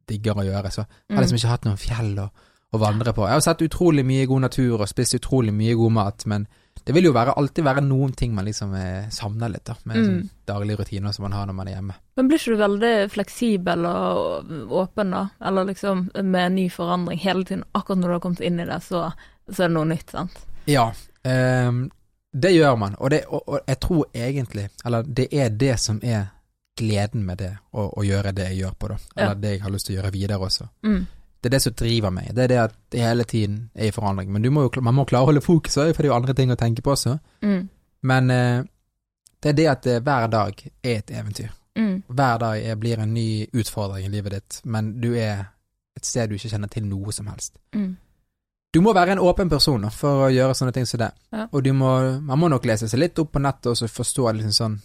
digger 0.07 0.39
å 0.39 0.45
gjøre. 0.47 0.71
Så 0.71 0.85
jeg 0.85 1.15
har 1.17 1.21
liksom 1.25 1.37
ikke 1.37 1.51
hatt 1.51 1.65
noen 1.65 1.77
fjell 1.77 2.19
å, 2.23 2.29
å 2.73 2.77
vandre 2.79 3.13
på. 3.13 3.27
Jeg 3.27 3.33
har 3.37 3.41
sett 3.41 3.61
utrolig 3.67 4.05
mye 4.05 4.25
god 4.25 4.41
natur 4.47 4.79
og 4.81 4.87
spist 4.89 5.13
utrolig 5.19 5.53
mye 5.53 5.75
god 5.75 5.91
mat, 5.91 6.25
men 6.25 6.47
det 6.85 6.93
vil 6.93 7.07
jo 7.07 7.11
være, 7.15 7.33
alltid 7.37 7.63
være 7.65 7.81
noen 7.81 8.11
ting 8.13 8.33
man 8.37 8.45
liksom 8.45 8.73
eh, 8.77 9.07
savner 9.09 9.49
litt, 9.49 9.63
da, 9.65 9.73
med 9.89 9.97
Mm. 9.97 10.05
sånn 10.05 10.29
daglige 10.45 10.77
rutiner 10.83 11.11
som 11.15 11.23
man 11.25 11.31
har 11.33 11.47
når 11.49 11.55
man 11.57 11.67
er 11.67 11.73
hjemme. 11.79 11.95
Men 12.15 12.27
blir 12.29 12.37
ikke 12.37 12.53
du 12.53 12.61
veldig 12.61 12.91
fleksibel 13.11 13.85
og 13.89 14.51
åpen 14.83 15.11
da? 15.15 15.23
Eller 15.41 15.65
liksom 15.71 16.11
med 16.23 16.51
ny 16.51 16.69
forandring 16.69 17.17
hele 17.19 17.43
tiden? 17.43 17.63
Akkurat 17.73 17.97
når 17.97 18.07
du 18.07 18.13
har 18.13 18.19
kommet 18.27 18.41
inn 18.45 18.59
i 18.59 18.65
det, 18.69 18.77
så, 18.85 19.07
så 19.49 19.63
er 19.63 19.67
det 19.67 19.75
noe 19.79 19.89
nytt, 19.89 20.09
sant? 20.13 20.37
Ja, 20.69 20.91
ehm, 21.23 21.89
det 22.35 22.51
gjør 22.53 22.77
man, 22.77 22.95
og, 22.99 23.09
det, 23.09 23.23
og, 23.29 23.43
og 23.47 23.59
jeg 23.67 23.79
tror 23.79 24.05
egentlig, 24.13 24.69
eller 24.85 25.03
det 25.07 25.27
er 25.33 25.49
det 25.49 25.79
som 25.79 25.99
er 26.03 26.27
gleden 26.77 27.23
med 27.25 27.37
det, 27.39 27.53
å, 27.73 27.85
å 27.97 28.03
gjøre 28.03 28.33
det 28.35 28.49
jeg 28.51 28.57
gjør 28.65 28.73
på, 28.77 28.87
da. 28.91 28.97
Eller 29.15 29.29
Ja. 29.33 29.41
det 29.41 29.51
jeg 29.53 29.61
har 29.63 29.71
lyst 29.71 29.85
til 29.87 29.95
å 29.95 30.01
gjøre 30.01 30.11
videre 30.11 30.37
også. 30.43 30.67
Mm. 30.83 31.05
Det 31.45 31.51
er 31.51 31.53
det 31.59 31.61
som 31.61 31.73
driver 31.77 32.09
meg. 32.09 32.31
Det 32.33 32.41
er 32.41 32.49
det 32.49 32.55
at 32.57 32.71
det 32.89 33.01
hele 33.05 33.23
tiden 33.29 33.57
er 33.77 33.91
i 33.91 33.93
forandring. 33.93 34.31
Men 34.33 34.41
du 34.41 34.49
må 34.49 34.63
jo, 34.65 34.71
man 34.81 34.95
må 34.97 35.03
klare 35.05 35.27
å 35.27 35.29
holde 35.29 35.43
fokus, 35.45 35.75
for 35.77 35.93
det 35.93 36.07
er 36.07 36.09
jo 36.09 36.15
andre 36.15 36.33
ting 36.33 36.49
å 36.49 36.57
tenke 36.57 36.81
på 36.81 36.95
også. 36.95 37.19
Mm. 37.45 37.59
Men 38.09 38.31
eh, 38.33 38.63
det 39.45 39.51
er 39.51 39.59
det 39.59 39.67
at 39.69 39.85
eh, 39.91 40.01
hver 40.01 40.25
dag 40.33 40.63
er 40.65 40.95
et 40.95 41.13
eventyr. 41.13 41.51
Mm. 41.77 41.99
Hver 42.07 42.41
dag 42.41 42.81
blir 42.81 43.03
en 43.03 43.13
ny 43.13 43.27
utfordring 43.53 44.07
i 44.07 44.09
livet 44.09 44.33
ditt, 44.39 44.57
men 44.65 44.89
du 45.03 45.11
er 45.13 45.51
et 45.93 46.09
sted 46.09 46.33
du 46.33 46.33
ikke 46.39 46.49
kjenner 46.55 46.73
til 46.73 46.89
noe 46.89 47.13
som 47.13 47.29
helst. 47.29 47.61
Mm. 47.77 47.93
Du 48.73 48.81
må 48.81 48.97
være 48.97 49.13
en 49.13 49.21
åpen 49.21 49.53
person 49.53 49.85
for 49.93 50.25
å 50.25 50.33
gjøre 50.33 50.57
sånne 50.57 50.73
ting 50.73 50.89
som 50.89 51.03
det. 51.03 51.13
Ja. 51.29 51.45
Og 51.51 51.61
du 51.61 51.75
må, 51.77 51.93
man 52.25 52.41
må 52.41 52.49
nok 52.49 52.65
lese 52.65 52.89
seg 52.89 53.05
litt 53.05 53.21
opp 53.21 53.35
på 53.37 53.45
nettet 53.45 53.69
og 53.69 53.77
så 53.77 53.91
forstå 54.01 54.31
liksom 54.39 54.57
sånn 54.57 54.83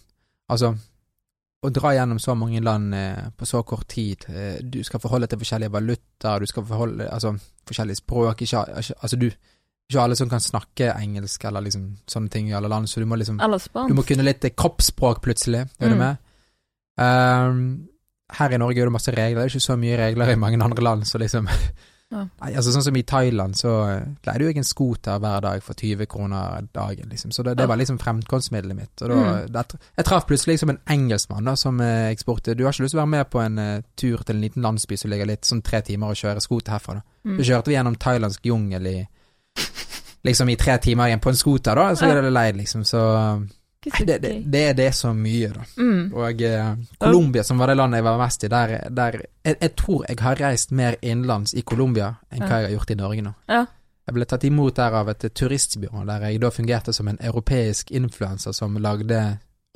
Altså, 0.51 0.73
å 1.63 1.69
dra 1.77 1.91
gjennom 1.93 2.19
så 2.23 2.33
mange 2.35 2.61
land 2.65 2.95
eh, 2.97 3.27
på 3.37 3.47
så 3.47 3.61
kort 3.69 3.89
tid 3.93 4.25
eh, 4.33 4.59
Du 4.65 4.79
skal 4.87 5.01
forholde 5.03 5.27
deg 5.27 5.35
til 5.35 5.43
forskjellige 5.43 5.73
valutaer, 5.75 6.41
du 6.41 6.47
skal 6.49 6.65
forholde 6.65 7.09
Altså, 7.13 7.35
forskjellige 7.69 8.01
språk 8.01 8.43
ikke, 8.47 8.63
Altså, 8.79 9.17
du 9.21 9.27
Ikke 9.29 10.01
alle 10.01 10.17
som 10.17 10.31
kan 10.31 10.41
snakke 10.41 10.89
engelsk 10.97 11.45
eller 11.45 11.61
liksom 11.67 11.85
sånne 12.09 12.31
ting 12.33 12.49
i 12.49 12.55
alle 12.57 12.71
land, 12.73 12.89
så 12.89 13.01
du 13.03 13.07
må 13.11 13.19
liksom 13.21 13.41
Du 13.91 13.95
må 13.99 14.07
kunne 14.09 14.25
litt 14.25 14.45
eh, 14.49 14.55
kroppsspråk 14.57 15.21
plutselig, 15.21 15.67
er 15.81 15.89
du 15.93 15.97
Mm. 15.97 15.99
med? 15.99 16.17
Um, 17.01 17.89
her 18.39 18.53
i 18.55 18.59
Norge 18.59 18.79
er 18.81 18.85
det 18.87 18.93
masse 18.93 19.11
regler, 19.13 19.41
det 19.41 19.49
er 19.51 19.55
ikke 19.59 19.67
så 19.69 19.77
mye 19.81 19.97
regler 19.99 20.31
i 20.33 20.37
mange 20.37 20.63
andre 20.63 20.83
land, 20.83 21.05
så 21.09 21.19
liksom 21.19 21.49
Ja. 22.11 22.25
Nei, 22.43 22.49
altså 22.59 22.73
Sånn 22.75 22.83
som 22.83 22.97
i 22.99 23.05
Thailand, 23.07 23.55
så 23.55 23.73
eh, 23.87 24.01
leier 24.27 24.43
du 24.43 24.47
deg 24.49 24.57
en 24.59 24.67
scooter 24.67 25.21
hver 25.23 25.45
dag 25.45 25.61
for 25.63 25.79
20 25.79 26.09
kroner 26.11 26.65
dagen, 26.75 27.07
liksom. 27.13 27.31
Så 27.31 27.45
det, 27.47 27.55
det 27.61 27.69
var 27.71 27.79
liksom 27.79 28.01
fremkomstmiddelet 28.03 28.77
mitt. 28.77 28.95
Og 29.05 29.13
da, 29.13 29.19
Mm. 29.21 29.53
det, 29.55 29.79
jeg 30.01 30.09
traff 30.09 30.27
plutselig 30.27 30.57
liksom 30.57 30.73
en 30.75 30.81
engelskmann 30.91 31.47
da, 31.47 31.55
som 31.57 31.79
eh, 31.81 32.09
eksporter 32.11 32.59
Du 32.59 32.65
har 32.65 32.75
ikke 32.75 32.83
lyst 32.89 32.97
til 32.97 32.99
å 32.99 33.05
være 33.05 33.15
med 33.15 33.31
på 33.31 33.41
en 33.45 33.59
uh, 33.63 33.83
tur 33.97 34.25
til 34.27 34.37
en 34.37 34.43
liten 34.43 34.63
landsby 34.67 34.99
som 34.99 35.11
ligger 35.15 35.31
litt 35.31 35.47
sånn 35.47 35.63
tre 35.63 35.81
timer 35.87 36.11
og 36.11 36.19
kjøre 36.19 36.43
scooter 36.43 36.75
herfra, 36.75 36.99
da. 36.99 37.07
Mm. 37.31 37.39
Så 37.39 37.47
kjørte 37.53 37.71
vi 37.71 37.77
gjennom 37.79 37.99
thailandsk 38.03 38.47
jungel 38.51 38.87
i 38.91 38.99
Liksom 40.27 40.51
i 40.53 40.57
tre 40.61 40.75
timer 40.79 41.09
igjen 41.09 41.21
på 41.25 41.31
en 41.33 41.39
scooter, 41.39 41.79
da, 41.79 41.95
så 41.97 42.05
er 42.11 42.19
det 42.21 42.33
leid, 42.35 42.59
liksom. 42.59 42.83
Så 42.85 43.01
Nei, 43.81 44.05
det, 44.05 44.19
det, 44.21 44.31
det, 44.45 44.63
er 44.69 44.75
det, 44.77 44.91
så 44.93 45.15
mye, 45.17 45.49
da. 45.55 45.63
Mm. 45.81 46.01
Og 46.13 46.43
eh, 46.45 46.73
Colombia, 47.01 47.45
som 47.45 47.61
var 47.63 47.71
det 47.71 47.79
landet 47.79 48.03
jeg 48.03 48.05
var 48.05 48.19
mest 48.21 48.43
i, 48.45 48.51
der, 48.53 48.73
der 48.93 49.17
jeg, 49.23 49.55
jeg 49.55 49.73
tror 49.81 50.03
jeg 50.05 50.21
har 50.21 50.43
reist 50.43 50.75
mer 50.77 50.99
innenlands 51.01 51.55
i 51.57 51.63
Colombia 51.65 52.11
enn 52.29 52.45
hva 52.45 52.59
jeg 52.61 52.69
har 52.69 52.75
gjort 52.75 52.93
i 52.93 52.99
Norge 53.01 53.25
nå. 53.25 53.33
Ja. 53.49 53.63
Jeg 54.11 54.17
ble 54.19 54.27
tatt 54.29 54.45
imot 54.45 54.77
der 54.77 54.99
av 55.01 55.09
et 55.13 55.25
turistbyrå, 55.33 56.05
der 56.09 56.29
jeg 56.29 56.43
da 56.43 56.51
fungerte 56.53 56.93
som 56.93 57.09
en 57.09 57.21
europeisk 57.25 57.93
influenser 57.97 58.53
som 58.57 58.77
lagde 58.83 59.21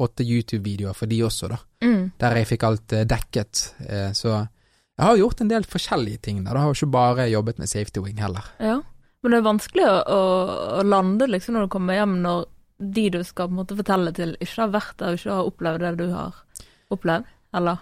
åtte 0.05 0.27
YouTube-videoer 0.27 0.97
for 0.99 1.09
de 1.09 1.21
også, 1.25 1.49
da. 1.55 1.61
Mm. 1.87 2.01
Der 2.21 2.41
jeg 2.41 2.51
fikk 2.51 2.69
alt 2.69 2.93
eh, 2.93 3.07
dekket. 3.09 3.63
Eh, 3.89 4.11
så 4.13 4.35
jeg 4.35 5.07
har 5.07 5.21
gjort 5.21 5.41
en 5.41 5.53
del 5.53 5.65
forskjellige 5.65 6.27
ting 6.29 6.43
der. 6.43 6.53
Jeg 6.53 6.67
har 6.67 6.77
ikke 6.77 6.93
bare 6.93 7.31
jobbet 7.31 7.63
med 7.63 7.73
safety 7.73 8.03
wing 8.05 8.21
heller. 8.21 8.53
Ja. 8.61 8.83
Men 9.25 9.33
det 9.33 9.39
er 9.39 9.47
vanskelig 9.47 9.87
å, 9.89 10.19
å 10.77 10.83
lande 10.85 11.31
liksom 11.31 11.57
når 11.57 11.65
du 11.65 11.73
kommer 11.73 11.97
hjem, 11.97 12.19
når 12.21 12.45
de 12.93 13.09
du 13.11 13.23
skal 13.25 13.49
på 13.49 13.53
en 13.55 13.61
måte 13.63 13.77
fortelle 13.77 14.13
til, 14.15 14.37
ikke 14.41 14.61
har 14.63 14.71
vært 14.75 14.97
der 14.99 15.13
og 15.15 15.19
ikke 15.19 15.31
har 15.39 15.51
opplevd 15.51 15.81
det 15.81 15.93
du 15.99 16.07
har 16.13 16.35
opplevd, 16.91 17.25
eller? 17.55 17.79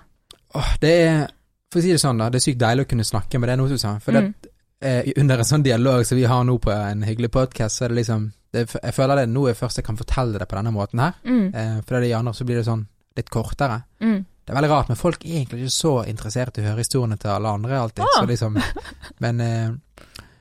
Åh, 0.55 0.73
det 0.81 0.93
er 1.09 1.29
For 1.73 1.81
å 1.81 1.83
si 1.83 1.89
det 1.95 2.01
sånn, 2.03 2.19
da. 2.21 2.27
Det 2.29 2.37
er 2.37 2.45
sykt 2.45 2.59
deilig 2.61 2.85
å 2.85 2.89
kunne 2.91 3.05
snakke 3.09 3.39
med 3.41 3.49
det 3.49 3.55
nå, 3.57 3.67
Susann. 3.71 4.01
For 4.05 4.13
det, 4.13 4.23
Mm. 4.23 4.35
eh, 4.83 5.13
under 5.17 5.39
en 5.39 5.45
sånn 5.45 5.63
dialog 5.65 6.05
som 6.05 6.17
vi 6.19 6.25
har 6.29 6.45
nå 6.45 6.59
på 6.61 6.71
en 6.71 7.03
hyggelig 7.03 7.31
podkast, 7.31 7.79
så 7.79 7.85
er 7.85 7.89
det 7.89 7.97
liksom 8.05 8.33
det, 8.53 8.67
Jeg 8.83 8.93
føler 8.93 9.17
det 9.17 9.29
nå 9.33 9.49
er 9.49 9.55
først 9.55 9.77
jeg 9.77 9.85
kan 9.87 9.97
fortelle 9.97 10.39
det 10.39 10.47
på 10.49 10.57
denne 10.57 10.71
måten 10.73 11.01
her. 11.01 11.15
Mm. 11.25 11.55
Eh, 11.55 11.81
for 11.81 11.95
det 12.01 12.09
de 12.09 12.13
andre 12.15 12.33
så 12.35 12.45
blir 12.45 12.57
det 12.57 12.67
sånn 12.67 12.87
litt 13.17 13.31
kortere. 13.31 13.83
Mm. 14.03 14.27
Det 14.45 14.51
er 14.53 14.55
veldig 14.61 14.71
rart, 14.71 14.89
men 14.89 14.97
folk 14.97 15.25
er 15.25 15.29
egentlig 15.41 15.63
ikke 15.63 15.71
så 15.81 16.05
interessert 16.07 16.59
i 16.59 16.61
å 16.61 16.65
høre 16.69 16.83
historiene 16.85 17.17
til 17.19 17.31
alle 17.31 17.49
andre 17.49 17.79
alltid. 17.81 18.05
Ah. 18.05 18.21
Så 18.21 18.27
liksom 18.29 18.63
Men, 19.21 19.41
eh, 19.41 19.71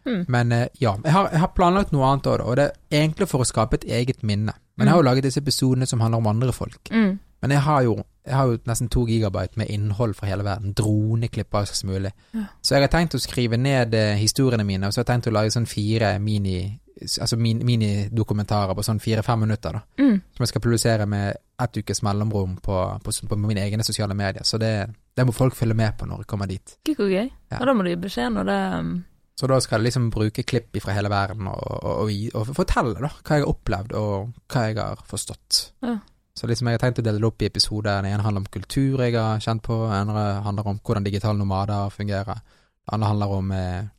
Mm. 0.06 0.22
men 0.28 0.52
eh, 0.52 0.68
ja. 0.82 0.96
Jeg 1.04 1.14
har, 1.14 1.30
jeg 1.32 1.40
har 1.40 1.52
planlagt 1.56 1.92
noe 1.94 2.08
annet 2.08 2.30
òg. 2.32 2.46
Og 2.46 2.56
det 2.58 2.70
er 2.70 3.04
egentlig 3.04 3.28
for 3.30 3.44
å 3.44 3.48
skape 3.48 3.80
et 3.80 3.90
eget 4.02 4.24
minne. 4.24 4.56
Men 4.76 4.88
jeg 4.88 4.96
har 4.96 5.04
jo 5.04 5.10
laget 5.10 5.28
disse 5.28 5.42
episodene 5.44 5.86
som 5.86 6.02
handler 6.02 6.24
om 6.24 6.32
andre 6.32 6.54
folk. 6.56 6.90
Mm. 6.92 7.20
Men 7.42 7.52
jeg 7.52 7.62
har 7.66 7.82
jo, 7.82 7.96
jeg 8.26 8.36
har 8.38 8.50
jo 8.50 8.58
nesten 8.70 8.90
to 8.90 9.06
gigabyte 9.10 9.58
med 9.58 9.70
innhold 9.74 10.14
fra 10.18 10.30
hele 10.30 10.46
verden. 10.46 10.76
Droneklipp 10.78 11.58
som 11.66 11.90
mulig. 11.90 12.12
Ja. 12.34 12.46
Så 12.62 12.76
jeg 12.76 12.86
har 12.86 12.94
tenkt 12.94 13.18
å 13.18 13.22
skrive 13.22 13.58
ned 13.58 13.94
eh, 13.98 14.14
historiene 14.22 14.66
mine, 14.66 14.88
og 14.88 14.94
så 14.94 15.02
har 15.02 15.08
jeg 15.08 15.14
tenkt 15.16 15.32
å 15.32 15.36
lage 15.36 15.54
sånn 15.58 15.70
fire 15.70 16.18
mini 16.20 16.78
Altså 17.02 17.34
minidokumentarer 17.40 18.76
på 18.78 18.84
sånn 18.86 19.00
fire-fem 19.02 19.40
minutter, 19.42 19.74
da. 19.74 20.04
Mm. 20.04 20.20
Som 20.36 20.44
jeg 20.44 20.50
skal 20.52 20.62
produsere 20.62 21.08
med 21.10 21.40
ett 21.64 21.80
ukes 21.80 22.04
mellomrom 22.06 22.60
på, 22.62 22.76
på, 23.02 23.14
på 23.32 23.38
mine 23.42 23.64
egne 23.64 23.82
sosiale 23.84 24.14
medier. 24.14 24.46
Så 24.46 24.60
det, 24.62 24.86
det 25.18 25.26
må 25.26 25.34
folk 25.34 25.56
følge 25.58 25.74
med 25.80 25.96
på 25.98 26.06
når 26.06 26.22
jeg 26.22 26.30
kommer 26.30 26.52
dit. 26.52 26.76
Gikk 26.86 27.02
jo 27.02 27.08
gøy. 27.10 27.32
Ja. 27.50 27.58
Og 27.58 27.66
da 27.66 27.74
må 27.74 27.88
du 27.88 27.90
gi 27.90 27.98
beskjed 28.04 28.36
når 28.36 28.52
det 28.52 28.60
um, 28.76 28.94
Så 29.40 29.48
da 29.50 29.58
skal 29.64 29.80
jeg 29.80 29.90
liksom 29.90 30.10
bruke 30.14 30.44
klipp 30.46 30.78
fra 30.84 30.94
hele 30.94 31.10
verden 31.10 31.48
og, 31.50 31.62
og, 31.82 32.10
og, 32.12 32.36
og 32.38 32.56
fortelle 32.56 33.00
da, 33.00 33.10
hva 33.10 33.38
jeg 33.38 33.46
har 33.46 33.52
opplevd 33.52 33.94
og 33.98 34.34
hva 34.52 34.66
jeg 34.68 34.78
har 34.78 35.06
forstått. 35.08 35.62
Ja. 35.86 35.96
Så 36.38 36.48
liksom 36.48 36.70
jeg 36.70 36.78
har 36.78 36.84
tenkt 36.84 37.02
å 37.02 37.06
dele 37.06 37.20
det 37.20 37.28
opp 37.28 37.44
i 37.44 37.48
episoder. 37.50 38.02
Den 38.02 38.14
ene 38.14 38.26
handler 38.26 38.46
om 38.46 38.52
kultur 38.54 39.02
jeg 39.04 39.16
har 39.18 39.42
kjent 39.44 39.64
på, 39.66 39.78
den 39.88 40.12
andre 40.12 40.26
handler 40.46 40.70
om 40.72 40.80
hvordan 40.80 41.08
digitale 41.08 41.40
nomader 41.40 41.92
fungerer. 41.94 42.44
Den 42.86 42.96
andre 42.98 43.10
handler 43.12 43.34
om 43.38 43.52
eh, 43.56 43.90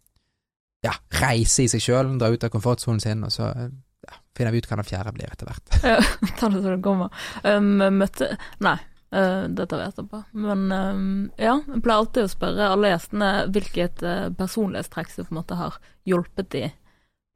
ja, 0.83 0.95
reise 1.23 1.67
i 1.67 1.71
seg 1.71 1.83
sjøl, 1.85 2.15
dra 2.19 2.33
ut 2.33 2.47
av 2.47 2.53
komfortsonen 2.53 3.03
sin, 3.03 3.23
og 3.27 3.35
så 3.35 3.51
ja, 3.53 4.17
finner 4.37 4.55
vi 4.55 4.63
ut 4.63 4.71
hva 4.71 4.81
den 4.81 4.89
fjerde 4.89 5.13
blir 5.15 5.31
etter 5.31 5.51
hvert. 5.51 5.77
Ta 6.41 6.51
det 6.51 6.63
så 6.63 6.73
det 6.73 6.81
kommer. 6.85 7.13
Um, 7.47 7.77
møtte 8.01 8.33
Nei, 8.65 8.79
uh, 9.15 9.49
vet 9.49 9.75
jeg 9.75 9.89
etterpå. 9.89 10.23
Men 10.33 10.67
um, 10.73 11.09
ja, 11.41 11.59
jeg 11.67 11.83
pleier 11.85 12.03
alltid 12.03 12.29
å 12.29 12.33
spørre 12.33 12.71
alle 12.75 12.93
gjestene 12.93 13.33
hvilket 13.53 14.05
uh, 14.07 14.29
personlighetstrekk 14.39 15.13
som 15.13 15.29
på 15.29 15.35
en 15.35 15.41
måte 15.41 15.59
har 15.61 15.79
hjulpet 16.09 16.51
de 16.55 16.65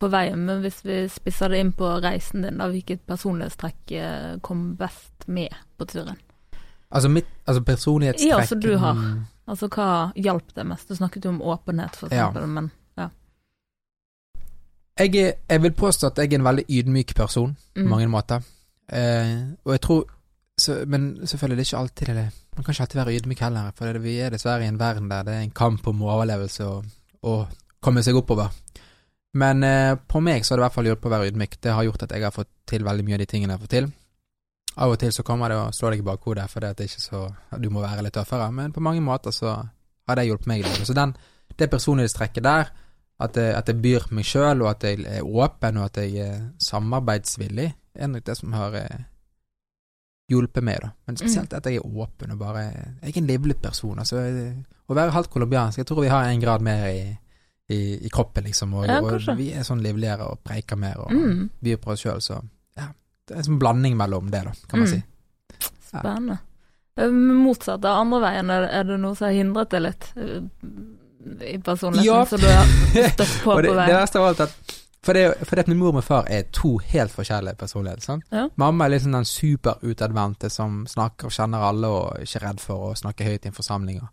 på 0.00 0.10
veien. 0.12 0.42
Men 0.48 0.64
hvis 0.64 0.82
vi 0.84 1.02
spisser 1.12 1.52
det 1.52 1.62
inn 1.64 1.74
på 1.76 1.90
reisen 2.04 2.46
din, 2.46 2.60
da, 2.60 2.70
hvilket 2.72 3.06
personlighetstrekk 3.08 3.96
uh, 4.00 4.32
kom 4.46 4.72
best 4.80 5.28
med 5.28 5.54
på 5.76 5.88
turen? 5.92 6.18
Altså 6.86 7.10
mitt 7.10 7.30
altså 7.44 7.64
personlighetstrekk 7.66 8.30
Ja, 8.30 8.44
som 8.46 8.60
du 8.62 8.76
har. 8.80 8.98
Altså 9.46 9.68
hva 9.70 10.10
hjalp 10.18 10.52
det 10.54 10.64
mest? 10.66 10.88
Du 10.90 10.98
snakket 10.98 11.26
jo 11.26 11.34
om 11.34 11.42
åpenhet, 11.42 11.96
for 11.98 12.12
Ja. 12.12 12.28
eksempel, 12.28 12.50
men 12.50 12.72
jeg, 14.96 15.16
er, 15.16 15.32
jeg 15.48 15.62
vil 15.62 15.72
påstå 15.76 16.06
at 16.06 16.18
jeg 16.18 16.32
er 16.32 16.38
en 16.38 16.46
veldig 16.46 16.64
ydmyk 16.72 17.14
person 17.16 17.56
på 17.74 17.84
mm. 17.84 17.88
mange 17.90 18.08
måter. 18.08 18.44
Eh, 18.88 19.32
og 19.64 19.72
jeg 19.74 19.80
tror 19.80 20.04
så, 20.60 20.84
Men 20.88 21.26
selvfølgelig, 21.26 21.56
det 21.56 21.64
er 21.64 21.68
ikke 21.68 21.80
alltid 21.82 22.06
det 22.06 22.26
Man 22.56 22.64
kan 22.64 22.72
ikke 22.72 22.82
alltid 22.82 23.00
være 23.00 23.16
ydmyk 23.16 23.40
heller, 23.44 23.72
for 23.76 23.98
vi 24.00 24.14
er 24.24 24.30
dessverre 24.32 24.64
i 24.64 24.70
en 24.70 24.78
verden 24.80 25.10
der 25.10 25.22
det 25.22 25.34
er 25.34 25.44
en 25.44 25.50
kamp 25.50 25.86
om 25.86 26.02
overlevelse 26.02 26.64
og, 26.64 26.84
og 27.22 27.48
komme 27.84 28.02
seg 28.02 28.16
oppover. 28.16 28.48
Men 29.36 29.62
eh, 29.66 29.98
på 30.08 30.22
meg 30.24 30.44
så 30.44 30.54
har 30.54 30.58
det 30.58 30.62
i 30.62 30.66
hvert 30.66 30.76
fall 30.78 30.88
hjulpet 30.88 31.10
å 31.10 31.12
være 31.12 31.28
ydmyk. 31.30 31.58
Det 31.60 31.74
har 31.76 31.84
gjort 31.84 32.06
at 32.06 32.14
jeg 32.16 32.24
har 32.24 32.32
fått 32.32 32.48
til 32.64 32.86
veldig 32.86 33.04
mye 33.04 33.18
av 33.18 33.22
de 33.22 33.28
tingene 33.28 33.52
jeg 33.52 33.58
har 33.58 33.64
fått 33.66 33.74
til. 33.76 33.90
Av 34.76 34.92
og 34.92 34.98
til 35.00 35.12
så 35.12 35.24
kommer 35.24 35.52
det 35.52 35.58
og 35.60 35.76
slår 35.76 35.94
deg 35.94 36.02
i 36.02 36.06
bakhodet 36.06 36.46
fordi 36.52 36.68
at 36.68 36.78
det 36.80 36.88
ikke 36.88 37.00
er 37.00 37.04
så 37.04 37.20
Du 37.60 37.68
må 37.72 37.84
være 37.84 38.04
litt 38.04 38.16
tøffere, 38.16 38.48
men 38.52 38.72
på 38.72 38.84
mange 38.84 39.04
måter 39.04 39.32
så 39.32 39.54
har 40.08 40.18
det 40.18 40.26
hjulpet 40.28 40.48
meg. 40.50 40.64
Så 40.84 40.96
den, 40.96 41.14
det 41.56 41.70
personlighetstrekket 41.72 42.44
der, 42.44 42.72
at 43.20 43.36
jeg, 43.36 43.52
at 43.56 43.68
jeg 43.68 43.80
byr 43.82 44.08
meg 44.12 44.28
sjøl, 44.28 44.62
og 44.62 44.70
at 44.74 44.84
jeg 44.84 45.04
er 45.08 45.24
åpen, 45.24 45.80
og 45.80 45.88
at 45.88 46.00
jeg 46.00 46.16
er 46.20 46.40
samarbeidsvillig, 46.60 47.70
er 47.96 48.12
nok 48.12 48.26
det 48.26 48.36
som 48.36 48.52
har 48.52 48.76
eh, 48.76 49.04
hjulpet 50.28 50.62
meg, 50.64 50.80
da. 50.82 50.90
Men 51.06 51.16
spesielt 51.16 51.52
at 51.54 51.64
jeg 51.70 51.76
er 51.76 51.86
åpen 51.86 52.32
og 52.32 52.38
bare 52.38 52.62
Jeg 53.02 53.12
er 53.14 53.18
en 53.20 53.26
livlig 53.26 53.56
person. 53.62 53.98
Altså, 53.98 54.16
å 54.88 54.94
være 54.94 55.10
halvt 55.14 55.30
colombiansk 55.30 55.78
Jeg 55.78 55.86
tror 55.86 56.02
vi 56.02 56.08
har 56.08 56.24
en 56.24 56.40
grad 56.40 56.60
mer 56.62 56.86
i, 56.88 57.18
i, 57.68 57.78
i 58.06 58.08
kroppen, 58.10 58.44
liksom. 58.44 58.74
Og, 58.74 58.86
Ja, 58.86 59.00
og 59.00 59.36
vi 59.38 59.52
er 59.52 59.62
sånn 59.62 59.82
livligere 59.82 60.26
og 60.30 60.42
preiker 60.44 60.76
mer 60.76 60.96
og 60.98 61.12
Mm. 61.12 61.48
byr 61.62 61.76
på 61.76 61.90
oss 61.92 62.00
sjøl, 62.02 62.20
så 62.20 62.40
ja. 62.76 62.88
Det 63.26 63.34
er 63.34 63.38
en 63.38 63.44
sånn 63.44 63.58
blanding 63.58 63.96
mellom 63.96 64.30
det, 64.30 64.44
da, 64.44 64.52
kan 64.68 64.80
man 64.80 64.88
Mm. 64.88 64.92
si. 64.92 65.04
Ja. 65.92 66.00
Spennende. 66.00 66.38
Motsatt 66.96 67.84
av 67.84 68.00
andre 68.00 68.20
veien, 68.20 68.50
er 68.50 68.62
er 68.70 68.84
det 68.84 68.98
noe 69.00 69.14
som 69.16 69.26
har 69.28 69.34
hindret 69.34 69.70
deg 69.70 69.82
litt 69.82 70.06
eh, 70.16 70.40
i 71.54 71.58
personligheten, 71.58 72.04
Ja. 72.06 72.24
så 72.24 72.38
du 72.38 72.46
har 72.46 72.66
støtt 73.12 73.42
på 73.44 73.52
på 73.56 73.62
veien? 73.62 73.86
det 73.90 73.98
verste 74.00 74.18
av 74.18 74.26
alt 74.30 74.40
at 74.40 74.54
for 75.06 75.14
det, 75.14 75.22
for 75.46 75.54
det 75.56 75.64
at 75.64 75.68
min 75.70 75.78
mor 75.78 75.92
og 75.92 75.98
min 76.00 76.04
far 76.06 76.26
er 76.28 76.48
to 76.52 76.74
helt 76.92 77.12
forskjellige 77.14 77.56
personligheter. 77.60 78.20
Ja. 78.34 78.48
Mamma 78.60 78.84
er 78.88 78.96
liksom 78.96 79.14
den 79.14 79.24
superutadvendte 79.28 80.50
som 80.52 80.82
snakker 80.90 81.30
og 81.30 81.34
kjenner 81.36 81.64
alle 81.68 81.86
og 81.92 82.16
er 82.18 82.26
ikke 82.26 82.42
redd 82.44 82.60
for 82.62 82.90
å 82.90 82.96
snakke 82.98 83.24
høyt 83.28 83.46
i 83.46 83.48
en 83.52 83.56
forsamling. 83.56 84.02
og- 84.02 84.08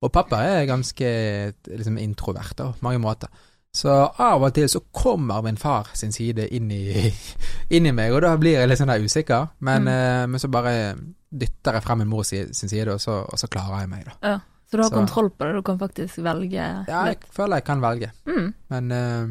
Og 0.00 0.12
pappa 0.12 0.36
er 0.46 0.66
ganske 0.66 1.52
liksom, 1.66 1.96
introvert 1.98 2.54
da, 2.56 2.68
på 2.72 2.82
mange 2.86 3.00
måter. 3.02 3.28
Så 3.74 3.90
av 4.18 4.42
og 4.42 4.54
til 4.54 4.68
så 4.68 4.80
kommer 4.92 5.42
min 5.42 5.56
far 5.56 5.88
sin 5.92 6.12
side 6.12 6.46
inn 6.54 6.70
i, 6.70 7.12
inn 7.70 7.86
i 7.86 7.90
meg, 7.90 8.12
og 8.12 8.22
da 8.22 8.36
blir 8.36 8.52
jeg 8.60 8.68
litt 8.68 8.78
sånn 8.78 8.86
der 8.92 9.00
usikker. 9.02 9.48
Men, 9.60 9.82
Mm. 9.82 9.88
eh, 9.88 10.26
men 10.26 10.38
så 10.40 10.48
bare 10.50 10.94
dytter 11.34 11.72
jeg 11.74 11.82
frem 11.82 11.98
min 11.98 12.08
mor 12.08 12.22
sin 12.22 12.52
side, 12.54 12.88
og 12.88 13.00
så, 13.00 13.24
og 13.26 13.38
så 13.38 13.48
klarer 13.48 13.80
jeg 13.80 13.88
meg, 13.88 14.04
da. 14.04 14.12
Ja. 14.22 14.38
Så 14.70 14.76
du 14.76 14.82
har 14.82 14.90
Så- 14.90 14.94
kontroll 14.96 15.30
på 15.30 15.44
det, 15.46 15.52
du 15.54 15.62
kan 15.62 15.78
faktisk 15.78 16.16
velge 16.22 16.52
Ja, 16.52 16.84
jeg 16.86 17.06
litt. 17.18 17.24
føler 17.32 17.56
jeg 17.56 17.64
kan 17.64 17.80
velge. 17.80 18.10
Mm. 18.26 18.54
Men 18.70 18.92
eh, 18.92 19.26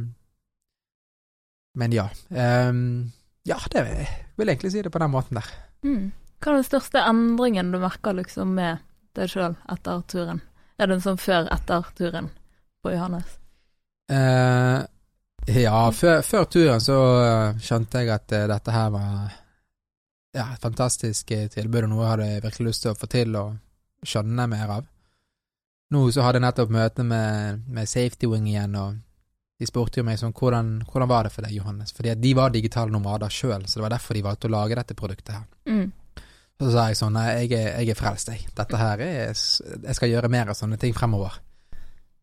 Men 1.77 1.93
ja. 1.93 2.07
Um, 2.29 3.11
ja, 3.47 3.59
det 3.71 3.83
vil 3.85 3.99
jeg 4.01 4.09
vil 4.37 4.49
egentlig 4.49 4.71
si 4.73 4.81
det 4.85 4.91
på 4.93 5.01
den 5.01 5.13
måten 5.13 5.39
der. 5.39 5.49
Mm. 5.85 6.11
Hva 6.41 6.51
er 6.51 6.59
den 6.59 6.67
største 6.67 7.01
endringen 7.01 7.71
du 7.73 7.79
merker 7.81 8.17
liksom 8.17 8.53
med 8.57 8.83
deg 9.17 9.31
sjøl 9.31 9.55
etter 9.73 10.03
turen? 10.09 10.41
Er 10.77 10.89
det 10.89 10.99
sånn 11.01 11.17
før-etter-turen 11.17 12.29
på 12.85 12.93
Johannes? 12.93 13.37
Uh, 14.11 14.85
ja, 15.47 15.79
før, 15.95 16.21
før 16.21 16.45
turen 16.51 16.83
så 16.83 16.97
eh, 17.23 17.59
skjønte 17.63 18.03
jeg 18.03 18.11
at 18.13 18.33
eh, 18.35 18.45
dette 18.51 18.73
her 18.75 18.91
var 18.93 19.31
ja, 20.35 20.45
et 20.51 20.61
fantastisk 20.61 21.31
tilbud, 21.31 21.87
og 21.87 21.91
noe 21.93 22.03
jeg 22.03 22.11
hadde 22.11 22.27
virkelig 22.45 22.67
lyst 22.67 22.83
til 22.83 22.91
å 22.91 22.99
få 22.99 23.09
til 23.09 23.37
og 23.39 24.05
skjønne 24.05 24.47
mer 24.51 24.73
av. 24.75 24.89
Nå 25.95 26.01
så 26.11 26.25
hadde 26.25 26.41
jeg 26.41 26.45
nettopp 26.45 26.73
møte 26.75 27.05
med, 27.07 27.63
med 27.71 27.89
Safety 27.89 28.27
Wing 28.29 28.49
igjen, 28.51 28.75
og 28.75 28.99
de 29.57 29.65
spurte 29.65 30.01
jo 30.01 30.05
meg 30.05 30.19
sånn 30.21 30.35
hvordan, 30.37 30.67
hvordan 30.85 31.09
var 31.09 31.25
det 31.25 31.33
for 31.33 31.45
deg, 31.45 31.55
Johannes? 31.57 31.93
Fordi 31.95 32.13
de 32.21 32.33
var 32.37 32.53
digitale 32.53 32.93
nomader 32.93 33.31
sjøl, 33.33 33.65
så 33.65 33.79
det 33.79 33.87
var 33.87 33.95
derfor 33.95 34.17
de 34.17 34.25
valgte 34.27 34.49
å 34.49 34.53
lage 34.53 34.77
dette 34.77 34.97
produktet 34.97 35.33
her. 35.33 35.47
Mm. 35.65 35.87
Så 36.57 36.69
sa 36.73 36.87
jeg 36.89 36.97
sånn, 36.97 37.17
nei, 37.17 37.25
jeg 37.43 37.57
er, 37.57 37.67
jeg 37.81 37.93
er 37.93 37.97
frelst, 37.97 38.31
jeg. 38.33 38.47
Dette 38.57 38.77
her 38.81 39.01
er 39.05 39.27
Jeg 39.29 39.97
skal 39.97 40.09
gjøre 40.09 40.29
mer 40.33 40.49
av 40.49 40.57
sånne 40.57 40.77
ting 40.81 40.93
fremover. 40.97 41.35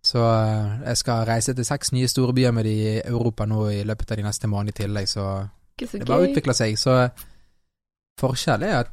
Så 0.05 0.21
eh, 0.21 0.81
jeg 0.91 1.01
skal 1.01 1.23
reise 1.29 1.55
til 1.57 1.67
seks 1.67 1.95
nye 1.95 2.09
store 2.11 2.35
byer 2.37 2.53
med 2.53 2.67
de 2.69 2.75
i 2.75 2.97
Europa 3.01 3.47
nå 3.49 3.69
i 3.73 3.85
løpet 3.87 4.11
av 4.11 4.21
de 4.21 4.27
neste 4.27 4.51
månedene 4.51 4.75
i 4.75 4.81
tillegg, 4.83 5.09
så 5.09 5.29
så 5.81 5.99
det 5.99 6.07
bare 6.07 6.29
utvikler 6.29 6.55
seg. 6.55 6.77
Så 6.79 6.93
forskjellen 8.21 8.69
er 8.69 8.83
at 8.85 8.93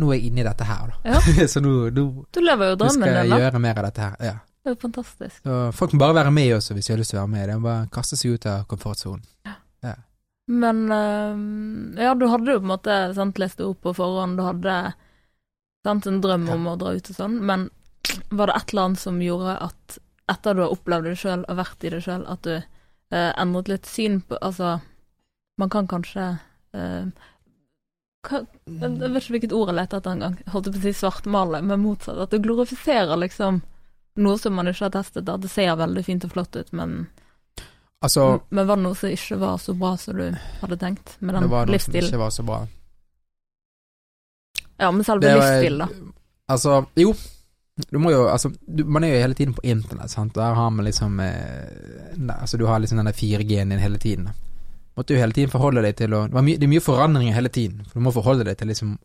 nå 0.00 0.10
er 0.10 0.18
jeg 0.18 0.30
inne 0.30 0.42
i 0.42 0.46
dette 0.46 0.66
her, 0.66 0.90
da. 0.90 1.14
Ja. 1.14 1.46
så 1.52 1.62
nå, 1.62 1.74
nå, 1.94 2.06
Du 2.32 2.40
lever 2.42 2.72
jo 2.72 2.76
skal 2.76 2.82
drømmen 2.84 3.08
jeg 3.08 3.22
din, 3.22 3.32
da. 3.32 3.40
gjøre 3.44 3.62
mer 3.62 3.80
av 3.80 3.88
dette 3.88 4.06
her. 4.06 4.16
Ja. 4.26 4.34
Det 4.60 4.68
er 4.70 4.74
jo 4.74 4.80
fantastisk. 4.82 5.40
Så 5.42 5.58
folk 5.72 5.92
må 5.96 6.02
bare 6.02 6.18
være 6.20 6.30
med 6.36 6.50
også 6.58 6.74
hvis 6.76 6.86
de 6.90 6.92
har 6.92 6.98
lyst 7.00 7.14
til 7.14 7.18
å 7.18 7.22
være 7.24 7.32
med. 7.32 7.48
De 7.48 7.54
må 7.56 7.68
bare 7.68 7.86
kaste 7.94 8.16
seg 8.20 8.34
ut 8.36 8.46
av 8.50 8.66
komfortsonen. 8.70 9.24
Men 10.50 10.90
øhm, 10.90 11.94
ja, 11.94 12.10
du 12.18 12.24
hadde 12.26 12.50
jo 12.50 12.58
på 12.58 12.66
en 12.66 12.72
måte 12.72 12.94
sant, 13.14 13.36
lest 13.38 13.60
det 13.60 13.68
opp 13.68 13.84
på 13.86 13.92
forhånd, 13.94 14.34
du 14.34 14.42
hadde 14.42 14.72
sant, 15.86 16.08
en 16.10 16.18
drøm 16.24 16.48
Ja. 16.48 16.56
om 16.56 16.64
å 16.66 16.76
dra 16.80 16.90
ut 16.96 17.10
og 17.12 17.14
sånn, 17.14 17.36
men 17.46 17.68
var 18.34 18.50
det 18.50 18.56
et 18.58 18.72
eller 18.72 18.88
annet 18.88 18.98
som 18.98 19.20
gjorde 19.22 19.54
at 19.68 19.98
etter 20.34 20.56
du 20.58 20.64
har 20.64 20.74
opplevd 20.74 21.06
det 21.06 21.14
sjøl 21.20 21.44
og 21.46 21.60
vært 21.60 21.86
i 21.86 21.92
det 21.94 22.00
sjøl, 22.02 22.24
at 22.26 22.42
du 22.42 22.56
eh, 22.56 23.30
endret 23.38 23.70
litt 23.70 23.86
syn 23.86 24.18
på 24.26 24.40
Altså, 24.42 24.80
man 25.62 25.70
kan 25.70 25.86
kanskje 25.86 26.26
eh, 26.74 27.06
hva, 28.26 28.42
Jeg 28.66 28.90
vet 28.98 29.22
ikke 29.22 29.36
hvilket 29.36 29.54
ord 29.54 29.70
jeg 29.70 29.78
leter 29.78 30.02
etter 30.02 30.16
engang. 30.16 30.34
Holdt 30.50 30.72
på 30.72 30.80
å 30.80 30.82
si 30.82 30.92
svartmale, 30.98 31.62
men 31.62 31.84
motsatt. 31.86 32.18
At 32.26 32.34
du 32.34 32.42
glorifiserer 32.42 33.16
liksom 33.22 33.62
noe 34.16 34.38
som 34.38 34.54
man 34.54 34.66
ikke 34.68 34.84
har 34.88 34.90
testet. 34.90 35.24
Da. 35.24 35.36
det 35.36 35.48
ser 35.50 35.76
veldig 35.76 36.04
fint 36.04 36.24
og 36.24 36.32
flott 36.32 36.56
ut, 36.56 36.72
men 36.72 37.06
Altså, 38.02 38.40
men 38.48 38.64
var 38.66 38.76
det 38.78 38.82
noe 38.86 38.96
som 38.96 39.10
ikke 39.12 39.36
var 39.36 39.58
så 39.60 39.74
bra 39.76 39.90
som 40.00 40.16
du 40.16 40.30
hadde 40.62 40.76
tenkt 40.80 41.18
med 41.20 41.34
det 41.34 41.40
den 41.42 41.50
var 41.52 41.66
noe 41.68 41.78
som 41.84 41.94
ikke 42.00 42.16
var 42.22 42.30
så 42.32 42.42
bra. 42.48 42.62
Ja, 44.80 44.90
med 44.90 45.04
selve 45.06 45.26
Det 45.26 45.34
livsstilen, 45.36 45.78
da. 45.78 45.88
Altså, 46.48 46.78
jo. 46.96 47.12
Du 47.90 47.98
må 48.00 48.10
jo, 48.12 48.22
altså, 48.28 48.50
du, 48.66 48.84
man 48.84 49.04
er 49.04 49.14
jo 49.14 49.20
hele 49.22 49.34
tiden 49.36 49.54
på 49.56 49.62
internett, 49.64 50.10
sant. 50.12 50.34
Der 50.36 50.54
har 50.56 50.70
man 50.70 50.84
liksom 50.84 51.20
eh, 51.20 52.16
ne, 52.16 52.34
Altså, 52.40 52.56
du 52.60 52.66
har 52.68 52.80
liksom 52.80 52.98
denne 53.00 53.12
4G-en 53.12 53.68
din 53.72 53.78
hele 53.80 53.98
tiden. 54.00 54.30
Måtte 54.96 55.14
jo 55.14 55.20
hele 55.20 55.32
tiden 55.36 55.52
forholde 55.52 55.84
deg 55.84 55.96
til 56.00 56.12
å 56.16 56.24
Det, 56.28 56.42
mye- 56.44 56.58
det 56.58 56.66
er 56.66 56.72
mye 56.72 56.84
forandringer 56.84 57.34
hele 57.36 57.48
tiden, 57.52 57.84
for 57.86 58.00
du 58.00 58.04
må 58.08 58.12
forholde 58.16 58.44
deg 58.48 58.56
til 58.60 58.68
liksom 58.72 58.96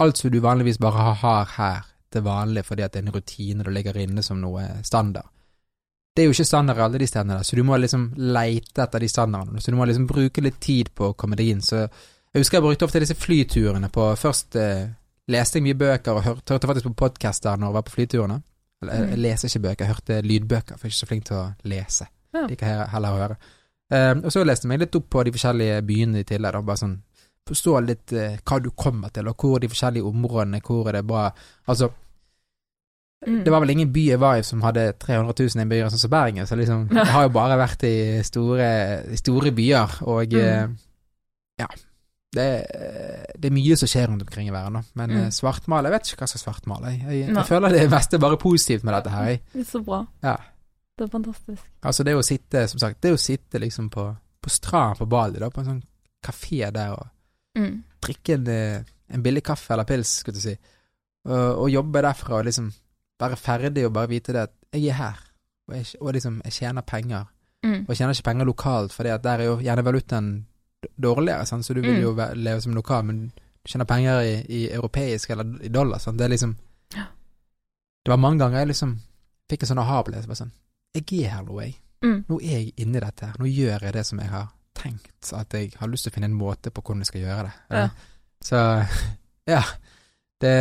alt 0.00 0.16
som 0.16 0.30
du 0.32 0.38
vanligvis 0.40 0.78
bare 0.80 0.96
har, 0.96 1.14
har 1.20 1.50
her 1.58 1.82
til 2.12 2.22
vanlig 2.26 2.64
fordi 2.66 2.82
at 2.86 2.92
det 2.94 3.00
er 3.02 3.06
en 3.08 3.14
rutine 3.14 3.64
du 3.66 3.70
ligger 3.70 3.96
inne 4.02 4.22
som 4.26 4.40
noe 4.42 4.64
standard. 4.86 5.28
Det 6.16 6.24
er 6.24 6.26
jo 6.26 6.34
ikke 6.34 6.44
standard 6.48 6.78
alle 6.82 6.98
de 6.98 7.06
stedene 7.06 7.36
der, 7.38 7.46
så 7.46 7.56
du 7.56 7.62
må 7.64 7.76
liksom 7.78 8.08
leite 8.18 8.82
etter 8.82 8.98
de 9.04 9.08
standardene. 9.08 9.60
Så 9.62 9.70
du 9.70 9.76
må 9.78 9.86
liksom 9.86 10.08
bruke 10.10 10.42
litt 10.42 10.58
tid 10.60 10.90
på 10.94 11.12
å 11.12 11.14
komme 11.14 11.36
deg 11.38 11.52
inn. 11.52 11.60
Så 11.62 11.84
jeg 11.84 12.42
husker 12.42 12.58
jeg 12.58 12.64
brukte 12.66 12.84
ofte 12.88 13.00
disse 13.02 13.14
flyturene 13.18 13.88
på 13.94 14.08
Først 14.18 14.56
eh, 14.58 14.88
leste 15.30 15.58
jeg 15.60 15.68
mye 15.68 15.78
bøker 15.78 16.18
og 16.18 16.24
hørte, 16.26 16.56
hørte 16.56 16.66
faktisk 16.70 16.88
på 16.90 16.96
podcaster 17.04 17.56
når 17.56 17.70
jeg 17.70 17.76
var 17.78 17.86
på 17.86 17.94
flyturene. 17.94 18.40
Eller 18.82 18.96
jeg, 18.98 19.08
jeg 19.14 19.22
leser 19.22 19.48
ikke 19.52 19.62
bøker, 19.68 19.84
jeg 19.86 19.94
hørte 19.94 20.18
lydbøker, 20.26 20.74
for 20.80 20.86
jeg 20.86 20.90
er 20.90 20.94
ikke 20.96 21.02
så 21.04 21.10
flink 21.12 21.24
til 21.30 21.38
å 21.38 21.46
lese. 21.70 22.08
Ja. 22.34 22.44
Liker 22.50 22.66
he- 22.72 22.88
heller 22.96 23.14
å 23.16 23.20
høre. 23.22 23.38
Eh, 23.90 24.12
og 24.18 24.30
så 24.34 24.42
leste 24.46 24.66
jeg 24.66 24.72
meg 24.74 24.82
litt 24.82 24.98
opp 24.98 25.08
på 25.14 25.24
de 25.26 25.32
forskjellige 25.38 25.80
byene 25.86 26.22
i 26.24 26.26
tillegg, 26.26 26.54
da, 26.58 26.62
bare 26.66 26.82
sånn 26.82 26.98
forstå 27.50 27.74
litt 27.86 28.12
eh, 28.16 28.38
hva 28.46 28.60
du 28.62 28.70
kommer 28.70 29.12
til, 29.14 29.28
og 29.28 29.36
hvor 29.36 29.60
de 29.60 29.68
forskjellige 29.68 30.06
områdene, 30.08 30.60
hvor 30.64 30.88
er 30.88 31.00
det 31.00 31.06
bra 31.06 31.28
Altså, 31.68 31.90
Mm. 33.26 33.42
det 33.44 33.50
var 33.52 33.60
vel 33.60 33.70
ingen 33.74 33.90
by 33.92 34.00
jeg 34.08 34.18
var 34.20 34.38
i 34.40 34.42
som 34.48 34.62
hadde 34.64 34.94
300 34.96 35.34
000 35.36 35.60
innbyggere, 35.60 35.90
sånn 35.92 36.00
som 36.00 36.10
Bergen, 36.10 36.46
så 36.48 36.56
liksom 36.56 36.86
Jeg 36.90 37.04
har 37.12 37.26
jo 37.26 37.32
bare 37.34 37.58
vært 37.60 37.82
i 37.84 38.22
store, 38.24 38.68
i 39.12 39.16
store 39.20 39.52
byer, 39.52 39.98
og 40.08 40.32
Mm. 40.32 40.38
eh, 40.40 40.68
ja. 41.60 41.66
Det, 42.32 42.46
det 43.36 43.50
er 43.50 43.52
mye 43.52 43.76
som 43.76 43.88
skjer 43.90 44.06
rundt 44.08 44.22
omkring 44.22 44.48
i 44.48 44.52
verden. 44.54 44.84
Men 44.94 45.10
Mm. 45.10 45.16
eh, 45.26 45.28
svartmale 45.30 45.90
Jeg 45.90 45.92
vet 45.92 46.08
ikke 46.14 46.22
hva 46.24 46.28
som 46.28 46.40
svartmale. 46.40 46.86
Jeg, 46.96 47.26
jeg, 47.26 47.34
jeg 47.34 47.44
føler 47.46 47.68
det 47.76 47.90
meste 47.90 48.16
er 48.16 48.20
bare 48.24 48.36
positivt 48.38 48.84
med 48.84 48.94
dette 48.94 49.10
her. 49.10 49.26
Det 49.52 49.60
er 49.66 49.68
så 49.68 49.84
bra. 49.84 50.06
Ja. 50.22 50.36
Det 50.96 51.04
er 51.04 51.10
fantastisk. 51.18 51.62
Altså, 51.82 52.04
det 52.04 52.14
å 52.16 52.22
sitte, 52.24 52.68
som 52.68 52.78
sagt, 52.78 53.00
det 53.02 53.12
å 53.12 53.18
sitte 53.20 53.58
liksom 53.60 53.90
på, 53.90 54.16
på 54.40 54.48
stranden 54.48 54.96
på 54.96 55.06
Bali, 55.08 55.38
da, 55.38 55.50
på 55.50 55.60
en 55.60 55.66
sånn 55.66 55.82
kafé 56.24 56.72
der, 56.72 56.92
og 56.96 57.06
Mm. 57.58 57.82
drikke 58.02 58.34
en, 58.34 58.46
eh, 58.48 58.82
en 59.10 59.22
billig 59.22 59.42
kaffe 59.44 59.72
eller 59.74 59.84
pils, 59.84 60.08
skulle 60.20 60.34
du 60.38 60.40
si, 60.40 60.56
og, 61.24 61.58
og 61.64 61.70
jobbe 61.70 62.02
derfra 62.02 62.38
og 62.38 62.44
liksom 62.46 62.72
være 63.20 63.36
ferdig 63.36 63.84
og 63.86 63.92
bare 63.92 64.08
vite 64.08 64.32
det 64.32 64.40
at 64.46 64.52
jeg 64.72 64.86
er 64.88 64.92
her, 65.00 65.18
og, 65.68 65.74
jeg, 65.76 65.86
og 66.00 66.12
liksom, 66.14 66.40
jeg 66.44 66.52
tjener 66.52 66.82
penger. 66.86 67.24
Mm. 67.64 67.82
Og 67.82 67.88
jeg 67.88 67.96
tjener 67.98 68.14
ikke 68.14 68.28
penger 68.30 68.44
lokalt, 68.48 68.92
for 68.92 69.02
der 69.04 69.18
er 69.38 69.44
jo 69.44 69.58
gjerne 69.60 69.84
valutaen 69.84 70.46
dårligere, 71.02 71.44
sant? 71.46 71.64
så 71.66 71.74
du 71.74 71.80
vil 71.82 71.98
Mm. 71.98 72.02
jo 72.02 72.14
leve 72.34 72.60
som 72.60 72.72
lokal, 72.74 73.04
men 73.04 73.32
du 73.36 73.68
tjener 73.68 73.84
penger 73.84 74.20
i, 74.22 74.34
i 74.48 74.70
europeisk 74.72 75.30
eller 75.30 75.58
i 75.62 75.68
dollar. 75.68 75.98
Sant? 75.98 76.16
Det 76.18 76.24
er 76.24 76.28
liksom 76.32 76.56
Det 78.04 78.08
var 78.08 78.16
mange 78.16 78.38
ganger 78.38 78.58
jeg 78.58 78.68
liksom 78.68 78.94
fikk 79.50 79.62
en 79.62 79.68
sånn 79.68 79.78
aha-opplevelse. 79.82 80.26
bare 80.26 80.36
Sånn, 80.36 80.52
jeg 80.94 81.24
er 81.26 81.30
her 81.34 81.42
nå, 81.44 81.60
jeg. 81.60 81.74
Mm. 82.02 82.24
Nå 82.28 82.38
er 82.40 82.54
jeg 82.56 82.72
inni 82.80 83.00
dette 83.00 83.26
her. 83.26 83.34
Nå 83.38 83.44
gjør 83.44 83.82
jeg 83.82 83.92
det 83.92 84.06
som 84.06 84.18
jeg 84.18 84.28
har 84.32 84.48
tenkt 84.82 85.32
at 85.36 85.52
jeg 85.54 85.72
har 85.80 85.88
lyst 85.92 86.04
til 86.06 86.12
å 86.12 86.14
finne 86.14 86.28
en 86.30 86.38
måte 86.38 86.70
på 86.74 86.82
hvordan 86.82 87.02
jeg 87.04 87.10
skal 87.10 87.20
gjøre 87.24 87.42
det. 87.48 87.54
Ja. 87.70 87.88
Så 88.42 88.60
ja. 89.54 89.62
Det 90.40 90.52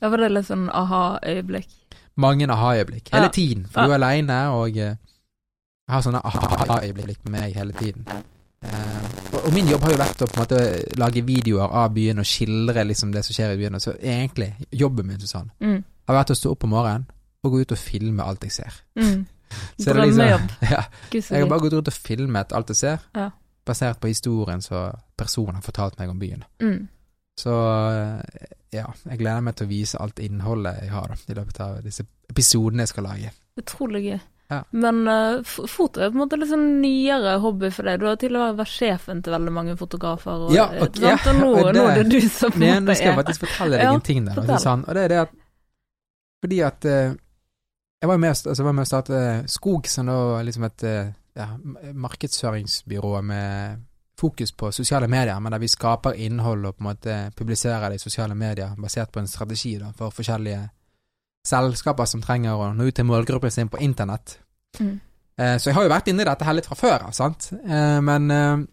Ja, 0.00 0.08
var 0.08 0.16
det 0.22 0.30
litt 0.32 0.46
sånn 0.48 0.68
aha-øyeblikk? 0.72 1.68
mange 2.16 2.46
aha-øyeblikk 2.48 3.10
hele 3.12 3.26
Ja. 3.28 3.28
tiden, 3.28 3.66
for 3.68 3.80
Ja. 3.80 3.86
du 3.86 3.92
er 3.92 3.98
aleine, 3.98 4.38
og 4.56 4.70
eh, 4.76 4.96
jeg 4.96 5.92
har 5.92 6.00
sånne 6.02 6.22
aha-øyeblikk 6.24 7.18
med 7.28 7.40
meg 7.40 7.54
hele 7.54 7.72
tiden. 7.76 8.06
Uh, 8.64 9.44
og, 9.44 9.52
min 9.52 9.68
jobb 9.68 9.82
har 9.84 9.90
jo 9.92 9.98
vært 10.00 10.22
å 10.24 10.26
på 10.26 10.40
en 10.40 10.42
måte 10.42 10.96
lage 10.98 11.20
videoer 11.22 11.68
av 11.70 11.92
byen 11.94 12.18
og 12.18 12.24
skildre 12.26 12.82
liksom 12.88 13.12
det 13.12 13.22
som 13.24 13.34
skjer 13.36 13.52
i 13.52 13.58
byen. 13.60 13.76
Så 13.78 13.92
egentlig, 14.00 14.54
jobben 14.72 15.06
min 15.06 15.20
Susanne, 15.20 15.50
Mm. 15.60 15.84
har 16.08 16.14
vært 16.24 16.30
å 16.32 16.34
stå 16.40 16.50
opp 16.50 16.64
om 16.64 16.70
morgenen 16.70 17.06
og 17.44 17.52
gå 17.52 17.60
ut 17.60 17.72
og 17.72 17.78
filme 17.78 18.22
alt 18.24 18.40
jeg 18.42 18.52
ser. 18.52 18.72
Mm. 18.96 19.26
Drømmejobb. 19.78 20.06
liksom- 20.06 20.16
Drømmejobb. 20.16 20.50
Ja, 20.72 20.82
jeg 21.12 21.40
har 21.42 21.48
bare 21.48 21.60
gått 21.60 21.72
rundt 21.76 21.88
og 21.88 21.94
filmet 21.94 22.52
alt 22.52 22.68
jeg 22.68 22.76
ser, 22.76 22.98
Ja. 23.14 23.30
Basert 23.66 23.98
på 24.00 24.10
historien 24.12 24.62
som 24.64 24.92
personen 25.18 25.58
har 25.58 25.64
fortalt 25.66 25.98
meg 25.98 26.12
om 26.12 26.20
byen. 26.20 26.44
Mm. 26.62 26.86
Så 27.36 27.52
eh, 27.52 28.46
ja, 28.72 28.86
jeg 29.10 29.18
gleder 29.20 29.42
meg 29.44 29.56
til 29.58 29.66
å 29.66 29.70
vise 29.70 29.98
alt 30.00 30.22
innholdet 30.24 30.78
jeg 30.84 30.92
har 30.94 31.12
da, 31.12 31.18
i 31.28 31.36
løpet 31.36 31.60
av 31.60 31.82
disse 31.84 32.06
episodene 32.30 32.86
jeg 32.86 32.92
skal 32.94 33.06
lage. 33.10 33.32
Utrolig 33.60 34.02
gøy. 34.06 34.18
Ja. 34.46 34.60
Men 34.70 35.00
uh, 35.10 35.40
foto 35.66 35.98
er 36.04 36.12
på 36.12 36.14
en 36.14 36.20
måte 36.22 36.36
litt 36.38 36.52
sånn 36.52 36.66
nyere 36.78 37.32
hobby 37.42 37.66
for 37.74 37.88
deg. 37.88 37.98
Du 37.98 38.06
har 38.06 38.18
til 38.20 38.36
og 38.38 38.44
med 38.44 38.60
vært 38.60 38.70
sjefen 38.76 39.22
til 39.26 39.34
veldig 39.34 39.54
mange 39.56 39.74
fotografer. 39.80 40.44
Og, 40.46 40.54
Ja, 40.54 40.68
eh, 40.70 40.84
og- 40.86 41.00
ja, 41.02 41.16
og 41.18 41.34
nå, 41.40 41.48
og 41.64 41.72
det- 41.74 41.80
nå 41.80 41.86
er 41.90 42.02
det 42.02 42.08
du 42.14 42.28
som 42.30 42.52
på 42.54 42.60
en 42.60 42.62
måte 42.62 42.76
er 42.76 42.84
nå 42.86 42.94
skal 42.94 43.10
jeg 43.10 43.18
faktisk 43.20 43.42
fortelle 43.48 43.80
deg 43.80 43.90
en 43.90 44.04
ting 44.06 44.24
der. 44.28 44.38
Altså, 44.38 44.58
sånn, 44.68 44.84
og 44.86 44.94
det 44.94 45.02
er 45.04 45.08
det 45.14 45.20
at 45.24 45.34
Fordi 46.44 46.60
at 46.62 46.84
uh, 46.86 47.14
jeg 48.02 48.08
var 48.12 48.18
med, 48.22 48.28
altså, 48.30 48.54
jeg 48.54 48.66
var 48.68 48.76
med 48.76 48.84
å 48.86 48.90
starte 48.92 49.20
Skog, 49.50 49.86
som 49.90 50.06
da 50.06 50.16
liksom 50.46 50.64
et 50.68 50.82
eh, 50.84 51.06
ja, 51.36 51.48
markedsføringsbyrået 51.94 53.24
med 53.24 53.82
fokus 54.18 54.52
på 54.52 54.70
sosiale 54.72 55.08
medier, 55.08 55.38
men 55.40 55.52
der 55.52 55.60
vi 55.60 55.68
skaper 55.68 56.16
innhold 56.16 56.64
og 56.64 56.76
på 56.76 56.84
en 56.84 56.88
måte 56.88 57.16
publiserer 57.36 57.90
det 57.90 58.00
i 58.00 58.04
sosiale 58.04 58.34
medier 58.34 58.72
basert 58.80 59.12
på 59.12 59.20
en 59.20 59.28
strategi 59.28 59.76
da, 59.78 59.90
for 59.96 60.10
forskjellige 60.10 60.62
selskaper 61.46 62.08
som 62.08 62.22
trenger 62.24 62.56
å 62.56 62.70
nå 62.74 62.88
ut 62.88 62.96
til 62.96 63.06
målgruppen 63.06 63.52
sin 63.52 63.68
på 63.68 63.82
internett. 63.84 64.38
Mm. 64.80 65.00
Eh, 65.38 65.58
Så 65.58 65.68
jeg 65.70 65.74
har 65.74 65.84
jo 65.84 65.92
vært 65.92 66.08
inne 66.08 66.24
i 66.24 66.30
dette 66.30 66.44
her 66.44 66.56
litt 66.56 66.66
fra 66.66 66.76
før 66.80 67.12
sant. 67.12 67.52
Eh, 67.52 68.00
Men 68.00 68.30
eh, 68.30 68.64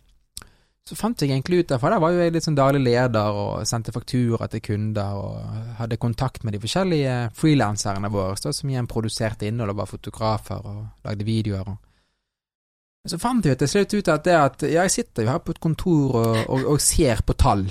så 0.88 0.95
fant 0.95 1.22
jeg 1.22 1.30
egentlig 1.30 1.59
ut 1.59 1.68
derfor, 1.70 1.88
for 1.88 1.91
der 1.91 1.99
var 1.99 2.11
jo 2.11 2.20
jeg 2.20 2.34
litt 2.34 2.43
sånn 2.43 2.57
daglig 2.59 2.82
leder 2.84 3.38
og 3.39 3.68
sendte 3.68 3.93
faktura 3.95 4.49
til 4.51 4.61
kunder 4.61 5.16
og 5.16 5.78
hadde 5.78 5.97
kontakt 5.97 6.43
med 6.43 6.53
de 6.53 6.59
forskjellige 6.59 7.32
frilanserne 7.39 8.09
våre, 8.11 8.36
som 8.36 8.70
igjen 8.70 8.88
produserte 8.88 9.47
innhold 9.47 9.72
og 9.72 9.78
var 9.78 9.91
fotografer 9.91 10.59
og 10.59 10.86
lagde 11.05 11.24
videoer. 11.24 11.68
og 11.68 11.78
så 13.10 13.20
fant 13.20 13.45
jeg 13.45 13.60
til 13.60 13.68
slutt 13.68 13.93
ut 13.97 14.10
at 14.14 14.24
det 14.24 14.36
at 14.39 14.64
ja, 14.64 14.86
jeg 14.86 14.93
sitter 14.93 15.26
jo 15.26 15.34
her 15.34 15.41
på 15.43 15.51
et 15.51 15.60
kontor 15.64 16.16
og, 16.22 16.38
og, 16.47 16.66
og 16.76 16.82
ser 16.82 17.20
på 17.28 17.36
tall. 17.36 17.66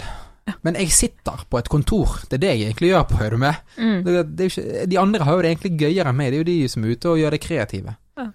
Men 0.67 0.77
jeg 0.77 0.91
sitter 0.93 1.45
på 1.49 1.59
et 1.61 1.71
kontor, 1.73 2.19
det 2.29 2.37
er 2.37 2.43
det 2.43 2.51
jeg 2.51 2.63
egentlig 2.67 2.91
gjør 2.91 3.05
på, 3.09 3.19
hører 3.21 3.37
du 3.37 3.41
med? 3.45 3.61
Mm. 3.79 3.99
Det, 4.05 4.23
det 4.37 4.49
ikke, 4.51 4.87
de 4.91 4.99
andre 5.01 5.25
har 5.25 5.39
jo 5.39 5.45
det 5.45 5.53
egentlig 5.53 5.73
gøyere 5.81 6.13
enn 6.13 6.19
meg, 6.19 6.33
det 6.33 6.39
er 6.39 6.43
jo 6.43 6.49
de 6.51 6.69
som 6.69 6.85
er 6.85 6.97
ute 6.97 7.13
og 7.13 7.21
gjør 7.23 7.37
det 7.37 7.41
kreative. 7.47 7.95
Ja. 8.19 8.27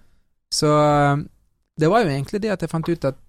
Så 0.57 0.71
det 1.77 1.89
var 1.91 2.01
jo 2.01 2.13
egentlig 2.15 2.41
det 2.41 2.53
at 2.55 2.63
jeg 2.65 2.71
fant 2.71 2.89
ut 2.89 3.09
at 3.11 3.19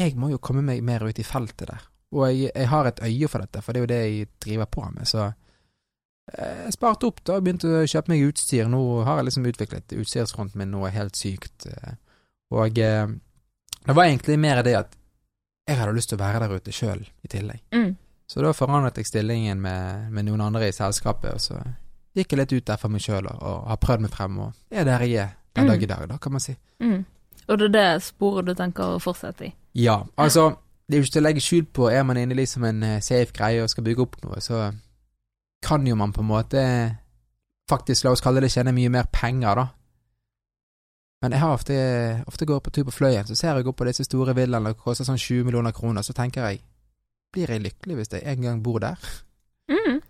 jeg 0.00 0.16
må 0.18 0.32
jo 0.32 0.40
komme 0.42 0.64
meg 0.66 0.82
mer 0.82 1.04
ut 1.06 1.20
i 1.20 1.26
feltet 1.26 1.68
der. 1.70 1.84
Og 2.14 2.26
jeg, 2.30 2.50
jeg 2.50 2.70
har 2.70 2.88
et 2.88 3.02
øye 3.04 3.30
for 3.30 3.44
dette, 3.44 3.62
for 3.62 3.74
det 3.74 3.80
er 3.80 3.84
jo 3.84 3.92
det 3.92 4.00
jeg 4.02 4.30
driver 4.42 4.70
på 4.74 4.86
med. 4.88 5.06
Så 5.06 5.28
eh, 5.28 6.64
jeg 6.64 6.74
sparte 6.74 7.06
opp 7.10 7.22
da 7.22 7.38
og 7.38 7.46
begynte 7.46 7.70
å 7.70 7.86
kjøpe 7.86 8.10
meg 8.10 8.24
utstyr. 8.26 8.66
Nå 8.70 8.80
har 9.06 9.20
jeg 9.20 9.28
liksom 9.28 9.46
utviklet 9.52 9.94
utstyrsfronten 10.00 10.58
min 10.62 10.72
noe 10.74 10.90
helt 10.94 11.18
sykt. 11.18 11.68
eh, 11.70 11.94
Og 12.52 12.78
eh, 12.78 13.06
det 13.86 13.96
var 13.96 14.04
egentlig 14.04 14.38
mer 14.40 14.62
det 14.62 14.74
at 14.78 14.96
jeg 15.68 15.78
hadde 15.80 15.94
lyst 15.96 16.10
til 16.12 16.18
å 16.18 16.24
være 16.24 16.44
der 16.44 16.58
ute 16.58 16.72
sjøl 16.72 17.04
i 17.24 17.28
tillegg. 17.30 17.62
Mm. 17.72 17.94
Så 18.28 18.42
da 18.44 18.52
forandret 18.56 18.98
jeg 19.00 19.08
stillingen 19.08 19.60
med, 19.60 20.10
med 20.12 20.26
noen 20.28 20.42
andre 20.44 20.68
i 20.68 20.72
selskapet, 20.76 21.34
og 21.36 21.40
så 21.40 21.58
gikk 22.14 22.32
jeg 22.32 22.40
litt 22.40 22.52
ut 22.52 22.66
der 22.68 22.80
for 22.80 22.92
meg 22.92 23.02
sjøl 23.04 23.26
og, 23.26 23.40
og 23.40 23.64
har 23.68 23.80
prøvd 23.80 24.04
meg 24.04 24.12
frem, 24.14 24.38
og 24.44 24.52
er 24.72 24.86
der 24.88 25.04
jeg 25.08 25.24
er 25.24 25.32
den 25.54 25.64
Mm. 25.64 25.68
dag 25.70 25.82
i 25.82 25.86
dag, 25.86 26.08
da, 26.08 26.16
kan 26.18 26.32
man 26.32 26.40
si. 26.40 26.56
Mm. 26.82 27.04
Og 27.48 27.58
det 27.58 27.64
er 27.68 27.74
det 27.74 28.02
sporet 28.02 28.46
du 28.46 28.54
tenker 28.58 28.96
å 28.96 28.98
fortsette 28.98 29.46
i? 29.46 29.52
Ja, 29.78 30.00
altså, 30.16 30.56
det 30.88 30.96
er 30.96 31.00
jo 31.00 31.06
ikke 31.06 31.12
til 31.12 31.22
å 31.22 31.26
legge 31.28 31.44
skjul 31.44 31.66
på, 31.72 31.88
er 31.92 32.02
man 32.02 32.18
inne 32.18 32.34
i 32.34 32.40
liksom 32.40 32.64
en 32.64 32.82
eh, 32.82 33.00
safe 33.00 33.32
greie 33.36 33.62
og 33.62 33.70
skal 33.70 33.84
bygge 33.86 34.02
opp 34.02 34.16
noe, 34.24 34.40
så 34.42 34.72
kan 35.64 35.86
jo 35.86 35.94
man 35.96 36.12
på 36.12 36.24
en 36.24 36.28
måte 36.28 36.64
faktisk, 37.70 38.04
la 38.04 38.12
oss 38.12 38.20
kalle 38.24 38.42
det, 38.44 38.50
tjene 38.52 38.74
mye 38.74 38.90
mer 38.92 39.06
penger, 39.12 39.60
da. 39.60 39.68
Men 41.24 41.32
jeg 41.32 41.40
har 41.40 41.54
ofte, 41.56 41.74
ofte 42.28 42.46
går 42.48 42.60
på 42.60 42.70
tur 42.74 42.84
på 42.88 42.92
Fløyen, 42.92 43.24
så 43.28 43.34
ser 43.38 43.56
jeg 43.56 43.66
opp 43.70 43.78
på 43.80 43.86
disse 43.88 44.04
store 44.04 44.34
villaene, 44.36 44.74
og 44.74 44.80
koster 44.84 45.06
sånn 45.08 45.16
20 45.20 45.46
millioner 45.48 45.72
kroner, 45.72 46.04
så 46.04 46.12
tenker 46.16 46.44
jeg, 46.50 46.60
blir 47.32 47.50
jeg 47.54 47.62
lykkelig 47.64 47.96
hvis 47.96 48.12
jeg 48.12 48.26
en 48.30 48.42
gang 48.44 48.60
bor 48.62 48.82
der? 48.84 49.00
Mm. 49.72 50.02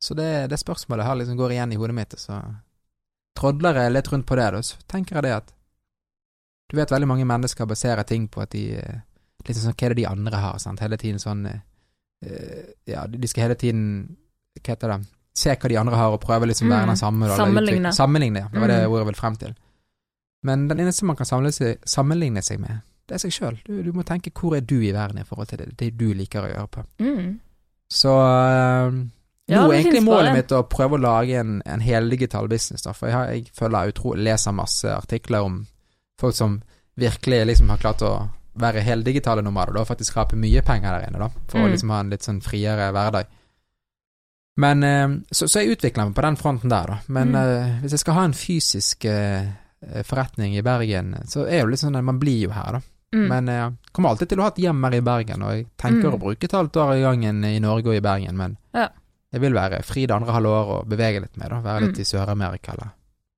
Så 0.00 0.16
det, 0.16 0.30
det 0.50 0.58
spørsmålet 0.60 1.04
her 1.06 1.18
liksom 1.20 1.36
går 1.38 1.52
igjen 1.56 1.72
i 1.72 1.76
hodet 1.80 1.94
mitt, 1.96 2.16
så 2.20 2.40
trådler 3.38 3.82
jeg 3.82 3.92
litt 3.92 4.08
rundt 4.12 4.26
på 4.28 4.36
det, 4.40 4.48
da, 4.56 4.62
så 4.64 4.80
tenker 4.90 5.18
jeg 5.20 5.26
det 5.28 5.34
at 5.42 5.52
du 6.72 6.78
vet 6.78 6.90
veldig 6.94 7.08
mange 7.10 7.26
mennesker 7.28 7.68
baserer 7.68 8.06
ting 8.08 8.24
på 8.32 8.40
at 8.42 8.50
de 8.56 8.64
liksom 8.74 9.02
Litt 9.44 9.58
sånn 9.60 9.74
hva 9.76 9.84
er 9.84 9.92
det 9.92 9.98
de 10.00 10.06
andre 10.08 10.38
har, 10.40 10.58
sant, 10.62 10.80
hele 10.80 10.96
tiden 10.96 11.18
sånn 11.20 11.42
eh, 11.50 11.58
eh, 12.24 12.62
Ja, 12.88 13.02
de 13.06 13.18
de 13.20 13.28
skal 13.28 13.42
hele 13.50 13.56
tiden 13.60 13.82
Hva 14.56 14.70
heter 14.72 14.88
det 14.94 14.96
Se 15.36 15.52
hva 15.52 15.68
de 15.68 15.76
andre 15.76 15.98
har, 16.00 16.14
og 16.14 16.22
prøve 16.22 16.46
liksom 16.48 16.70
å 16.70 16.72
være 16.72 16.86
Mm. 16.86 16.92
den 16.94 16.96
samme. 16.96 17.28
da, 17.28 17.36
Sammenligne. 17.36 17.92
Sammenligne, 17.92 18.38
ja. 18.40 18.48
Det 18.48 18.60
var 18.62 18.68
det 18.68 18.78
Mm. 18.80 18.90
ordet 18.92 19.00
jeg 19.02 19.06
ville 19.10 19.20
frem 19.20 19.36
til. 19.36 19.54
Men 20.44 20.66
den 20.68 20.80
eneste 20.84 21.06
man 21.08 21.16
kan 21.16 21.26
seg, 21.26 21.78
sammenligne 21.88 22.42
seg 22.44 22.60
med, 22.60 22.82
det 23.08 23.16
er 23.16 23.22
seg 23.24 23.32
sjøl. 23.32 23.58
Du, 23.66 23.78
du 23.84 23.92
må 23.96 24.04
tenke 24.04 24.30
hvor 24.32 24.56
er 24.56 24.60
du 24.64 24.76
i 24.84 24.92
verden 24.92 25.18
i 25.20 25.24
forhold 25.28 25.48
til 25.50 25.58
det, 25.62 25.70
det 25.80 25.90
du 26.00 26.10
liker 26.16 26.44
å 26.44 26.50
gjøre 26.52 26.70
på. 26.72 26.84
Mm. 27.04 27.30
Så 27.92 28.12
øh, 28.12 28.98
Ja, 29.48 29.60
nå 29.60 29.72
er 29.72 29.78
egentlig 29.82 30.02
målet 30.04 30.32
mitt 30.36 30.52
å 30.56 30.62
prøve 30.68 30.96
å 30.96 31.02
lage 31.04 31.36
en, 31.40 31.58
en 31.68 31.80
heldigital 31.84 32.48
business, 32.48 32.82
da, 32.86 32.92
for 32.96 33.08
jeg, 33.10 33.16
har, 33.16 33.32
jeg 33.34 33.50
føler 33.56 33.90
utro, 33.92 34.14
leser 34.16 34.52
masse 34.56 34.88
artikler 34.88 35.44
om 35.44 35.58
folk 36.20 36.34
som 36.36 36.62
virkelig 36.96 37.42
liksom 37.50 37.68
har 37.74 37.80
klart 37.82 38.02
å 38.06 38.14
være 38.60 38.80
heldigitale 38.86 39.42
nomader, 39.42 39.74
da, 39.74 39.82
faktisk 39.84 40.12
skape 40.14 40.36
mye 40.38 40.62
penger 40.64 40.94
der 41.00 41.08
inne, 41.08 41.18
da, 41.24 41.28
for 41.50 41.58
å 41.60 41.64
Mm. 41.66 41.72
liksom 41.74 41.90
ha 41.90 42.00
en 42.04 42.12
litt 42.14 42.22
sånn 42.24 42.40
friere 42.44 42.92
hverdag. 42.94 43.26
Men 44.56 44.82
øh, 44.86 45.16
så, 45.34 45.48
så 45.50 45.60
jeg 45.64 45.74
utvikler 45.74 46.06
meg 46.06 46.14
på 46.16 46.22
den 46.22 46.36
fronten 46.38 46.70
der, 46.70 46.86
da. 46.92 46.98
Men 47.08 47.32
Mm. 47.34 47.40
øh, 47.42 47.80
hvis 47.82 47.92
jeg 47.96 48.02
skal 48.04 48.14
ha 48.14 48.24
en 48.24 48.34
fysisk 48.38 49.04
øh, 49.10 49.48
forretning 50.04 50.56
i 50.56 50.62
Bergen, 50.62 51.14
så 51.26 51.44
er 51.46 51.50
det 51.50 51.60
jo 51.64 51.70
litt 51.72 51.80
sånn 51.80 51.96
at 51.98 52.04
man 52.04 52.18
blir 52.18 52.40
jo 52.48 52.50
her, 52.50 52.72
da. 52.78 52.80
Mm. 53.14 53.28
Men 53.30 53.46
jeg 53.46 53.92
kommer 53.92 54.10
alltid 54.10 54.28
til 54.28 54.38
å 54.38 54.42
ha 54.42 54.48
et 54.50 54.56
hjem 54.64 54.82
her 54.84 54.94
i 54.98 55.00
Bergen, 55.06 55.42
og 55.46 55.52
jeg 55.54 55.66
tenker 55.78 56.08
Mm. 56.10 56.14
å 56.14 56.18
bruke 56.18 56.44
et 56.44 56.50
halvt 56.56 56.76
år 56.82 56.96
i 56.96 57.02
gangen 57.02 57.44
i 57.44 57.58
Norge 57.60 57.86
og 57.88 57.94
i 57.96 58.00
Bergen, 58.00 58.36
men 58.36 58.56
Ja. 58.74 58.88
jeg 59.32 59.40
vil 59.40 59.52
være 59.52 59.82
fri 59.84 60.06
det 60.06 60.14
andre 60.16 60.32
halve 60.32 60.48
år 60.48 60.66
og 60.80 60.88
bevege 60.88 61.20
litt 61.22 61.36
mer, 61.36 61.48
da. 61.50 61.60
Være 61.60 61.80
litt 61.86 61.96
Mm. 61.96 62.00
i 62.00 62.04
Sør-Amerika, 62.04 62.72
eller 62.72 62.90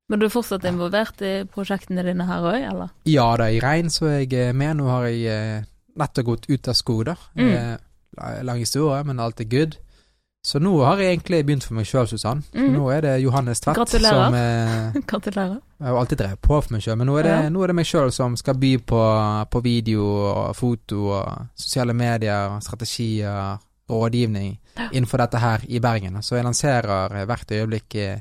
Men 0.09 0.19
du 0.21 0.27
er 0.27 0.31
fortsatt 0.31 0.63
involvert 0.65 1.21
i 1.21 1.45
prosjektene 1.45 2.05
dine 2.05 2.25
her 2.27 2.41
òg, 2.41 2.71
eller? 2.73 2.91
Ja 3.05 3.37
da, 3.37 3.45
i 3.51 3.59
regn 3.61 3.87
så 3.91 4.07
er 4.07 4.21
jeg 4.25 4.33
eh, 4.35 4.53
med. 4.53 4.77
Nå 4.77 4.87
har 4.89 5.07
jeg 5.09 5.27
eh, 5.27 5.63
nettopp 5.99 6.25
gått 6.25 6.47
ut 6.49 6.69
av 6.69 6.75
skog, 6.75 7.05
da. 7.07 7.17
Mm. 7.37 7.51
Eh, 7.51 8.43
lang 8.45 8.59
historie, 8.59 9.03
men 9.05 9.19
alt 9.19 9.41
er 9.41 9.45
good. 9.45 9.77
Så 10.47 10.61
nå 10.62 10.72
har 10.84 11.01
jeg 11.03 11.16
egentlig 11.16 11.41
begynt 11.47 11.64
for 11.66 11.74
meg 11.74 11.87
sjøl, 11.91 12.07
Susann. 12.07 12.43
Mm. 12.55 12.68
Nå 12.76 12.84
er 12.95 13.01
det 13.03 13.14
Johannes 13.24 13.61
Tvedt 13.64 13.76
Gratulerer. 13.80 14.26
som 14.28 14.34
eh, 14.39 14.99
Gratulerer. 15.11 15.57
Jeg 15.80 15.87
har 15.89 15.97
alltid 16.01 16.18
drevet 16.20 16.41
på 16.47 16.59
for 16.62 16.72
meg 16.76 16.82
sjøl, 16.84 16.97
men 17.01 17.09
nå 17.11 17.16
er, 17.18 17.22
det, 17.26 17.32
Ja. 17.45 17.49
nå 17.51 17.62
er 17.64 17.72
det 17.72 17.76
meg 17.80 17.89
sjøl 17.89 18.12
som 18.14 18.37
skal 18.39 18.55
by 18.62 18.70
på, 18.87 19.01
på 19.51 19.62
video 19.64 20.05
og 20.07 20.53
foto 20.57 21.01
og 21.18 21.49
sosiale 21.59 21.95
medier, 21.99 22.61
strategier, 22.62 23.59
rådgivning 23.91 24.53
Ja. 24.76 24.87
innenfor 24.93 25.18
dette 25.24 25.39
her 25.43 25.64
i 25.68 25.78
Bergen. 25.82 26.20
Så 26.22 26.37
jeg 26.39 26.45
lanserer 26.47 27.24
hvert 27.26 27.51
øyeblikk 27.51 27.95
eh, 27.99 28.20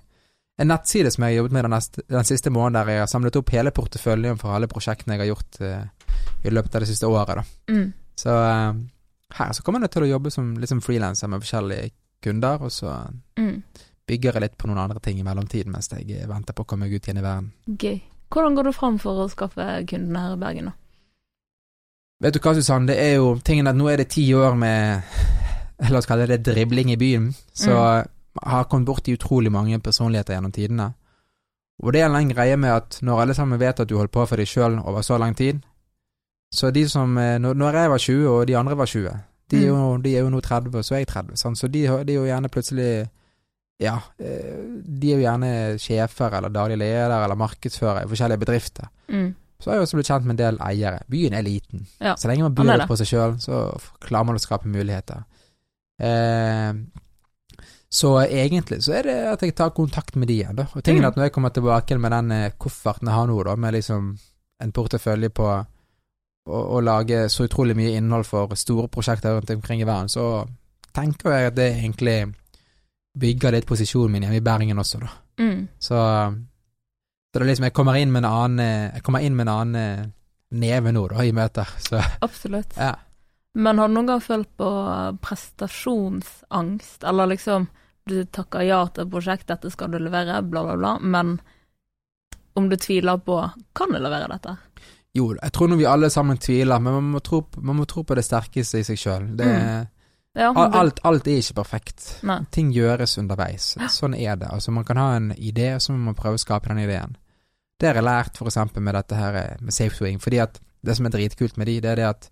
en 0.58 0.68
nettside 0.72 1.12
som 1.12 1.24
jeg 1.26 1.34
har 1.36 1.38
jobbet 1.44 1.52
med 1.52 1.64
den, 1.68 1.72
neste, 1.76 2.02
den 2.10 2.24
siste 2.24 2.50
måneden, 2.50 2.74
der 2.88 2.92
jeg 2.94 3.00
har 3.04 3.08
samlet 3.12 3.36
opp 3.38 3.50
hele 3.52 3.72
porteføljen 3.76 4.38
for 4.40 4.56
alle 4.56 4.68
prosjektene 4.72 5.14
jeg 5.18 5.26
har 5.28 5.32
gjort 5.36 5.62
eh, 5.62 6.10
i 6.48 6.50
løpet 6.54 6.76
av 6.76 6.82
det 6.86 6.90
siste 6.90 7.06
året. 7.12 7.46
Mm. 7.70 7.90
Så 8.18 8.34
eh, 8.34 8.74
her 9.38 9.54
så 9.54 9.62
kommer 9.68 9.84
jeg 9.86 9.92
til 9.94 10.08
å 10.08 10.10
jobbe 10.16 10.32
som 10.32 10.54
liksom 10.58 10.82
frilanser 10.82 11.28
med 11.30 11.44
forskjellige 11.46 11.92
kunder, 12.26 12.62
og 12.66 12.72
så 12.74 12.96
Mm. 13.38 13.62
bygger 14.08 14.34
jeg 14.34 14.42
litt 14.42 14.58
på 14.58 14.68
noen 14.70 14.82
andre 14.84 15.00
ting 15.02 15.20
i 15.20 15.24
mellomtiden 15.26 15.72
mens 15.74 15.90
jeg 15.90 16.28
venter 16.30 16.54
på 16.54 16.64
å 16.64 16.68
komme 16.68 16.86
meg 16.86 16.94
ut 16.98 17.06
igjen 17.08 17.18
i 17.22 17.26
verden. 17.26 17.52
Gøy. 17.68 18.02
Hvordan 18.32 18.56
går 18.58 18.64
du 18.68 18.72
fram 18.74 18.98
for 19.00 19.24
å 19.26 19.30
skaffe 19.32 19.66
kundene 19.88 20.20
her 20.26 20.34
i 20.34 20.40
Bergen, 20.42 20.66
da? 20.66 20.74
Vet 22.22 22.34
du 22.34 22.40
hva, 22.40 22.54
Susann, 22.56 22.86
det 22.88 22.98
er 22.98 23.16
jo 23.18 23.36
tingen 23.44 23.68
at 23.68 23.76
nå 23.76 23.90
er 23.92 23.98
det 23.98 24.10
ti 24.10 24.24
år 24.34 24.56
med 24.58 25.04
La 25.92 25.98
oss 26.00 26.06
kalle 26.08 26.24
det 26.28 26.38
dribling 26.48 26.90
i 26.94 26.96
byen, 26.96 27.34
så 27.54 27.74
Mm. 27.76 28.08
har 28.44 28.64
kommet 28.66 28.88
borti 28.88 29.12
utrolig 29.18 29.52
mange 29.52 29.78
personligheter 29.80 30.34
gjennom 30.34 30.52
tidene. 30.54 30.94
Og 31.84 31.92
det 31.92 32.02
er 32.02 32.06
en 32.06 32.14
lang 32.14 32.30
greie 32.32 32.56
med 32.58 32.72
at 32.72 33.00
når 33.04 33.22
alle 33.22 33.34
sammen 33.34 33.60
vet 33.60 33.80
at 33.82 33.88
du 33.90 33.98
holdt 33.98 34.12
på 34.12 34.26
for 34.28 34.38
deg 34.38 34.48
sjøl 34.48 34.80
over 34.86 35.02
så 35.04 35.18
lang 35.20 35.36
tid, 35.36 35.60
så 36.54 36.72
de 36.72 36.88
som 36.88 37.18
eh, 37.18 37.38
når 37.40 37.74
jeg 37.74 37.90
var 37.90 37.98
20 37.98 38.28
og 38.30 38.48
de 38.48 38.56
andre 38.56 38.78
var 38.78 38.86
20, 38.86 39.20
de 39.52 39.58
er 39.62 39.68
jo, 39.68 39.98
de 40.02 40.16
er 40.18 40.22
jo 40.26 40.30
nå 40.34 40.40
30, 40.42 40.74
og 40.80 40.86
så 40.86 40.96
er 40.96 41.04
jeg 41.04 41.08
30, 41.14 41.36
sant? 41.38 41.58
så 41.60 41.68
de, 41.68 41.84
de 42.08 42.14
er 42.14 42.18
jo 42.20 42.26
gjerne 42.26 42.50
plutselig 42.50 43.10
Ja, 43.80 43.98
eh, 44.20 44.60
de 44.88 45.10
er 45.12 45.18
jo 45.20 45.24
gjerne 45.26 45.50
sjefer 45.84 46.38
eller 46.38 46.50
daglig 46.50 46.78
leder 46.80 47.12
eller 47.24 47.36
markedsfører 47.36 48.06
i 48.06 48.08
forskjellige 48.08 48.40
bedrifter. 48.40 48.88
Mm. 49.12 49.34
Så 49.60 49.70
har 49.70 49.76
jeg 49.78 49.82
også 49.88 49.98
blitt 50.00 50.08
kjent 50.08 50.26
med 50.26 50.34
en 50.36 50.40
del 50.44 50.58
eiere. 50.64 51.02
Byen 51.12 51.34
er 51.34 51.44
liten. 51.44 51.86
Ja, 52.00 52.16
Så 52.16 52.28
lenge 52.30 52.44
man 52.48 52.56
byr 52.56 52.70
litt 52.78 52.88
på 52.88 52.96
seg 53.00 53.08
sjøl, 53.10 53.36
så 53.44 53.60
klarer 54.00 54.26
man 54.30 54.36
å 54.40 54.44
skape 54.44 54.68
muligheter. 54.72 55.24
Eh, 56.00 56.74
så 57.96 58.10
egentlig 58.26 58.82
så 58.84 58.94
er 58.98 59.04
det 59.08 59.16
at 59.34 59.44
jeg 59.46 59.56
tar 59.56 59.70
kontakt 59.76 60.16
med 60.20 60.28
de 60.28 60.40
igjen, 60.42 60.56
da. 60.56 60.66
Og 60.76 60.84
tingen 60.84 61.04
Mm. 61.04 61.08
at 61.08 61.16
når 61.16 61.24
jeg 61.24 61.32
kommer 61.34 61.50
tilbake 61.54 61.98
med 62.00 62.12
den 62.12 62.32
eh, 62.32 62.52
kofferten 62.58 63.08
jeg 63.08 63.16
har 63.16 63.28
nå, 63.28 63.44
da, 63.44 63.56
med 63.56 63.74
liksom 63.74 64.18
en 64.62 64.72
portefølje 64.72 65.30
på 65.30 65.66
å, 66.46 66.62
å 66.78 66.82
lage 66.84 67.26
så 67.30 67.48
utrolig 67.48 67.76
mye 67.78 67.96
innhold 67.98 68.28
for 68.28 68.56
store 68.60 68.90
prosjekter 68.92 69.36
rundt 69.36 69.54
omkring 69.56 69.82
i 69.82 69.88
verden, 69.88 70.10
så 70.10 70.46
tenker 70.96 71.34
jeg 71.34 71.52
at 71.52 71.58
det 71.58 71.70
egentlig 71.74 72.20
bygger 73.20 73.56
litt 73.56 73.68
posisjonen 73.68 74.12
min 74.16 74.28
hjemme 74.28 74.42
i 74.42 74.46
Bergen 74.46 74.82
også, 74.82 75.00
da. 75.04 75.14
Mm. 75.42 75.68
Så, 75.80 75.96
så 75.96 77.36
det 77.36 77.42
er 77.42 77.50
liksom 77.50 77.68
Jeg 77.68 77.76
kommer 77.76 77.98
inn 78.00 78.12
med 78.14 78.22
en 78.24 78.30
annen 78.30 78.62
eh, 78.64 78.94
Jeg 78.96 79.04
kommer 79.04 79.20
inn 79.20 79.34
med 79.36 79.44
en 79.50 79.52
annen 79.52 79.76
eh, 79.76 80.06
neve 80.56 80.94
nå, 80.96 81.02
da, 81.12 81.26
i 81.26 81.34
møter. 81.36 81.68
Så 81.84 82.00
Absolutt. 82.24 82.78
ja. 82.80 82.94
Men 83.56 83.80
har 83.80 83.88
du 83.88 83.96
noen 83.96 84.10
gang 84.12 84.22
følt 84.24 84.50
på 84.60 84.70
prestasjonsangst, 85.24 87.04
eller 87.08 87.32
liksom 87.32 87.68
du 88.06 88.20
takker 88.26 88.66
ja 88.68 88.82
til 88.94 89.06
et 89.06 89.12
prosjekt, 89.12 89.48
dette 89.50 89.72
skal 89.74 89.92
du 89.94 89.98
levere, 89.98 90.42
bla, 90.44 90.62
bla, 90.68 90.76
bla, 90.78 90.92
men 91.02 91.38
om 92.56 92.68
du 92.70 92.76
tviler 92.78 93.18
på 93.24 93.40
kan 93.76 93.96
du 93.96 94.00
levere 94.00 94.28
dette? 94.32 94.58
Jo, 95.16 95.30
jeg 95.38 95.54
tror 95.56 95.70
nå 95.72 95.78
vi 95.80 95.86
alle 95.88 96.10
sammen 96.12 96.40
tviler, 96.42 96.80
men 96.84 96.98
man 96.98 97.12
må 97.16 97.22
tro, 97.24 97.46
man 97.64 97.78
må 97.80 97.86
tro 97.88 98.04
på 98.04 98.18
det 98.18 98.26
sterkeste 98.28 98.82
i 98.82 98.88
seg 98.88 99.00
sjøl. 99.00 99.30
Mm. 99.40 99.92
Ja, 100.36 100.50
Alt, 100.52 101.00
alt 101.08 101.28
er 101.32 101.40
ikke 101.40 101.62
perfekt. 101.62 102.10
Nei. 102.28 102.42
Ting 102.52 102.74
gjøres 102.76 103.16
underveis. 103.22 103.70
Sånn 103.94 104.18
er 104.20 104.36
det. 104.36 104.50
Altså, 104.52 104.74
man 104.76 104.84
kan 104.84 105.00
ha 105.00 105.14
en 105.16 105.30
idé, 105.38 105.70
og 105.78 105.84
så 105.84 105.96
må 105.96 106.10
man 106.10 106.18
prøve 106.18 106.36
å 106.36 106.42
skape 106.42 106.68
den 106.74 106.84
ideen. 106.84 107.16
Det 107.80 107.88
har 107.88 108.00
jeg 108.00 108.08
lært 108.08 108.42
eksempel 108.44 108.84
med 108.84 108.96
dette 108.96 109.20
her 109.20 109.38
eh, 109.40 109.62
med 109.64 109.76
SafeSwing, 109.76 110.20
fordi 110.24 110.42
at 110.44 110.60
det 110.86 110.96
som 110.98 111.08
er 111.08 111.14
dritkult 111.16 111.56
med 111.58 111.72
de, 111.72 111.78
det 111.84 111.94
er 111.94 112.02
det 112.02 112.08
at 112.10 112.28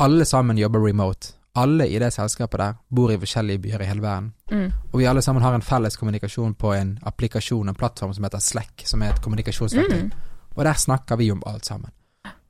alle 0.00 0.26
sammen 0.28 0.60
jobber 0.60 0.84
remote. 0.84 1.34
Alle 1.60 1.88
i 1.88 1.98
det 1.98 2.12
selskapet 2.14 2.60
der 2.60 2.76
bor 2.94 3.10
i 3.10 3.18
forskjellige 3.20 3.62
byer 3.64 3.82
i 3.82 3.88
hele 3.88 4.04
verden. 4.04 4.30
Mm. 4.52 4.68
Og 4.92 5.00
vi 5.00 5.08
alle 5.08 5.22
sammen 5.24 5.42
har 5.42 5.56
en 5.56 5.64
felles 5.64 5.96
kommunikasjon 5.96 6.54
på 6.60 6.74
en 6.76 6.92
applikasjon, 7.08 7.68
en 7.68 7.76
plattform 7.76 8.12
som 8.14 8.28
heter 8.28 8.44
Slack, 8.44 8.84
som 8.86 9.02
er 9.02 9.14
et 9.14 9.24
kommunikasjonsverktøy. 9.24 10.04
Mm. 10.04 10.12
Og 10.56 10.64
der 10.68 10.78
snakker 10.84 11.16
vi 11.16 11.30
om 11.32 11.42
alt 11.46 11.66
sammen. 11.66 11.90